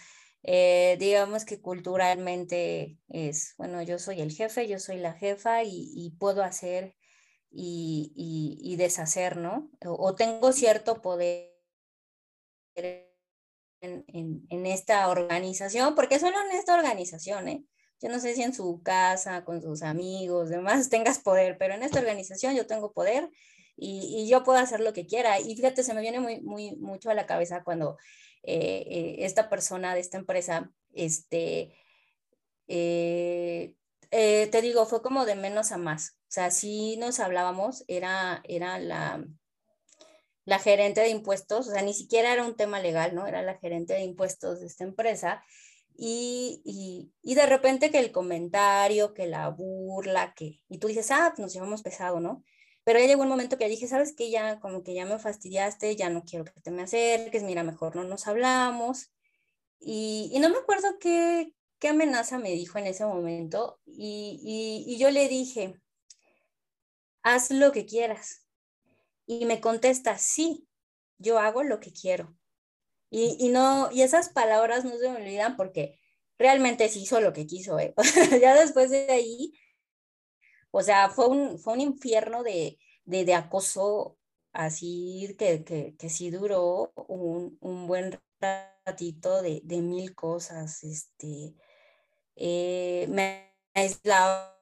eh, 0.43 0.97
digamos 0.99 1.45
que 1.45 1.61
culturalmente 1.61 2.97
es, 3.09 3.53
bueno, 3.57 3.81
yo 3.83 3.99
soy 3.99 4.21
el 4.21 4.31
jefe, 4.31 4.67
yo 4.67 4.79
soy 4.79 4.97
la 4.97 5.13
jefa 5.13 5.63
y, 5.63 6.15
puedo 6.19 6.43
hacer 6.43 6.95
y, 7.51 8.75
deshacer, 8.77 9.37
¿no? 9.37 9.69
O, 9.85 10.15
tengo 10.15 10.51
cierto 10.51 11.01
poder 11.01 11.51
en, 13.81 14.65
esta 14.65 15.09
organización, 15.09 15.95
porque 15.95 16.19
solo 16.19 16.37
en 16.49 16.57
esta 16.57 16.75
organización, 16.75 17.47
¿eh? 17.47 17.65
Yo 18.01 18.09
no 18.09 18.19
sé 18.19 18.33
si 18.33 18.41
en 18.41 18.53
su 18.53 18.81
casa, 18.81 19.45
con 19.45 19.61
sus 19.61 19.83
amigos, 19.83 20.49
demás, 20.49 20.89
tengas 20.89 21.19
poder, 21.19 21.57
pero 21.59 21.75
en 21.75 21.83
esta 21.83 21.99
organización 21.99 22.55
yo 22.55 22.65
tengo 22.65 22.93
poder 22.93 23.29
y, 23.75 24.27
yo 24.27 24.43
puedo 24.43 24.59
hacer 24.59 24.79
lo 24.79 24.93
que 24.93 25.05
quiera. 25.05 25.39
Y 25.39 25.55
fíjate, 25.55 25.83
se 25.83 25.93
me 25.93 26.01
viene 26.01 26.19
muy, 26.19 26.41
muy, 26.41 26.75
mucho 26.77 27.09
a 27.11 27.13
la 27.13 27.27
cabeza 27.27 27.63
cuando 27.63 27.97
eh, 28.43 28.83
eh, 28.87 29.15
esta 29.19 29.49
persona 29.49 29.93
de 29.93 30.01
esta 30.01 30.17
empresa, 30.17 30.71
este, 30.93 31.75
eh, 32.67 33.75
te 34.09 34.61
digo, 34.61 34.85
fue 34.85 35.01
como 35.01 35.25
de 35.25 35.35
menos 35.35 35.71
a 35.71 35.77
más. 35.77 36.17
O 36.23 36.31
sea, 36.31 36.51
si 36.51 36.97
nos 36.97 37.19
hablábamos, 37.19 37.83
era, 37.87 38.41
era 38.45 38.79
la, 38.79 39.23
la 40.45 40.59
gerente 40.59 41.01
de 41.01 41.09
impuestos, 41.09 41.67
o 41.67 41.71
sea, 41.71 41.81
ni 41.81 41.93
siquiera 41.93 42.33
era 42.33 42.45
un 42.45 42.55
tema 42.55 42.79
legal, 42.79 43.15
¿no? 43.15 43.27
Era 43.27 43.41
la 43.41 43.57
gerente 43.57 43.93
de 43.93 44.03
impuestos 44.03 44.59
de 44.59 44.67
esta 44.67 44.83
empresa. 44.83 45.43
Y, 45.95 46.61
y, 46.65 47.11
y, 47.21 47.35
de 47.35 47.45
repente 47.45 47.91
que 47.91 47.99
el 47.99 48.11
comentario, 48.11 49.13
que 49.13 49.27
la 49.27 49.49
burla, 49.49 50.33
que, 50.35 50.61
y 50.67 50.79
tú 50.79 50.87
dices, 50.87 51.11
ah, 51.11 51.27
pues 51.29 51.39
nos 51.39 51.53
llevamos 51.53 51.83
pesado, 51.83 52.19
¿no? 52.19 52.43
Pero 52.83 52.99
ya 52.99 53.05
llegó 53.05 53.23
un 53.23 53.29
momento 53.29 53.57
que 53.57 53.67
dije, 53.67 53.87
sabes 53.87 54.15
que 54.15 54.31
ya 54.31 54.59
como 54.59 54.83
que 54.83 54.93
ya 54.93 55.05
me 55.05 55.19
fastidiaste, 55.19 55.95
ya 55.95 56.09
no 56.09 56.23
quiero 56.23 56.45
que 56.45 56.59
te 56.61 56.71
me 56.71 56.83
acerques, 56.83 57.43
mira, 57.43 57.63
mejor 57.63 57.95
no 57.95 58.03
nos 58.03 58.27
hablamos. 58.27 59.11
Y, 59.79 60.31
y 60.33 60.39
no 60.39 60.49
me 60.49 60.57
acuerdo 60.57 60.97
qué, 60.99 61.53
qué, 61.79 61.89
amenaza 61.89 62.39
me 62.39 62.51
dijo 62.51 62.79
en 62.79 62.87
ese 62.87 63.05
momento. 63.05 63.79
Y, 63.85 64.39
y, 64.87 64.93
y 64.93 64.97
yo 64.97 65.11
le 65.11 65.27
dije, 65.27 65.75
haz 67.23 67.51
lo 67.51 67.71
que 67.71 67.85
quieras. 67.85 68.45
y 69.25 69.45
me 69.45 69.61
contesta, 69.61 70.17
sí, 70.17 70.67
yo 71.17 71.39
hago 71.39 71.63
lo 71.63 71.79
que 71.79 71.93
quiero. 71.93 72.35
Y, 73.09 73.37
y 73.39 73.49
no, 73.49 73.89
y 73.91 74.03
esas 74.03 74.29
palabras 74.29 74.85
no 74.85 74.97
se 74.97 75.09
me 75.09 75.17
olvidan 75.17 75.57
porque 75.57 75.99
realmente 76.37 76.89
sí 76.89 77.03
hizo 77.03 77.21
lo 77.21 77.33
que 77.33 77.45
quiso, 77.45 77.77
¿eh? 77.79 77.93
ya 78.41 78.55
después 78.55 78.89
de 78.89 79.11
ahí, 79.11 79.53
o 80.71 80.81
sea, 80.81 81.09
fue 81.09 81.27
un, 81.27 81.59
fue 81.59 81.73
un 81.73 81.81
infierno 81.81 82.43
de, 82.43 82.79
de, 83.05 83.25
de 83.25 83.33
acoso 83.35 84.17
así 84.53 85.35
que, 85.39 85.63
que, 85.63 85.95
que 85.97 86.09
sí 86.09 86.29
duró 86.31 86.91
un, 87.07 87.57
un 87.61 87.87
buen 87.87 88.19
ratito 88.85 89.41
de, 89.41 89.61
de, 89.63 89.81
mil 89.81 90.15
cosas, 90.15 90.83
este, 90.83 91.55
eh, 92.35 93.05
me 93.09 93.53
aislaba 93.73 94.57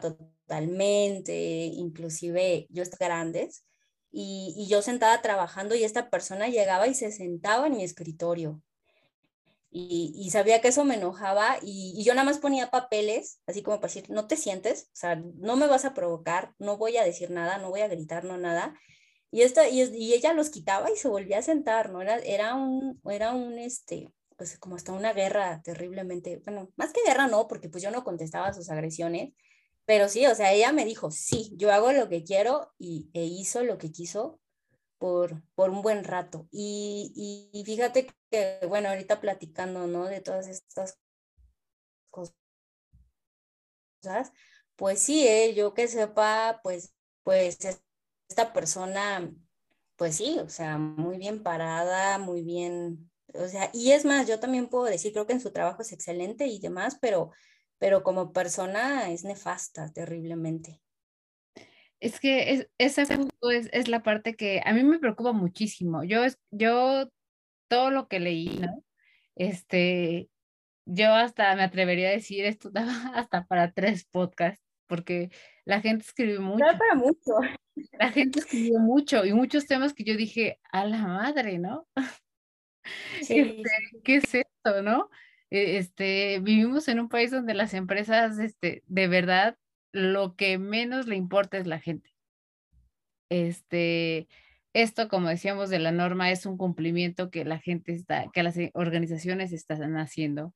totalmente, 0.00 1.34
inclusive 1.34 2.66
yo 2.70 2.82
estaba 2.82 3.06
grandes, 3.14 3.64
y, 4.10 4.54
y, 4.56 4.68
yo 4.68 4.80
sentada 4.82 5.20
trabajando 5.22 5.74
y 5.74 5.84
esta 5.84 6.08
persona 6.08 6.48
llegaba 6.48 6.86
y 6.86 6.94
se 6.94 7.10
sentaba 7.12 7.66
en 7.66 7.76
mi 7.76 7.84
escritorio. 7.84 8.62
Y, 9.76 10.30
sabía 10.30 10.60
que 10.60 10.68
eso 10.68 10.84
me 10.84 10.94
enojaba 10.94 11.58
y, 11.60 12.00
yo 12.04 12.14
nada 12.14 12.24
más 12.24 12.38
ponía 12.38 12.70
papeles, 12.70 13.40
así 13.46 13.60
como 13.60 13.80
para 13.80 13.92
decir, 13.92 14.08
no 14.08 14.28
te 14.28 14.36
sientes, 14.36 14.84
o 14.92 14.96
sea, 14.96 15.16
no 15.16 15.56
me 15.56 15.66
vas 15.66 15.84
a 15.84 15.94
provocar, 15.94 16.54
no 16.60 16.76
voy 16.78 16.96
a 16.96 17.02
decir 17.02 17.32
nada, 17.32 17.58
no 17.58 17.70
voy 17.70 17.80
a 17.80 17.88
gritar, 17.88 18.22
no 18.22 18.36
nada. 18.38 18.78
Y, 19.32 19.42
esta, 19.42 19.68
y 19.68 20.14
ella 20.14 20.32
los 20.32 20.50
quitaba 20.50 20.92
y 20.92 20.96
se 20.96 21.08
volvía 21.08 21.38
a 21.38 21.42
sentar, 21.42 21.90
¿no? 21.90 22.02
Era, 22.02 22.18
era 22.18 22.54
un, 22.54 23.00
era 23.10 23.32
un, 23.34 23.58
este, 23.58 24.12
pues 24.36 24.56
como 24.58 24.76
hasta 24.76 24.92
una 24.92 25.12
guerra 25.12 25.60
terriblemente, 25.64 26.40
bueno, 26.44 26.70
más 26.76 26.92
que 26.92 27.02
guerra 27.04 27.26
no, 27.26 27.48
porque 27.48 27.68
pues 27.68 27.82
yo 27.82 27.90
no 27.90 28.04
contestaba 28.04 28.52
sus 28.52 28.70
agresiones, 28.70 29.32
pero 29.86 30.08
sí, 30.08 30.24
o 30.26 30.36
sea, 30.36 30.52
ella 30.52 30.72
me 30.72 30.84
dijo, 30.84 31.10
sí, 31.10 31.52
yo 31.56 31.72
hago 31.72 31.92
lo 31.92 32.08
que 32.08 32.22
quiero 32.22 32.72
y 32.78 33.10
e 33.12 33.24
hizo 33.24 33.64
lo 33.64 33.76
que 33.78 33.90
quiso 33.90 34.38
por, 35.04 35.42
por 35.54 35.68
un 35.68 35.82
buen 35.82 36.02
rato. 36.02 36.48
Y, 36.50 37.50
y, 37.52 37.62
fíjate 37.66 38.06
que, 38.30 38.60
bueno, 38.66 38.88
ahorita 38.88 39.20
platicando, 39.20 39.86
¿no? 39.86 40.06
De 40.06 40.22
todas 40.22 40.48
estas 40.48 40.98
cosas, 42.10 42.32
pues 44.76 45.00
sí, 45.00 45.28
¿eh? 45.28 45.52
yo 45.54 45.74
que 45.74 45.88
sepa, 45.88 46.60
pues, 46.62 46.94
pues 47.22 47.58
esta 48.28 48.54
persona, 48.54 49.30
pues 49.96 50.16
sí, 50.16 50.38
o 50.38 50.48
sea, 50.48 50.78
muy 50.78 51.18
bien 51.18 51.42
parada, 51.42 52.16
muy 52.18 52.42
bien, 52.42 53.10
o 53.34 53.46
sea, 53.46 53.68
y 53.74 53.92
es 53.92 54.06
más, 54.06 54.26
yo 54.26 54.40
también 54.40 54.68
puedo 54.68 54.84
decir, 54.84 55.12
creo 55.12 55.26
que 55.26 55.34
en 55.34 55.40
su 55.42 55.52
trabajo 55.52 55.82
es 55.82 55.92
excelente 55.92 56.46
y 56.46 56.60
demás, 56.60 56.96
pero 56.98 57.30
pero 57.78 58.02
como 58.02 58.32
persona 58.32 59.10
es 59.10 59.24
nefasta 59.24 59.92
terriblemente. 59.92 60.83
Es 62.04 62.20
que 62.20 62.52
es, 62.52 62.68
esa 62.76 63.00
es, 63.00 63.08
es, 63.72 63.88
la 63.88 64.02
parte 64.02 64.36
que 64.36 64.60
a 64.62 64.74
mí 64.74 64.84
me 64.84 64.98
preocupa 64.98 65.32
muchísimo. 65.32 66.04
Yo, 66.04 66.20
yo 66.50 67.08
todo 67.68 67.90
lo 67.90 68.08
que 68.08 68.20
leí, 68.20 68.58
¿no? 68.58 68.84
Este, 69.36 70.28
yo 70.84 71.14
hasta 71.14 71.56
me 71.56 71.62
atrevería 71.62 72.08
a 72.08 72.12
decir 72.12 72.44
esto 72.44 72.70
hasta 73.14 73.46
para 73.46 73.72
tres 73.72 74.04
podcasts, 74.04 74.62
porque 74.86 75.30
la 75.64 75.80
gente 75.80 76.04
escribió 76.04 76.42
mucho. 76.42 76.62
para 76.78 76.94
mucho. 76.94 77.32
La 77.98 78.10
gente 78.10 78.40
escribió 78.40 78.80
mucho 78.80 79.24
y 79.24 79.32
muchos 79.32 79.66
temas 79.66 79.94
que 79.94 80.04
yo 80.04 80.14
dije, 80.14 80.60
a 80.72 80.84
la 80.84 80.98
madre, 80.98 81.58
¿no? 81.58 81.88
Sí, 83.22 83.38
este, 83.38 83.70
¿Qué 84.04 84.16
es 84.16 84.34
esto, 84.34 84.82
no? 84.82 85.08
E, 85.48 85.78
este, 85.78 86.38
vivimos 86.40 86.86
en 86.88 87.00
un 87.00 87.08
país 87.08 87.30
donde 87.30 87.54
las 87.54 87.72
empresas, 87.72 88.38
este, 88.38 88.82
de 88.88 89.08
verdad, 89.08 89.56
lo 89.94 90.34
que 90.34 90.58
menos 90.58 91.06
le 91.06 91.16
importa 91.16 91.56
es 91.56 91.66
la 91.66 91.78
gente. 91.78 92.10
Este, 93.30 94.28
esto, 94.72 95.08
como 95.08 95.28
decíamos, 95.28 95.70
de 95.70 95.78
la 95.78 95.92
norma 95.92 96.30
es 96.32 96.46
un 96.46 96.58
cumplimiento 96.58 97.30
que 97.30 97.44
la 97.44 97.60
gente 97.60 97.92
está, 97.92 98.26
que 98.32 98.42
las 98.42 98.56
organizaciones 98.74 99.52
están 99.52 99.96
haciendo, 99.96 100.52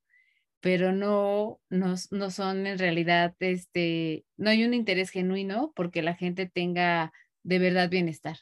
pero 0.60 0.92
no, 0.92 1.60
no, 1.70 1.94
no 2.10 2.30
son 2.30 2.66
en 2.66 2.78
realidad, 2.78 3.34
este, 3.38 4.24
no 4.36 4.50
hay 4.50 4.64
un 4.64 4.74
interés 4.74 5.10
genuino 5.10 5.72
porque 5.76 6.02
la 6.02 6.14
gente 6.14 6.46
tenga 6.46 7.12
de 7.44 7.58
verdad 7.60 7.88
bienestar. 7.88 8.38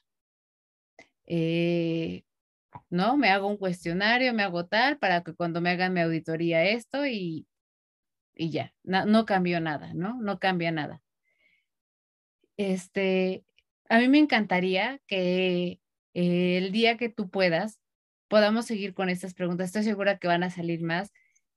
Eh, 1.27 2.25
¿no? 2.89 3.19
Me 3.19 3.29
hago 3.31 3.49
un 3.49 3.59
cuestionario, 3.59 4.33
me 4.33 4.45
hago 4.45 4.67
tal 4.67 4.99
para 4.99 5.23
que 5.23 5.35
cuando 5.35 5.61
me 5.61 5.71
hagan 5.71 5.93
mi 5.93 6.01
auditoría 6.01 6.65
esto 6.65 7.07
y, 7.07 7.47
y 8.37 8.51
ya, 8.51 8.75
no, 8.85 9.25
cambió 9.25 9.61
nada, 9.61 9.95
¿no? 9.95 10.21
No 10.21 10.39
cambia 10.39 10.71
nada. 10.71 11.03
Este, 12.57 13.45
a 13.89 13.99
mí 13.99 14.09
me 14.09 14.19
encantaría 14.19 15.01
que 15.07 15.81
eh, 16.15 16.59
el 16.59 16.73
día 16.73 16.97
que 16.97 17.09
tú 17.09 17.31
puedas 17.31 17.81
podamos 18.29 18.67
seguir 18.67 18.95
con 18.95 19.09
estas 19.09 19.35
preguntas. 19.35 19.67
Estoy 19.67 19.85
segura 19.85 20.19
que 20.19 20.29
van 20.29 20.43
a 20.43 20.51
salir 20.51 20.83
más. 20.83 21.13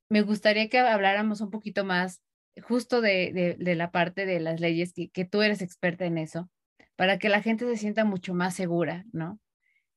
Me 0.09 0.21
gustaría 0.21 0.69
que 0.69 0.79
habláramos 0.79 1.41
un 1.41 1.51
poquito 1.51 1.85
más 1.85 2.21
justo 2.61 3.01
de, 3.01 3.31
de, 3.33 3.55
de 3.57 3.75
la 3.75 3.91
parte 3.91 4.25
de 4.25 4.39
las 4.39 4.59
leyes, 4.59 4.93
que, 4.93 5.09
que 5.09 5.25
tú 5.25 5.41
eres 5.41 5.61
experta 5.61 6.05
en 6.05 6.17
eso, 6.17 6.49
para 6.95 7.17
que 7.17 7.29
la 7.29 7.41
gente 7.41 7.65
se 7.65 7.77
sienta 7.77 8.05
mucho 8.05 8.33
más 8.33 8.55
segura, 8.55 9.05
¿no? 9.11 9.39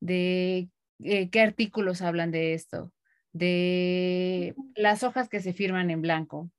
De 0.00 0.68
eh, 1.00 1.30
qué 1.30 1.40
artículos 1.40 2.02
hablan 2.02 2.30
de 2.30 2.54
esto, 2.54 2.92
de 3.32 4.54
las 4.74 5.02
hojas 5.02 5.28
que 5.28 5.40
se 5.40 5.52
firman 5.52 5.90
en 5.90 6.02
blanco, 6.02 6.50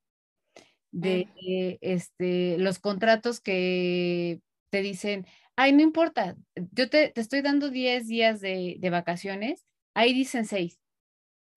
de 0.93 1.79
este, 1.81 2.57
los 2.59 2.79
contratos 2.79 3.41
que 3.41 4.41
te 4.69 4.81
dicen, 4.81 5.25
ay, 5.55 5.73
no 5.73 5.81
importa, 5.81 6.35
yo 6.71 6.89
te, 6.89 7.09
te 7.09 7.19
estoy 7.19 7.41
dando 7.41 7.69
10 7.69 8.07
días 8.07 8.39
de, 8.39 8.77
de, 8.79 8.89
vacaciones, 8.89 9.65
ahí 9.95 10.13
dicen 10.13 10.45
6, 10.45 10.79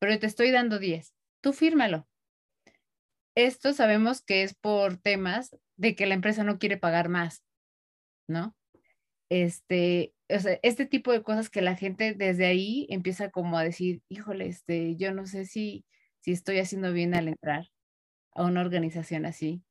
pero 0.01 0.19
te 0.19 0.27
estoy 0.27 0.51
dando 0.51 0.79
10, 0.79 1.15
tú 1.43 1.53
fírmalo. 1.53 2.09
Esto 3.37 3.75
sabemos 3.75 4.23
que 4.23 4.43
es 4.43 4.55
por 4.55 4.97
temas 4.97 5.55
de 5.77 5.95
que 5.95 6.07
la 6.07 6.15
empresa 6.15 6.43
no 6.43 6.59
quiere 6.59 6.79
pagar 6.79 7.11
más, 7.11 7.45
¿no? 8.27 8.57
Este, 9.31 10.15
o 10.31 10.39
sea, 10.39 10.59
este 10.63 10.87
tipo 10.87 11.13
de 11.13 11.23
cosas 11.23 11.51
que 11.51 11.61
la 11.61 11.77
gente 11.77 12.15
desde 12.15 12.47
ahí 12.47 12.87
empieza 12.89 13.31
como 13.31 13.59
a 13.59 13.65
decir, 13.65 14.01
híjole, 14.09 14.47
este, 14.47 14.97
yo 14.97 15.13
no 15.13 15.27
sé 15.27 15.45
si, 15.45 15.85
si 16.21 16.33
estoy 16.33 16.59
haciendo 16.59 16.93
bien 16.95 17.15
al 17.15 17.29
entrar 17.29 17.69
a 18.37 18.45
una 18.45 18.61
organización 18.61 19.27
así. 19.27 19.63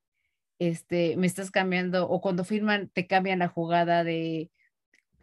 Este, 0.59 1.15
me 1.17 1.27
estás 1.27 1.51
cambiando, 1.51 2.09
o 2.09 2.21
cuando 2.21 2.43
firman, 2.43 2.89
te 2.89 3.07
cambian 3.07 3.39
la 3.39 3.47
jugada 3.47 4.03
de, 4.03 4.51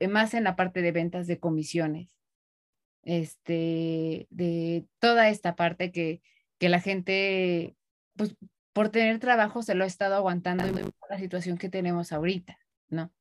más 0.08 0.34
en 0.34 0.44
la 0.44 0.56
parte 0.56 0.82
de 0.82 0.92
ventas 0.92 1.26
de 1.26 1.38
comisiones. 1.38 2.16
Este, 3.02 4.28
de 4.30 4.86
toda 5.00 5.28
esta 5.28 5.56
parte 5.56 5.90
que, 5.90 6.22
que 6.58 6.68
la 6.68 6.80
gente, 6.80 7.76
pues 8.16 8.36
por 8.72 8.90
tener 8.90 9.18
trabajo 9.18 9.62
se 9.62 9.74
lo 9.74 9.84
ha 9.84 9.86
estado 9.88 10.14
aguantando 10.14 10.64
la 11.10 11.18
situación 11.18 11.58
que 11.58 11.68
tenemos 11.68 12.12
ahorita, 12.12 12.58
¿no? 12.88 13.12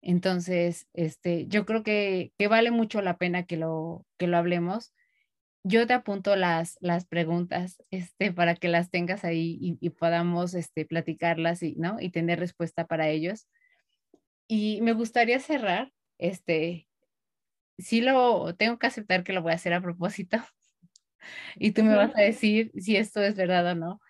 Entonces, 0.00 0.86
este, 0.92 1.46
yo 1.48 1.66
creo 1.66 1.82
que, 1.82 2.32
que, 2.38 2.46
vale 2.46 2.70
mucho 2.70 3.02
la 3.02 3.16
pena 3.16 3.44
que 3.44 3.56
lo, 3.56 4.06
que 4.16 4.26
lo 4.26 4.36
hablemos. 4.36 4.92
Yo 5.68 5.86
te 5.86 5.92
apunto 5.92 6.34
las, 6.34 6.78
las 6.80 7.04
preguntas 7.06 7.76
este, 7.90 8.32
para 8.32 8.54
que 8.54 8.68
las 8.68 8.90
tengas 8.90 9.22
ahí 9.22 9.58
y, 9.60 9.76
y 9.80 9.90
podamos 9.90 10.54
este, 10.54 10.86
platicarlas 10.86 11.62
y, 11.62 11.74
¿no? 11.74 12.00
y 12.00 12.10
tener 12.10 12.38
respuesta 12.38 12.86
para 12.86 13.08
ellos. 13.08 13.46
Y 14.46 14.80
me 14.80 14.94
gustaría 14.94 15.38
cerrar, 15.40 15.92
este, 16.16 16.88
sí 17.76 18.00
lo 18.00 18.54
tengo 18.56 18.78
que 18.78 18.86
aceptar 18.86 19.24
que 19.24 19.34
lo 19.34 19.42
voy 19.42 19.52
a 19.52 19.56
hacer 19.56 19.74
a 19.74 19.82
propósito 19.82 20.38
y 21.56 21.72
tú 21.72 21.84
me 21.84 21.94
vas 21.94 22.16
a 22.16 22.20
decir 22.22 22.72
si 22.78 22.96
esto 22.96 23.22
es 23.22 23.36
verdad 23.36 23.66
o 23.72 23.74
no. 23.74 24.00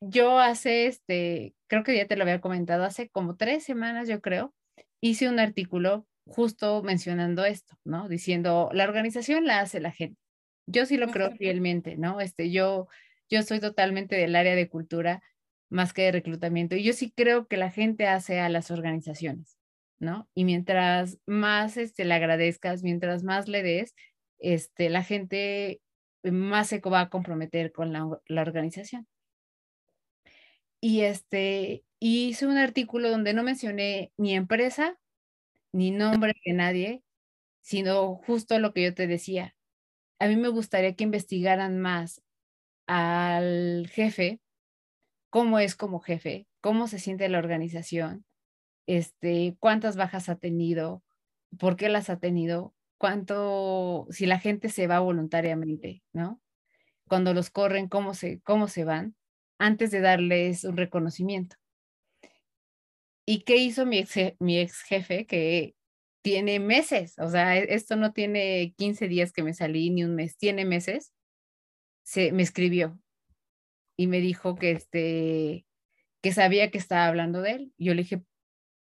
Yo 0.00 0.38
hace, 0.38 0.86
este, 0.86 1.54
creo 1.66 1.82
que 1.82 1.96
ya 1.96 2.06
te 2.06 2.16
lo 2.16 2.24
había 2.24 2.42
comentado, 2.42 2.84
hace 2.84 3.08
como 3.08 3.36
tres 3.36 3.64
semanas, 3.64 4.06
yo 4.06 4.20
creo, 4.20 4.54
hice 5.00 5.30
un 5.30 5.40
artículo 5.40 6.06
justo 6.26 6.82
mencionando 6.82 7.46
esto, 7.46 7.74
¿no? 7.84 8.06
Diciendo, 8.06 8.68
la 8.74 8.84
organización 8.84 9.46
la 9.46 9.60
hace 9.60 9.80
la 9.80 9.92
gente. 9.92 10.27
Yo 10.70 10.86
sí 10.86 10.96
lo 10.98 11.08
creo 11.08 11.32
fielmente, 11.32 11.96
¿no? 11.96 12.20
Este, 12.20 12.50
yo, 12.50 12.88
yo 13.30 13.42
soy 13.42 13.60
totalmente 13.60 14.16
del 14.16 14.36
área 14.36 14.54
de 14.54 14.68
cultura 14.68 15.22
más 15.70 15.92
que 15.92 16.02
de 16.02 16.12
reclutamiento 16.12 16.76
y 16.76 16.84
yo 16.84 16.92
sí 16.92 17.12
creo 17.16 17.46
que 17.48 17.56
la 17.56 17.70
gente 17.70 18.06
hace 18.06 18.40
a 18.40 18.48
las 18.48 18.70
organizaciones, 18.70 19.58
¿no? 19.98 20.28
Y 20.34 20.44
mientras 20.44 21.18
más 21.26 21.76
este, 21.76 22.04
le 22.04 22.14
agradezcas, 22.14 22.82
mientras 22.82 23.24
más 23.24 23.48
le 23.48 23.62
des, 23.62 23.94
este, 24.38 24.90
la 24.90 25.04
gente 25.04 25.80
más 26.22 26.68
se 26.68 26.80
va 26.80 27.00
a 27.02 27.10
comprometer 27.10 27.72
con 27.72 27.92
la, 27.92 28.06
la 28.26 28.42
organización. 28.42 29.06
Y 30.80 31.00
este, 31.02 31.84
hice 31.98 32.46
un 32.46 32.56
artículo 32.58 33.10
donde 33.10 33.34
no 33.34 33.42
mencioné 33.42 34.12
ni 34.16 34.34
empresa, 34.34 34.98
ni 35.72 35.90
nombre 35.92 36.34
de 36.44 36.52
nadie, 36.54 37.04
sino 37.62 38.16
justo 38.16 38.58
lo 38.60 38.74
que 38.74 38.84
yo 38.84 38.94
te 38.94 39.06
decía. 39.08 39.56
A 40.18 40.26
mí 40.26 40.36
me 40.36 40.48
gustaría 40.48 40.94
que 40.94 41.04
investigaran 41.04 41.78
más 41.78 42.22
al 42.86 43.88
jefe, 43.92 44.40
cómo 45.30 45.58
es 45.58 45.76
como 45.76 46.00
jefe, 46.00 46.46
cómo 46.60 46.88
se 46.88 46.98
siente 46.98 47.28
la 47.28 47.38
organización, 47.38 48.24
este, 48.86 49.56
cuántas 49.60 49.96
bajas 49.96 50.28
ha 50.28 50.36
tenido, 50.36 51.04
por 51.58 51.76
qué 51.76 51.88
las 51.88 52.10
ha 52.10 52.18
tenido, 52.18 52.74
cuánto, 52.98 54.06
si 54.10 54.26
la 54.26 54.40
gente 54.40 54.70
se 54.70 54.86
va 54.86 55.00
voluntariamente, 55.00 56.02
¿no? 56.12 56.40
Cuando 57.08 57.32
los 57.34 57.50
corren, 57.50 57.88
cómo 57.88 58.14
se, 58.14 58.40
cómo 58.40 58.68
se 58.68 58.84
van, 58.84 59.14
antes 59.58 59.90
de 59.90 60.00
darles 60.00 60.64
un 60.64 60.76
reconocimiento. 60.76 61.56
¿Y 63.26 63.42
qué 63.42 63.56
hizo 63.56 63.84
mi 63.84 63.98
ex, 63.98 64.16
mi 64.38 64.58
ex 64.58 64.82
jefe? 64.82 65.26
Que 65.26 65.74
tiene 66.28 66.60
meses, 66.60 67.18
o 67.18 67.30
sea, 67.30 67.56
e, 67.56 67.74
esto 67.74 67.96
no 67.96 68.12
tiene 68.12 68.74
15 68.76 69.08
días 69.08 69.32
que 69.32 69.42
me 69.42 69.54
salí 69.54 69.88
ni 69.88 70.04
un 70.04 70.14
mes, 70.14 70.36
tiene 70.36 70.66
meses, 70.66 71.14
se, 72.02 72.32
me 72.32 72.42
escribió 72.42 73.00
y 73.96 74.08
me 74.08 74.20
dijo 74.20 74.54
que, 74.54 74.72
este, 74.72 75.66
que 76.22 76.32
sabía 76.32 76.70
que 76.70 76.76
estaba 76.76 77.06
hablando 77.06 77.40
de 77.40 77.52
él. 77.52 77.72
Yo 77.78 77.94
le 77.94 78.02
dije, 78.02 78.22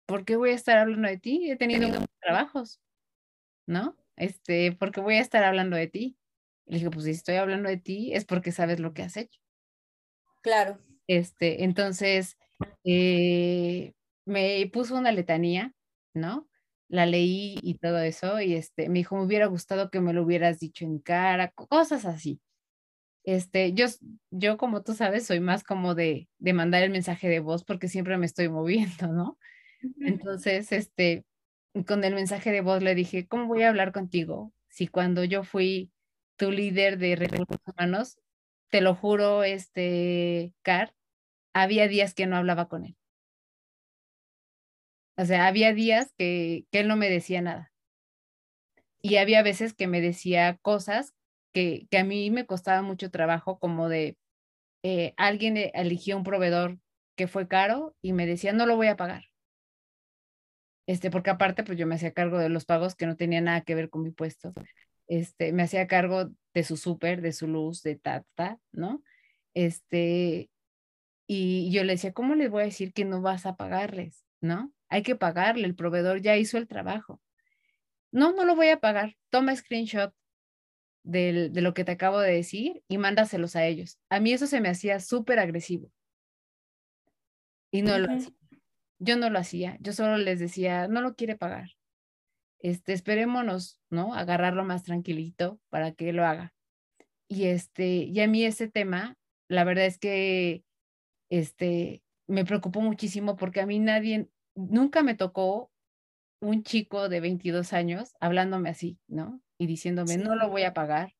¿por 0.06 0.24
qué 0.24 0.36
voy 0.36 0.50
a 0.50 0.54
estar 0.54 0.78
hablando 0.78 1.08
de 1.08 1.18
ti? 1.18 1.50
He 1.50 1.56
tenido 1.56 1.88
muchos 1.88 2.06
trabajos, 2.20 2.80
¿no? 3.66 3.96
Este, 4.14 4.70
¿por 4.70 4.92
qué 4.92 5.00
voy 5.00 5.16
a 5.16 5.20
estar 5.20 5.42
hablando 5.42 5.76
de 5.76 5.88
ti? 5.88 6.16
Le 6.66 6.76
dije, 6.76 6.90
pues 6.90 7.04
si 7.06 7.10
estoy 7.10 7.34
hablando 7.34 7.68
de 7.68 7.78
ti 7.78 8.14
es 8.14 8.24
porque 8.24 8.52
sabes 8.52 8.78
lo 8.78 8.94
que 8.94 9.02
has 9.02 9.16
hecho. 9.16 9.40
Claro. 10.40 10.78
Este, 11.08 11.64
entonces, 11.64 12.38
eh, 12.84 13.92
me 14.24 14.70
puso 14.72 14.94
una 14.94 15.10
letanía, 15.10 15.74
¿no? 16.14 16.48
La 16.94 17.06
leí 17.06 17.58
y 17.62 17.78
todo 17.78 17.98
eso, 17.98 18.40
y 18.40 18.54
este, 18.54 18.88
me 18.88 19.00
dijo, 19.00 19.16
me 19.16 19.24
hubiera 19.24 19.46
gustado 19.46 19.90
que 19.90 20.00
me 20.00 20.12
lo 20.12 20.22
hubieras 20.22 20.60
dicho 20.60 20.84
en 20.84 21.00
cara, 21.00 21.50
cosas 21.50 22.04
así. 22.04 22.40
Este, 23.24 23.72
yo, 23.72 23.86
yo 24.30 24.58
como 24.58 24.82
tú 24.82 24.94
sabes, 24.94 25.26
soy 25.26 25.40
más 25.40 25.64
como 25.64 25.94
de, 25.94 26.28
de 26.38 26.52
mandar 26.52 26.82
el 26.84 26.90
mensaje 26.90 27.28
de 27.28 27.40
voz 27.40 27.64
porque 27.64 27.88
siempre 27.88 28.18
me 28.18 28.26
estoy 28.26 28.48
moviendo, 28.48 29.08
¿no? 29.08 29.38
Entonces, 30.00 30.72
este, 30.72 31.24
con 31.86 32.04
el 32.04 32.14
mensaje 32.14 32.52
de 32.52 32.60
voz 32.60 32.82
le 32.82 32.94
dije, 32.94 33.26
¿cómo 33.26 33.46
voy 33.46 33.62
a 33.62 33.70
hablar 33.70 33.92
contigo 33.92 34.52
si 34.68 34.88
cuando 34.88 35.24
yo 35.24 35.44
fui 35.44 35.92
tu 36.36 36.50
líder 36.50 36.98
de 36.98 37.16
recursos 37.16 37.58
humanos, 37.66 38.18
te 38.70 38.80
lo 38.80 38.94
juro, 38.94 39.44
este, 39.44 40.52
Car, 40.62 40.94
había 41.54 41.88
días 41.88 42.14
que 42.14 42.26
no 42.26 42.36
hablaba 42.36 42.68
con 42.68 42.84
él. 42.86 42.96
O 45.16 45.24
sea, 45.24 45.46
había 45.46 45.72
días 45.72 46.12
que, 46.18 46.66
que 46.70 46.80
él 46.80 46.88
no 46.88 46.96
me 46.96 47.10
decía 47.10 47.40
nada. 47.40 47.72
Y 49.02 49.16
había 49.16 49.42
veces 49.42 49.74
que 49.74 49.86
me 49.86 50.00
decía 50.00 50.58
cosas 50.62 51.14
que, 51.52 51.86
que 51.90 51.98
a 51.98 52.04
mí 52.04 52.30
me 52.30 52.46
costaba 52.46 52.82
mucho 52.82 53.10
trabajo, 53.10 53.58
como 53.58 53.88
de 53.88 54.16
eh, 54.82 55.14
alguien 55.16 55.56
e, 55.56 55.72
eligió 55.74 56.16
un 56.16 56.24
proveedor 56.24 56.78
que 57.16 57.28
fue 57.28 57.48
caro 57.48 57.96
y 58.02 58.12
me 58.12 58.26
decía, 58.26 58.52
no 58.52 58.66
lo 58.66 58.76
voy 58.76 58.88
a 58.88 58.96
pagar. 58.96 59.24
Este, 60.86 61.10
porque 61.10 61.30
aparte, 61.30 61.64
pues 61.64 61.78
yo 61.78 61.86
me 61.86 61.94
hacía 61.94 62.12
cargo 62.12 62.38
de 62.38 62.50
los 62.50 62.66
pagos 62.66 62.94
que 62.94 63.06
no 63.06 63.16
tenían 63.16 63.44
nada 63.44 63.62
que 63.62 63.74
ver 63.74 63.88
con 63.90 64.02
mi 64.02 64.10
puesto. 64.10 64.52
Este, 65.06 65.52
me 65.52 65.62
hacía 65.62 65.86
cargo 65.86 66.30
de 66.52 66.64
su 66.64 66.76
súper, 66.76 67.22
de 67.22 67.32
su 67.32 67.48
luz, 67.48 67.82
de 67.82 67.96
tata, 67.96 68.58
¿no? 68.72 69.02
Este, 69.54 70.50
y 71.26 71.72
yo 71.72 71.84
le 71.84 71.94
decía, 71.94 72.12
¿cómo 72.12 72.34
les 72.34 72.50
voy 72.50 72.62
a 72.64 72.66
decir 72.66 72.92
que 72.92 73.06
no 73.06 73.22
vas 73.22 73.46
a 73.46 73.56
pagarles? 73.56 74.26
¿No? 74.42 74.73
Hay 74.88 75.02
que 75.02 75.16
pagarle, 75.16 75.66
el 75.66 75.74
proveedor 75.74 76.20
ya 76.20 76.36
hizo 76.36 76.58
el 76.58 76.68
trabajo. 76.68 77.20
No, 78.12 78.32
no 78.32 78.44
lo 78.44 78.54
voy 78.54 78.68
a 78.68 78.80
pagar. 78.80 79.16
Toma 79.30 79.56
screenshot 79.56 80.14
de 81.02 81.50
lo 81.54 81.74
que 81.74 81.84
te 81.84 81.92
acabo 81.92 82.20
de 82.20 82.32
decir 82.32 82.82
y 82.88 82.98
mándaselos 82.98 83.56
a 83.56 83.66
ellos. 83.66 83.98
A 84.08 84.20
mí 84.20 84.32
eso 84.32 84.46
se 84.46 84.60
me 84.60 84.68
hacía 84.68 85.00
súper 85.00 85.38
agresivo. 85.38 85.90
Y 87.70 87.82
no 87.82 87.98
lo 87.98 88.12
hacía. 88.12 88.32
Yo 88.98 89.16
no 89.16 89.28
lo 89.30 89.38
hacía. 89.38 89.76
Yo 89.80 89.92
solo 89.92 90.16
les 90.16 90.38
decía, 90.38 90.88
no 90.88 91.02
lo 91.02 91.14
quiere 91.14 91.36
pagar. 91.36 91.70
Este, 92.60 92.92
esperémonos, 92.92 93.80
¿no? 93.90 94.14
Agarrarlo 94.14 94.64
más 94.64 94.84
tranquilito 94.84 95.60
para 95.68 95.92
que 95.92 96.12
lo 96.12 96.24
haga. 96.24 96.54
Y 97.28 97.44
este, 97.44 97.86
y 97.86 98.20
a 98.20 98.28
mí 98.28 98.44
ese 98.44 98.68
tema, 98.68 99.18
la 99.48 99.64
verdad 99.64 99.86
es 99.86 99.98
que 99.98 100.64
este, 101.28 102.02
me 102.26 102.44
preocupó 102.44 102.80
muchísimo 102.80 103.36
porque 103.36 103.60
a 103.60 103.66
mí 103.66 103.78
nadie, 103.80 104.28
nunca 104.54 105.02
me 105.02 105.14
tocó 105.14 105.70
un 106.40 106.62
chico 106.62 107.08
de 107.08 107.20
22 107.20 107.72
años 107.72 108.14
hablándome 108.20 108.70
así, 108.70 108.98
¿no? 109.06 109.40
Y 109.58 109.66
diciéndome, 109.66 110.18
no 110.18 110.36
lo 110.36 110.48
voy 110.48 110.62
a 110.64 110.74
pagar. 110.74 111.14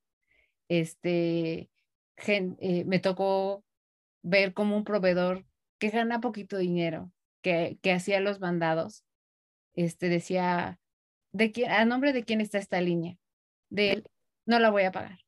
Este, 0.69 1.71
eh, 2.27 2.85
me 2.87 2.99
tocó 2.99 3.65
ver 4.23 4.55
como 4.55 4.77
un 4.77 4.85
proveedor 4.85 5.45
que 5.79 5.91
gana 5.91 6.21
poquito 6.21 6.57
dinero, 6.57 7.13
que, 7.43 7.79
que 7.83 7.93
hacía 7.93 8.21
los 8.21 8.41
mandados, 8.41 9.05
este, 9.75 10.09
decía, 10.09 10.81
¿de 11.33 11.53
quién, 11.53 11.71
a 11.71 11.85
nombre 11.85 12.13
de 12.13 12.25
quién 12.25 12.41
está 12.41 12.59
esta 12.59 12.81
línea? 12.81 13.17
De 13.71 13.93
él, 13.93 14.11
no 14.47 14.59
la 14.59 14.71
voy 14.71 14.85
a 14.85 14.93
pagar 14.93 15.25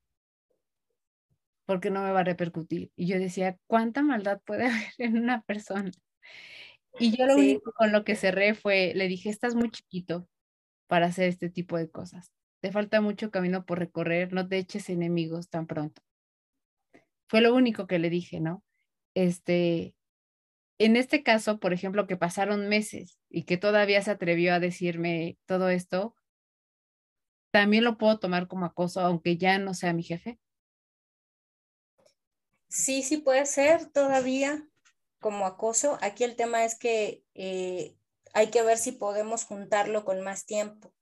porque 1.67 1.91
no 1.91 2.03
me 2.03 2.13
va 2.13 2.21
a 2.21 2.25
repercutir. 2.25 2.91
Y 2.97 3.09
yo 3.09 3.19
decía, 3.19 3.59
¿cuánta 3.67 4.01
maldad 4.03 4.41
puede 4.47 4.67
haber 4.67 4.93
en 4.99 5.19
una 5.19 5.43
persona? 5.43 5.91
Y 6.99 7.17
yo 7.17 7.27
lo 7.27 7.37
único 7.37 7.73
con 7.73 7.93
lo 7.93 8.05
que 8.05 8.17
cerré 8.17 8.55
fue, 8.55 8.93
le 8.95 9.09
dije, 9.09 9.29
estás 9.29 9.55
muy 9.55 9.71
chiquito 9.71 10.29
para 10.87 11.07
hacer 11.07 11.29
este 11.29 11.51
tipo 11.51 11.77
de 11.77 11.91
cosas. 11.91 12.33
Te 12.61 12.73
falta 12.73 13.01
mucho 13.01 13.31
camino 13.31 13.65
por 13.67 13.79
recorrer, 13.79 14.33
no 14.33 14.49
te 14.49 14.59
eches 14.59 14.89
enemigos 14.89 15.51
tan 15.51 15.67
pronto. 15.67 16.03
Fue 17.29 17.41
lo 17.41 17.55
único 17.55 17.87
que 17.87 17.99
le 17.99 18.09
dije, 18.09 18.41
¿no? 18.41 18.65
Este, 19.15 19.95
en 20.79 20.97
este 20.97 21.23
caso, 21.23 21.59
por 21.59 21.73
ejemplo, 21.73 22.07
que 22.07 22.17
pasaron 22.17 22.69
meses 22.69 23.19
y 23.29 23.45
que 23.45 23.57
todavía 23.57 24.01
se 24.03 24.11
atrevió 24.11 24.55
a 24.55 24.61
decirme 24.61 25.39
todo 25.47 25.69
esto, 25.69 26.15
también 27.51 27.85
lo 27.85 27.99
puedo 27.99 28.19
tomar 28.19 28.49
como 28.49 28.67
acoso, 28.67 29.01
aunque 29.01 29.37
ya 29.37 29.59
no 29.59 29.75
sea 29.75 29.93
mi 29.93 30.03
jefe. 30.03 30.39
Sí, 32.69 33.03
sí 33.03 33.19
puede 33.19 33.47
ser 33.47 33.87
todavía 33.87 34.69
como 35.27 35.45
acoso. 35.45 35.99
Aquí 36.03 36.23
el 36.23 36.37
tema 36.37 36.65
es 36.65 36.77
que 36.77 37.25
eh, 37.35 37.97
hay 38.33 38.47
que 38.51 38.63
ver 38.63 38.79
si 38.79 38.93
podemos 38.93 39.43
juntarlo 39.43 40.05
con 40.05 40.21
más 40.21 40.47
tiempo, 40.47 40.95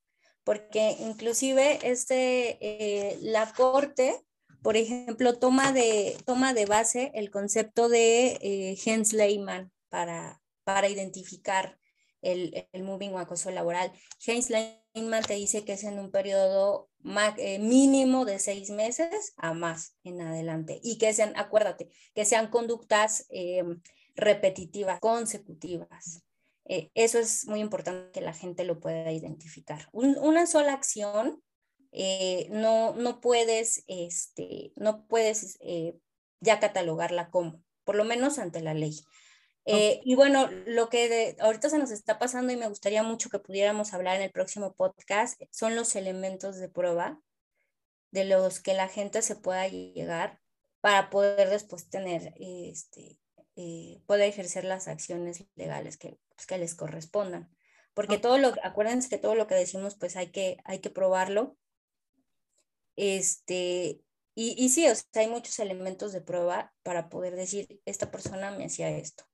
porque 0.44 0.96
inclusive 0.98 1.78
este, 1.82 2.56
eh, 2.62 3.18
la 3.20 3.52
corte, 3.52 4.18
por 4.62 4.78
ejemplo, 4.78 5.38
toma 5.38 5.72
de, 5.72 6.16
toma 6.24 6.54
de 6.54 6.64
base 6.64 7.12
el 7.12 7.30
concepto 7.30 7.90
de 7.90 8.38
eh, 8.40 9.68
para, 9.90 10.40
para 10.64 10.88
identificar 10.88 11.78
el, 12.22 12.66
el 12.72 12.82
moving 12.82 13.12
o 13.12 13.18
acoso 13.18 13.50
laboral. 13.50 13.92
Lehmann 14.26 15.22
te 15.22 15.34
dice 15.34 15.66
que 15.66 15.74
es 15.74 15.84
en 15.84 15.98
un 15.98 16.10
periodo 16.10 16.88
eh, 17.36 17.58
mínimo 17.58 18.24
de 18.24 18.38
seis 18.38 18.70
meses 18.70 19.34
a 19.36 19.52
más 19.52 19.98
en 20.02 20.22
adelante 20.22 20.80
y 20.82 20.96
que 20.96 21.12
sean, 21.12 21.34
acuérdate, 21.36 21.90
que 22.14 22.24
sean 22.24 22.46
conductas 22.48 23.26
repetitivas, 24.14 25.00
consecutivas. 25.00 26.24
Eh, 26.66 26.90
eso 26.94 27.18
es 27.18 27.46
muy 27.46 27.60
importante 27.60 28.10
que 28.12 28.24
la 28.24 28.32
gente 28.32 28.64
lo 28.64 28.80
pueda 28.80 29.12
identificar. 29.12 29.88
una 29.92 30.46
sola 30.46 30.72
acción 30.72 31.42
eh, 31.92 32.48
no, 32.50 32.94
no 32.94 33.20
puedes, 33.20 33.84
este, 33.86 34.72
no 34.76 35.06
puedes 35.06 35.58
eh, 35.60 35.96
ya 36.40 36.58
catalogarla 36.58 37.30
como, 37.30 37.62
por 37.84 37.94
lo 37.94 38.04
menos 38.04 38.38
ante 38.38 38.60
la 38.60 38.74
ley. 38.74 38.98
Y 39.66 40.14
bueno, 40.14 40.50
lo 40.66 40.90
que 40.90 41.36
ahorita 41.40 41.70
se 41.70 41.78
nos 41.78 41.90
está 41.90 42.18
pasando 42.18 42.52
y 42.52 42.56
me 42.56 42.68
gustaría 42.68 43.02
mucho 43.02 43.30
que 43.30 43.38
pudiéramos 43.38 43.94
hablar 43.94 44.16
en 44.16 44.22
el 44.22 44.30
próximo 44.30 44.74
podcast 44.74 45.40
son 45.50 45.74
los 45.74 45.96
elementos 45.96 46.56
de 46.56 46.68
prueba 46.68 47.18
de 48.10 48.26
los 48.26 48.60
que 48.60 48.74
la 48.74 48.88
gente 48.88 49.22
se 49.22 49.36
pueda 49.36 49.66
llegar 49.66 50.38
para 50.82 51.08
poder 51.08 51.48
después 51.48 51.88
tener 51.88 52.34
este, 52.38 53.18
eh, 53.56 54.02
puede 54.06 54.26
ejercer 54.26 54.64
las 54.64 54.88
acciones 54.88 55.44
legales 55.54 55.96
que, 55.96 56.18
pues, 56.34 56.46
que 56.46 56.58
les 56.58 56.74
correspondan. 56.74 57.54
Porque 57.94 58.18
todo 58.18 58.38
lo, 58.38 58.52
acuérdense 58.64 59.08
que 59.08 59.18
todo 59.18 59.36
lo 59.36 59.46
que 59.46 59.54
decimos, 59.54 59.94
pues 59.96 60.16
hay 60.16 60.32
que, 60.32 60.56
hay 60.64 60.80
que 60.80 60.90
probarlo. 60.90 61.56
Este, 62.96 64.00
y, 64.34 64.56
y 64.58 64.68
sí, 64.70 64.88
o 64.88 64.94
sea, 64.94 65.22
hay 65.22 65.28
muchos 65.28 65.58
elementos 65.60 66.12
de 66.12 66.20
prueba 66.20 66.74
para 66.82 67.08
poder 67.08 67.36
decir, 67.36 67.80
esta 67.84 68.10
persona 68.10 68.50
me 68.50 68.66
hacía 68.66 68.90
esto. 68.90 69.24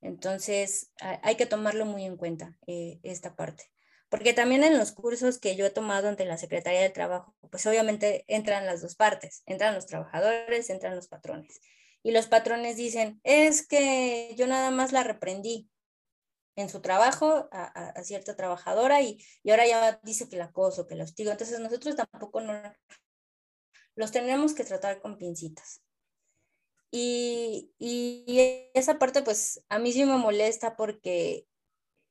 Entonces, 0.00 0.92
hay 1.00 1.34
que 1.34 1.46
tomarlo 1.46 1.84
muy 1.84 2.04
en 2.04 2.16
cuenta, 2.16 2.56
eh, 2.68 3.00
esta 3.02 3.34
parte. 3.34 3.72
Porque 4.08 4.32
también 4.32 4.62
en 4.62 4.78
los 4.78 4.92
cursos 4.92 5.40
que 5.40 5.56
yo 5.56 5.66
he 5.66 5.70
tomado 5.70 6.08
ante 6.08 6.24
la 6.24 6.38
Secretaría 6.38 6.80
de 6.80 6.90
Trabajo, 6.90 7.34
pues 7.50 7.66
obviamente 7.66 8.24
entran 8.28 8.66
las 8.66 8.82
dos 8.82 8.94
partes, 8.94 9.42
entran 9.46 9.74
los 9.74 9.86
trabajadores, 9.86 10.70
entran 10.70 10.94
los 10.94 11.08
patrones 11.08 11.60
y 12.06 12.12
los 12.12 12.28
patrones 12.28 12.76
dicen, 12.76 13.20
es 13.24 13.66
que 13.66 14.32
yo 14.36 14.46
nada 14.46 14.70
más 14.70 14.92
la 14.92 15.02
reprendí 15.02 15.68
en 16.54 16.68
su 16.68 16.80
trabajo 16.80 17.48
a, 17.50 18.00
cierta 18.04 18.36
trabajadora 18.36 19.02
y, 19.02 19.18
y, 19.42 19.50
ahora 19.50 19.66
ya 19.66 20.00
dice 20.04 20.28
que 20.28 20.36
la 20.36 20.44
acoso, 20.44 20.86
que 20.86 20.94
la 20.94 21.02
hostigo. 21.02 21.32
Entonces 21.32 21.58
nosotros 21.58 21.96
tampoco 21.96 22.40
no, 22.40 22.62
los 23.96 24.12
tenemos 24.12 24.54
que 24.54 24.62
tratar 24.62 25.02
con 25.02 25.18
pincitas. 25.18 25.82
Y, 26.92 27.72
y, 27.76 28.70
esa 28.72 29.00
parte 29.00 29.22
pues 29.22 29.64
a 29.68 29.80
mí 29.80 29.92
sí 29.92 30.04
me 30.04 30.16
molesta 30.16 30.76
porque 30.76 31.48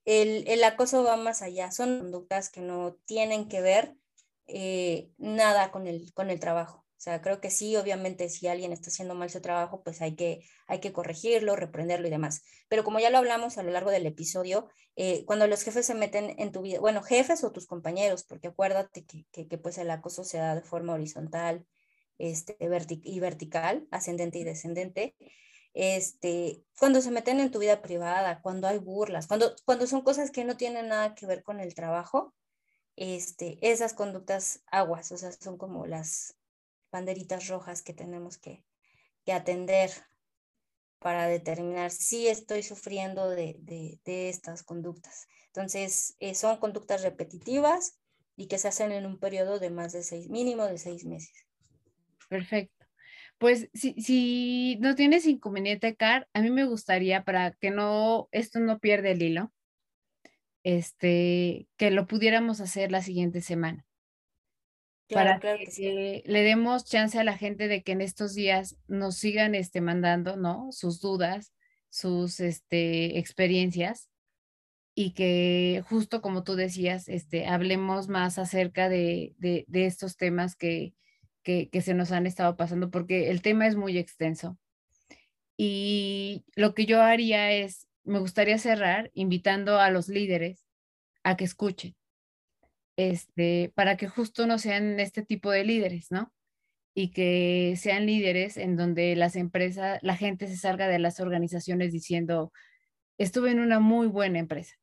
el, 0.03 0.45
el, 0.49 0.61
acoso 0.65 1.05
va 1.05 1.15
más 1.15 1.41
allá, 1.41 1.71
son 1.71 1.99
conductas 1.99 2.49
que 2.49 2.59
no 2.59 2.97
tienen 3.05 3.47
que 3.47 3.61
ver 3.61 3.95
eh, 4.47 5.09
nada 5.17 5.71
con 5.71 5.87
el, 5.87 6.13
con 6.13 6.29
el 6.31 6.41
trabajo. 6.41 6.84
O 6.97 7.01
sea, 7.05 7.21
creo 7.21 7.41
que 7.41 7.51
sí, 7.51 7.75
obviamente, 7.75 8.29
si 8.29 8.47
alguien 8.47 8.71
está 8.71 8.89
haciendo 8.89 9.15
mal 9.15 9.29
su 9.29 9.41
trabajo, 9.41 9.83
pues 9.83 10.01
hay 10.01 10.15
que, 10.15 10.45
hay 10.65 10.79
que 10.79 10.93
corregirlo, 10.93 11.55
reprenderlo 11.55 12.07
y 12.07 12.09
demás. 12.09 12.41
Pero 12.69 12.83
como 12.83 12.99
ya 12.99 13.09
lo 13.09 13.17
hablamos 13.17 13.57
a 13.57 13.63
lo 13.63 13.71
largo 13.71 13.91
del 13.91 14.05
episodio, 14.05 14.69
eh, 14.95 15.25
cuando 15.25 15.45
los 15.47 15.61
jefes 15.63 15.85
se 15.85 15.93
meten 15.93 16.35
en 16.39 16.51
tu 16.51 16.61
vida, 16.61 16.79
bueno, 16.79 17.03
jefes 17.03 17.43
o 17.43 17.51
tus 17.51 17.67
compañeros, 17.67 18.23
porque 18.23 18.47
acuérdate 18.47 19.05
que, 19.05 19.25
que, 19.31 19.57
pues 19.57 19.77
el 19.77 19.91
acoso 19.91 20.23
se 20.23 20.37
da 20.37 20.55
de 20.55 20.61
forma 20.61 20.93
horizontal 20.93 21.65
este, 22.17 22.57
y 22.59 23.19
vertical, 23.19 23.87
ascendente 23.91 24.39
y 24.39 24.45
descendente, 24.45 25.15
este, 25.73 26.63
cuando 26.79 27.01
se 27.01 27.11
meten 27.11 27.41
en 27.41 27.51
tu 27.51 27.59
vida 27.59 27.81
privada, 27.81 28.41
cuando 28.41 28.67
hay 28.67 28.77
burlas, 28.77 29.27
cuando, 29.27 29.53
cuando 29.65 29.85
son 29.85 30.01
cosas 30.01 30.31
que 30.31 30.45
no 30.45 30.55
tienen 30.55 30.87
nada 30.87 31.13
que 31.13 31.25
ver 31.25 31.43
con 31.43 31.59
el 31.59 31.75
trabajo, 31.75 32.33
este, 32.95 33.57
esas 33.61 33.93
conductas 33.93 34.63
aguas, 34.67 35.11
o 35.11 35.17
sea, 35.17 35.33
son 35.33 35.57
como 35.57 35.85
las 35.85 36.37
banderitas 36.95 37.49
rojas 37.49 37.81
que 37.81 37.93
tenemos 37.93 38.37
que, 38.37 38.63
atender 39.27 39.91
para 40.99 41.27
determinar 41.27 41.91
si 41.91 42.27
estoy 42.27 42.63
sufriendo 42.63 43.29
de, 43.29 43.99
estas 44.05 44.63
conductas. 44.63 45.27
Entonces, 45.47 46.15
eh, 46.19 46.35
son 46.35 46.57
conductas 46.57 47.01
repetitivas 47.01 47.99
y 48.37 48.47
que 48.47 48.59
se 48.59 48.69
hacen 48.69 48.91
en 48.91 49.05
un 49.05 49.19
periodo 49.19 49.59
de 49.59 49.71
más 49.71 49.91
de 49.91 50.03
seis, 50.03 50.29
mínimo 50.29 50.65
de 50.65 50.77
seis 50.77 51.05
meses. 51.05 51.35
Perfecto. 52.29 52.85
Pues 53.39 53.67
si, 53.73 53.93
si 54.01 54.77
no 54.79 54.95
tienes 54.95 55.25
inconveniente, 55.25 55.95
Car, 55.95 56.29
a 56.33 56.41
mí 56.41 56.49
me 56.49 56.65
gustaría 56.65 57.25
para 57.25 57.51
que 57.51 57.71
no, 57.71 58.29
esto 58.31 58.59
no 58.59 58.79
pierda 58.79 59.09
el 59.09 59.21
hilo, 59.21 59.51
este, 60.63 61.67
que 61.77 61.91
lo 61.91 62.07
pudiéramos 62.07 62.61
hacer 62.61 62.91
la 62.91 63.01
siguiente 63.01 63.41
semana. 63.41 63.85
Para 65.09 65.39
que, 65.39 66.23
le 66.25 66.43
demos 66.43 66.85
chance 66.85 67.19
a 67.19 67.23
la 67.23 67.37
gente 67.37 67.67
de 67.67 67.83
que 67.83 67.91
en 67.91 68.01
estos 68.01 68.33
días 68.33 68.77
nos 68.87 69.15
sigan 69.17 69.55
este, 69.55 69.81
mandando, 69.81 70.35
¿no? 70.35 70.71
Sus 70.71 70.99
dudas, 70.99 71.53
sus 71.89 72.39
este, 72.39 73.19
experiencias 73.19 74.09
y 74.95 75.11
que 75.11 75.83
justo 75.87 76.21
como 76.21 76.43
tú 76.43 76.55
decías, 76.55 77.07
este, 77.07 77.45
hablemos 77.47 78.07
más 78.07 78.39
acerca 78.39 78.89
de, 78.89 79.35
de, 79.37 79.65
estos 79.85 80.17
temas 80.17 80.55
que, 80.55 80.93
que, 81.43 81.69
que, 81.69 81.81
se 81.81 81.93
nos 81.93 82.11
han 82.11 82.25
estado 82.25 82.55
pasando, 82.55 82.89
porque 82.89 83.29
el 83.29 83.41
tema 83.41 83.67
es 83.67 83.75
muy 83.75 83.97
extenso. 83.97 84.57
Y 85.57 86.45
lo 86.55 86.73
que 86.73 86.85
yo 86.85 87.01
haría 87.01 87.51
es 87.51 87.87
me 88.05 88.19
gustaría 88.19 88.57
cerrar 88.57 89.11
invitando 89.13 89.79
a 89.79 89.89
los 89.89 90.07
líderes 90.07 90.65
a 91.23 91.35
que 91.35 91.43
escuchen, 91.43 91.95
este, 92.97 93.71
para 93.75 93.97
que 93.97 94.07
justo 94.07 94.47
no 94.47 94.57
sean 94.57 94.99
este 94.99 95.23
tipo 95.23 95.51
de 95.51 95.63
líderes, 95.63 96.11
¿no? 96.11 96.33
Y 96.93 97.11
que 97.11 97.75
sean 97.77 98.05
líderes 98.05 98.57
en 98.57 98.77
donde 98.77 99.15
las 99.15 99.35
empresas, 99.35 99.99
la 100.01 100.15
gente 100.15 100.47
se 100.47 100.57
salga 100.57 100.87
de 100.87 100.99
las 100.99 101.19
organizaciones 101.19 101.91
diciendo, 101.91 102.53
estuve 103.17 103.51
en 103.51 103.59
una 103.59 103.79
muy 103.79 104.07
buena 104.07 104.39
empresa, 104.39 104.75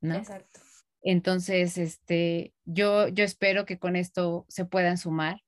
¿no? 0.00 0.16
Exacto. 0.16 0.60
Entonces, 1.02 1.78
este, 1.78 2.54
yo, 2.64 3.08
yo 3.08 3.24
espero 3.24 3.66
que 3.66 3.78
con 3.78 3.96
esto 3.96 4.46
se 4.48 4.64
puedan 4.64 4.98
sumar, 4.98 5.42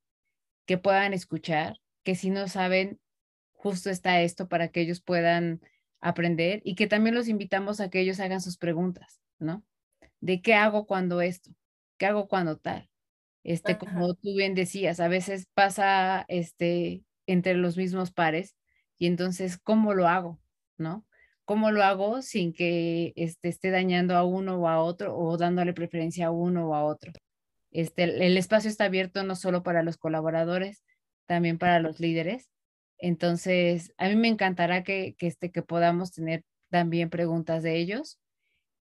que 0.67 0.79
puedan 0.79 1.13
escuchar, 1.13 1.79
que 2.03 2.17
si 2.17 2.31
no 2.31 2.49
saben, 2.49 3.01
justo 3.53 3.89
está 3.89 4.21
esto 4.21 4.49
para 4.49 4.69
que 4.69 4.81
ellos 4.81 5.01
puedan 5.01 5.61
aprender 6.01 6.61
y 6.65 6.75
que 6.75 6.87
también 6.87 7.15
los 7.15 7.29
invitamos 7.29 7.81
a 7.81 7.89
que 7.89 8.01
ellos 8.01 8.21
hagan 8.21 8.41
sus 8.41 8.59
preguntas, 8.59 9.21
¿no? 9.39 9.65
De 10.25 10.41
qué 10.43 10.55
hago 10.55 10.87
cuando 10.87 11.21
esto, 11.21 11.51
qué 11.99 12.07
hago 12.07 12.29
cuando 12.29 12.57
tal. 12.57 12.89
Este, 13.43 13.77
como 13.77 14.15
tú 14.15 14.35
bien 14.37 14.55
decías, 14.55 15.01
a 15.01 15.09
veces 15.09 15.47
pasa 15.55 16.25
este 16.29 17.05
entre 17.27 17.55
los 17.55 17.77
mismos 17.77 18.11
pares 18.11 18.57
y 18.99 19.07
entonces, 19.07 19.59
¿cómo 19.59 19.93
lo 19.95 20.09
hago? 20.09 20.41
¿No? 20.79 21.07
¿Cómo 21.45 21.71
lo 21.71 21.83
hago 21.83 22.23
sin 22.23 22.55
que 22.55 23.13
este, 23.17 23.49
esté 23.49 23.71
dañando 23.71 24.17
a 24.17 24.25
uno 24.25 24.57
o 24.57 24.69
a 24.69 24.83
otro 24.83 25.17
o 25.17 25.37
dándole 25.37 25.75
preferencia 25.75 26.27
a 26.27 26.31
uno 26.31 26.69
o 26.71 26.75
a 26.75 26.85
otro? 26.85 27.13
Este, 27.71 28.05
el 28.05 28.37
espacio 28.39 28.71
está 28.71 28.85
abierto 28.85 29.25
no 29.25 29.37
solo 29.37 29.63
para 29.63 29.83
los 29.83 29.99
colaboradores, 29.99 30.83
también 31.27 31.59
para 31.59 31.81
los 31.81 32.01
líderes 32.01 32.51
entonces, 32.99 33.93
a 33.99 34.09
mí 34.09 34.17
me 34.17 34.29
encantará 34.29 34.83
que, 34.83 35.15
que, 35.19 35.27
este, 35.27 35.51
que 35.51 35.63
podamos 35.63 36.13
tener 36.13 36.43
también 36.71 37.11
preguntas 37.11 37.63
de 37.63 37.77
ellos. 37.77 38.19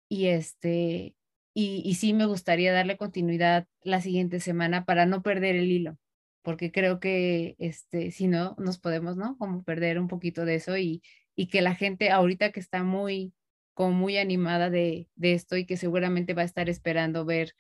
Y, 0.10 0.28
este, 0.28 1.16
y, 1.54 1.82
y 1.86 1.96
sí 1.96 2.14
me 2.14 2.26
gustaría 2.26 2.74
darle 2.74 2.98
continuidad 2.98 3.68
la 3.82 4.02
siguiente 4.02 4.40
semana 4.40 4.86
para 4.86 5.06
no 5.06 5.22
perder 5.22 5.56
el 5.56 5.72
hilo, 5.72 5.98
porque 6.42 6.72
creo 6.72 7.00
que 7.00 7.56
este, 7.60 8.12
si 8.12 8.28
no, 8.28 8.56
nos 8.58 8.80
podemos, 8.80 9.18
¿no? 9.18 9.38
Como 9.38 9.64
perder 9.64 10.00
un 10.00 10.08
poquito 10.08 10.46
de 10.46 10.56
eso 10.56 10.78
y, 10.78 11.02
y 11.36 11.48
que 11.48 11.62
la 11.62 11.76
gente 11.76 12.12
ahorita 12.12 12.52
que 12.52 12.60
está 12.60 12.84
muy, 12.84 13.34
como 13.74 13.92
muy 13.92 14.18
animada 14.18 14.70
de, 14.70 15.08
de 15.16 15.34
esto 15.34 15.58
y 15.58 15.66
que 15.66 15.78
seguramente 15.78 16.34
va 16.34 16.44
a 16.44 16.46
estar 16.46 16.70
esperando 16.70 17.26
ver 17.26 17.54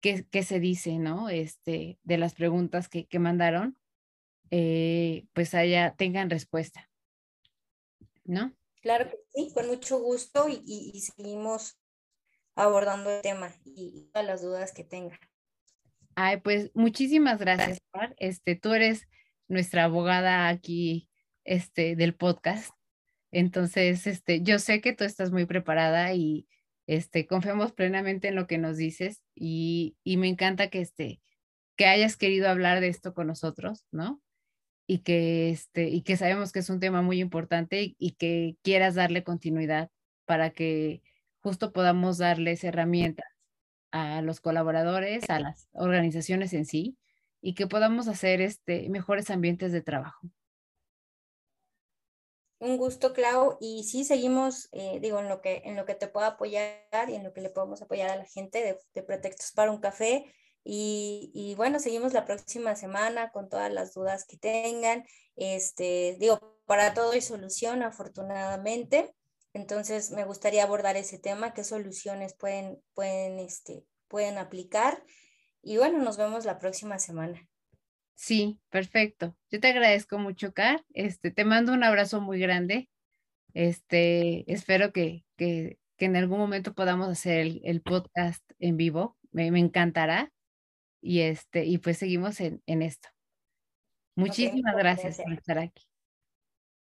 qué, 0.00 0.26
qué 0.30 0.42
se 0.42 0.60
dice, 0.60 0.98
¿no? 0.98 1.30
Este, 1.30 1.98
de 2.02 2.18
las 2.18 2.34
preguntas 2.34 2.88
que, 2.88 3.06
que 3.06 3.18
mandaron, 3.18 3.78
eh, 4.50 5.24
pues 5.32 5.54
haya, 5.54 5.94
tengan 5.96 6.28
respuesta. 6.28 6.90
¿No? 8.24 8.54
Claro 8.82 9.08
que 9.08 9.16
sí, 9.32 9.50
con 9.54 9.66
mucho 9.68 9.98
gusto 10.00 10.46
y, 10.48 11.00
seguimos 11.00 11.78
abordando 12.54 13.10
el 13.10 13.22
tema 13.22 13.50
y 13.64 14.08
todas 14.12 14.26
las 14.26 14.42
dudas 14.42 14.72
que 14.72 14.84
tengan. 14.84 15.18
Ay, 16.14 16.40
pues 16.40 16.70
muchísimas 16.74 17.38
gracias, 17.38 17.78
Este, 18.18 18.54
tú 18.54 18.72
eres 18.74 19.08
nuestra 19.48 19.84
abogada 19.84 20.48
aquí, 20.48 21.08
este, 21.44 21.96
del 21.96 22.14
podcast. 22.14 22.70
Entonces, 23.30 24.06
este, 24.06 24.42
yo 24.42 24.58
sé 24.58 24.80
que 24.80 24.92
tú 24.92 25.04
estás 25.04 25.30
muy 25.30 25.46
preparada 25.46 26.12
y, 26.12 26.46
este, 26.86 27.26
confiamos 27.26 27.72
plenamente 27.72 28.28
en 28.28 28.34
lo 28.34 28.46
que 28.46 28.58
nos 28.58 28.76
dices 28.76 29.22
y, 29.34 29.96
y 30.04 30.18
me 30.18 30.28
encanta 30.28 30.68
que, 30.68 30.80
este, 30.80 31.22
que 31.76 31.86
hayas 31.86 32.16
querido 32.16 32.48
hablar 32.48 32.80
de 32.80 32.88
esto 32.88 33.14
con 33.14 33.28
nosotros, 33.28 33.86
¿no? 33.90 34.20
y 34.86 34.98
que, 34.98 35.50
este, 35.50 35.88
y 35.88 36.02
que 36.02 36.16
sabemos 36.16 36.52
que 36.52 36.58
es 36.58 36.70
un 36.70 36.80
tema 36.80 37.02
muy 37.02 37.20
importante 37.20 37.94
y, 37.98 38.12
que 38.12 38.56
quieras 38.62 38.94
darle 38.94 39.24
continuidad 39.24 39.90
para 40.26 40.50
que 40.50 41.02
justo 41.42 41.72
podamos 41.72 42.18
darles 42.18 42.64
herramientas 42.64 43.26
a 43.90 44.22
los 44.22 44.40
colaboradores, 44.40 45.28
a 45.28 45.40
las 45.40 45.68
organizaciones 45.72 46.52
en 46.54 46.64
sí 46.64 46.96
y 47.40 47.54
que 47.54 47.66
podamos 47.66 48.08
hacer 48.08 48.40
este, 48.40 48.88
mejores 48.88 49.30
ambientes 49.30 49.72
de 49.72 49.82
trabajo. 49.82 50.26
Un 52.58 52.76
gusto, 52.76 53.12
Clau. 53.12 53.58
Y 53.60 53.82
sí, 53.82 54.04
seguimos, 54.04 54.68
eh, 54.70 55.00
digo, 55.00 55.18
en 55.18 55.28
lo, 55.28 55.40
que, 55.40 55.62
en 55.64 55.74
lo 55.74 55.84
que 55.84 55.96
te 55.96 56.06
pueda 56.06 56.28
apoyar 56.28 57.10
y 57.10 57.16
en 57.16 57.24
lo 57.24 57.32
que 57.32 57.40
le 57.40 57.50
podemos 57.50 57.82
apoyar 57.82 58.10
a 58.10 58.16
la 58.16 58.24
gente 58.24 58.62
de, 58.62 58.78
de 58.94 59.02
Pretextos 59.02 59.50
para 59.50 59.72
un 59.72 59.80
Café. 59.80 60.32
Y, 60.64 61.54
bueno, 61.56 61.80
seguimos 61.80 62.12
la 62.12 62.24
próxima 62.24 62.76
semana 62.76 63.30
con 63.30 63.48
todas 63.48 63.72
las 63.72 63.94
dudas 63.94 64.24
que 64.24 64.36
tengan. 64.36 65.04
Este, 65.34 66.16
digo, 66.20 66.60
para 66.66 66.94
todo 66.94 67.12
hay 67.12 67.20
solución, 67.20 67.82
afortunadamente. 67.82 69.12
Entonces, 69.54 70.10
me 70.12 70.24
gustaría 70.24 70.64
abordar 70.64 70.96
ese 70.96 71.18
tema, 71.18 71.52
qué 71.52 71.64
soluciones 71.64 72.34
pueden, 72.34 72.82
pueden, 72.94 73.38
este, 73.38 73.86
pueden 74.08 74.38
aplicar. 74.38 75.04
Y 75.62 75.76
bueno, 75.76 75.98
nos 75.98 76.16
vemos 76.16 76.44
la 76.44 76.58
próxima 76.58 76.98
semana. 76.98 77.48
Sí, 78.14 78.60
perfecto. 78.70 79.36
Yo 79.50 79.60
te 79.60 79.68
agradezco 79.68 80.18
mucho, 80.18 80.52
Car. 80.52 80.84
Este, 80.94 81.30
te 81.30 81.44
mando 81.44 81.72
un 81.72 81.84
abrazo 81.84 82.20
muy 82.20 82.38
grande. 82.38 82.88
Este, 83.54 84.50
espero 84.52 84.92
que, 84.92 85.24
que, 85.36 85.78
que 85.96 86.04
en 86.06 86.16
algún 86.16 86.38
momento 86.38 86.74
podamos 86.74 87.08
hacer 87.08 87.38
el, 87.38 87.60
el 87.64 87.82
podcast 87.82 88.42
en 88.58 88.76
vivo. 88.76 89.18
Me, 89.30 89.50
me 89.50 89.60
encantará 89.60 90.32
y 91.00 91.20
este, 91.20 91.64
y 91.64 91.78
pues 91.78 91.98
seguimos 91.98 92.40
en, 92.40 92.62
en 92.66 92.82
esto. 92.82 93.08
Muchísimas 94.14 94.76
gracias 94.76 95.18
por 95.22 95.32
estar 95.32 95.58
aquí. 95.58 95.84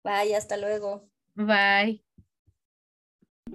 Bye, 0.05 0.34
hasta 0.34 0.56
luego. 0.56 1.10
Bye. 1.34 2.05
Ey, 3.48 3.55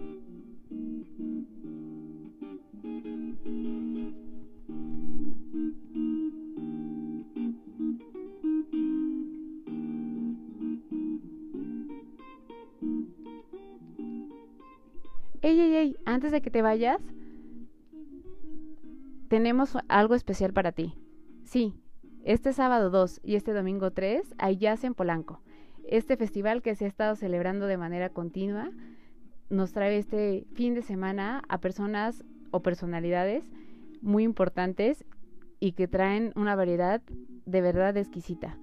ey, 15.59 15.75
ey, 15.75 15.97
antes 16.05 16.31
de 16.31 16.41
que 16.41 16.49
te 16.49 16.61
vayas, 16.61 17.01
tenemos 19.27 19.77
algo 19.89 20.15
especial 20.15 20.53
para 20.53 20.71
ti. 20.71 20.93
Sí, 21.43 21.73
este 22.23 22.53
sábado 22.53 22.91
2 22.91 23.19
y 23.23 23.35
este 23.35 23.51
domingo 23.51 23.91
3 23.91 24.35
hay 24.37 24.57
Jazz 24.57 24.85
en 24.85 24.93
Polanco. 24.93 25.41
Este 25.83 26.15
festival 26.15 26.61
que 26.61 26.75
se 26.75 26.85
ha 26.85 26.87
estado 26.87 27.15
celebrando 27.15 27.65
de 27.65 27.77
manera 27.77 28.09
continua 28.09 28.71
nos 29.51 29.73
trae 29.73 29.97
este 29.97 30.45
fin 30.53 30.73
de 30.73 30.81
semana 30.81 31.43
a 31.49 31.59
personas 31.59 32.23
o 32.51 32.61
personalidades 32.61 33.49
muy 34.01 34.23
importantes 34.23 35.05
y 35.59 35.73
que 35.73 35.87
traen 35.87 36.31
una 36.35 36.55
variedad 36.55 37.01
de 37.45 37.61
verdad 37.61 37.95
exquisita. 37.97 38.57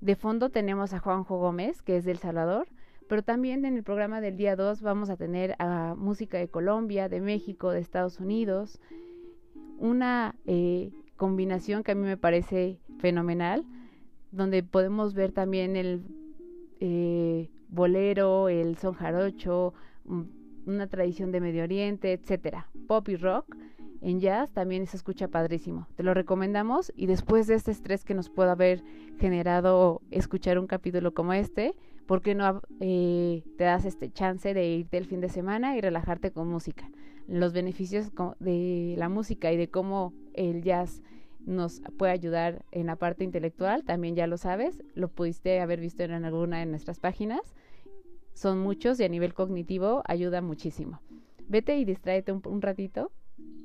De 0.00 0.16
fondo 0.16 0.50
tenemos 0.50 0.94
a 0.94 0.98
Juanjo 0.98 1.38
Gómez, 1.38 1.82
que 1.82 1.96
es 1.96 2.04
del 2.04 2.18
Salvador, 2.18 2.68
pero 3.08 3.22
también 3.22 3.64
en 3.64 3.76
el 3.76 3.82
programa 3.82 4.20
del 4.20 4.36
día 4.36 4.56
2 4.56 4.82
vamos 4.82 5.10
a 5.10 5.16
tener 5.16 5.54
a 5.58 5.94
música 5.96 6.38
de 6.38 6.48
Colombia, 6.48 7.08
de 7.08 7.20
México, 7.20 7.70
de 7.70 7.80
Estados 7.80 8.18
Unidos, 8.18 8.80
una 9.78 10.34
eh, 10.46 10.90
combinación 11.16 11.82
que 11.82 11.92
a 11.92 11.94
mí 11.94 12.02
me 12.02 12.16
parece 12.16 12.78
fenomenal, 12.98 13.64
donde 14.30 14.62
podemos 14.62 15.14
ver 15.14 15.32
también 15.32 15.76
el 15.76 16.02
eh, 16.80 17.50
bolero, 17.68 18.48
el 18.48 18.76
son 18.78 18.94
jarocho, 18.94 19.74
una 20.66 20.86
tradición 20.86 21.32
de 21.32 21.40
Medio 21.40 21.62
Oriente, 21.62 22.12
etcétera, 22.12 22.68
pop 22.86 23.08
y 23.08 23.16
rock. 23.16 23.56
En 24.00 24.20
jazz 24.20 24.50
también 24.52 24.86
se 24.86 24.96
escucha 24.96 25.28
padrísimo. 25.28 25.88
Te 25.96 26.04
lo 26.04 26.14
recomendamos 26.14 26.92
y 26.94 27.06
después 27.06 27.46
de 27.46 27.54
este 27.54 27.72
estrés 27.72 28.04
que 28.04 28.14
nos 28.14 28.30
pueda 28.30 28.52
haber 28.52 28.84
generado 29.18 30.02
escuchar 30.10 30.58
un 30.58 30.68
capítulo 30.68 31.14
como 31.14 31.32
este, 31.32 31.74
¿por 32.06 32.22
qué 32.22 32.34
no 32.34 32.62
eh, 32.80 33.42
te 33.56 33.64
das 33.64 33.84
este 33.84 34.10
chance 34.10 34.54
de 34.54 34.68
irte 34.68 34.98
el 34.98 35.06
fin 35.06 35.20
de 35.20 35.28
semana 35.28 35.76
y 35.76 35.80
relajarte 35.80 36.30
con 36.30 36.48
música? 36.48 36.88
Los 37.26 37.52
beneficios 37.52 38.10
de 38.38 38.94
la 38.96 39.08
música 39.08 39.52
y 39.52 39.56
de 39.56 39.68
cómo 39.68 40.14
el 40.34 40.62
jazz 40.62 41.02
nos 41.44 41.80
puede 41.96 42.12
ayudar 42.12 42.64
en 42.70 42.86
la 42.86 42.96
parte 42.96 43.24
intelectual, 43.24 43.84
también 43.84 44.14
ya 44.14 44.26
lo 44.26 44.36
sabes, 44.36 44.82
lo 44.94 45.08
pudiste 45.08 45.60
haber 45.60 45.80
visto 45.80 46.02
en 46.02 46.24
alguna 46.24 46.58
de 46.58 46.66
nuestras 46.66 47.00
páginas. 47.00 47.40
Son 48.38 48.60
muchos 48.60 49.00
y 49.00 49.04
a 49.04 49.08
nivel 49.08 49.34
cognitivo 49.34 50.04
ayuda 50.06 50.40
muchísimo. 50.42 51.00
Vete 51.48 51.76
y 51.76 51.84
distráete 51.84 52.30
un, 52.30 52.62
ratito 52.62 53.10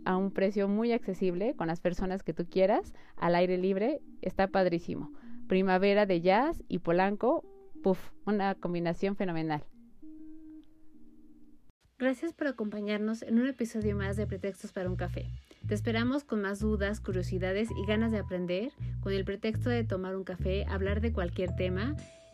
a 0.04 0.18
un 0.18 0.32
precio 0.32 0.68
muy 0.68 0.94
accesible 0.94 1.54
con 1.56 1.68
las 1.68 1.80
personas 1.80 2.24
que 2.24 2.34
tú 2.34 2.48
quieras, 2.50 2.91
al 3.16 3.36
aire 3.36 3.60
libre, 3.60 4.02
está 4.24 4.48
padrísimo. 4.48 5.12
Primavera 5.48 6.08
de 6.08 6.22
jazz 6.22 6.64
y 6.68 6.80
Polanco, 6.80 7.44
puff, 7.84 8.00
una 8.26 8.56
combinación 8.56 9.16
fenomenal. 9.16 9.64
Gracias 12.00 12.34
por 12.34 12.48
acompañarnos 12.48 13.22
en 13.22 13.38
un 13.38 13.45
episodio 13.45 13.95
más 13.95 14.18
de 14.18 14.26
Pretextos 14.26 14.74
para 14.74 14.90
un 14.90 14.95
café. 14.95 15.28
Te 15.68 15.76
esperamos 15.76 16.24
con 16.24 16.41
más 16.41 16.60
dudas, 16.60 17.00
curiosidades 17.00 17.70
y 17.70 17.86
ganas 17.86 18.12
de 18.12 18.18
aprender, 18.18 18.72
con 19.02 19.14
el 19.14 19.24
pretexto 19.24 19.70
de 19.70 19.84
tomar 19.84 20.16
un 20.16 20.24
café, 20.24 20.66
hablar 20.66 21.00
de 21.00 21.14
cualquier 21.14 21.56
tema 21.56 21.95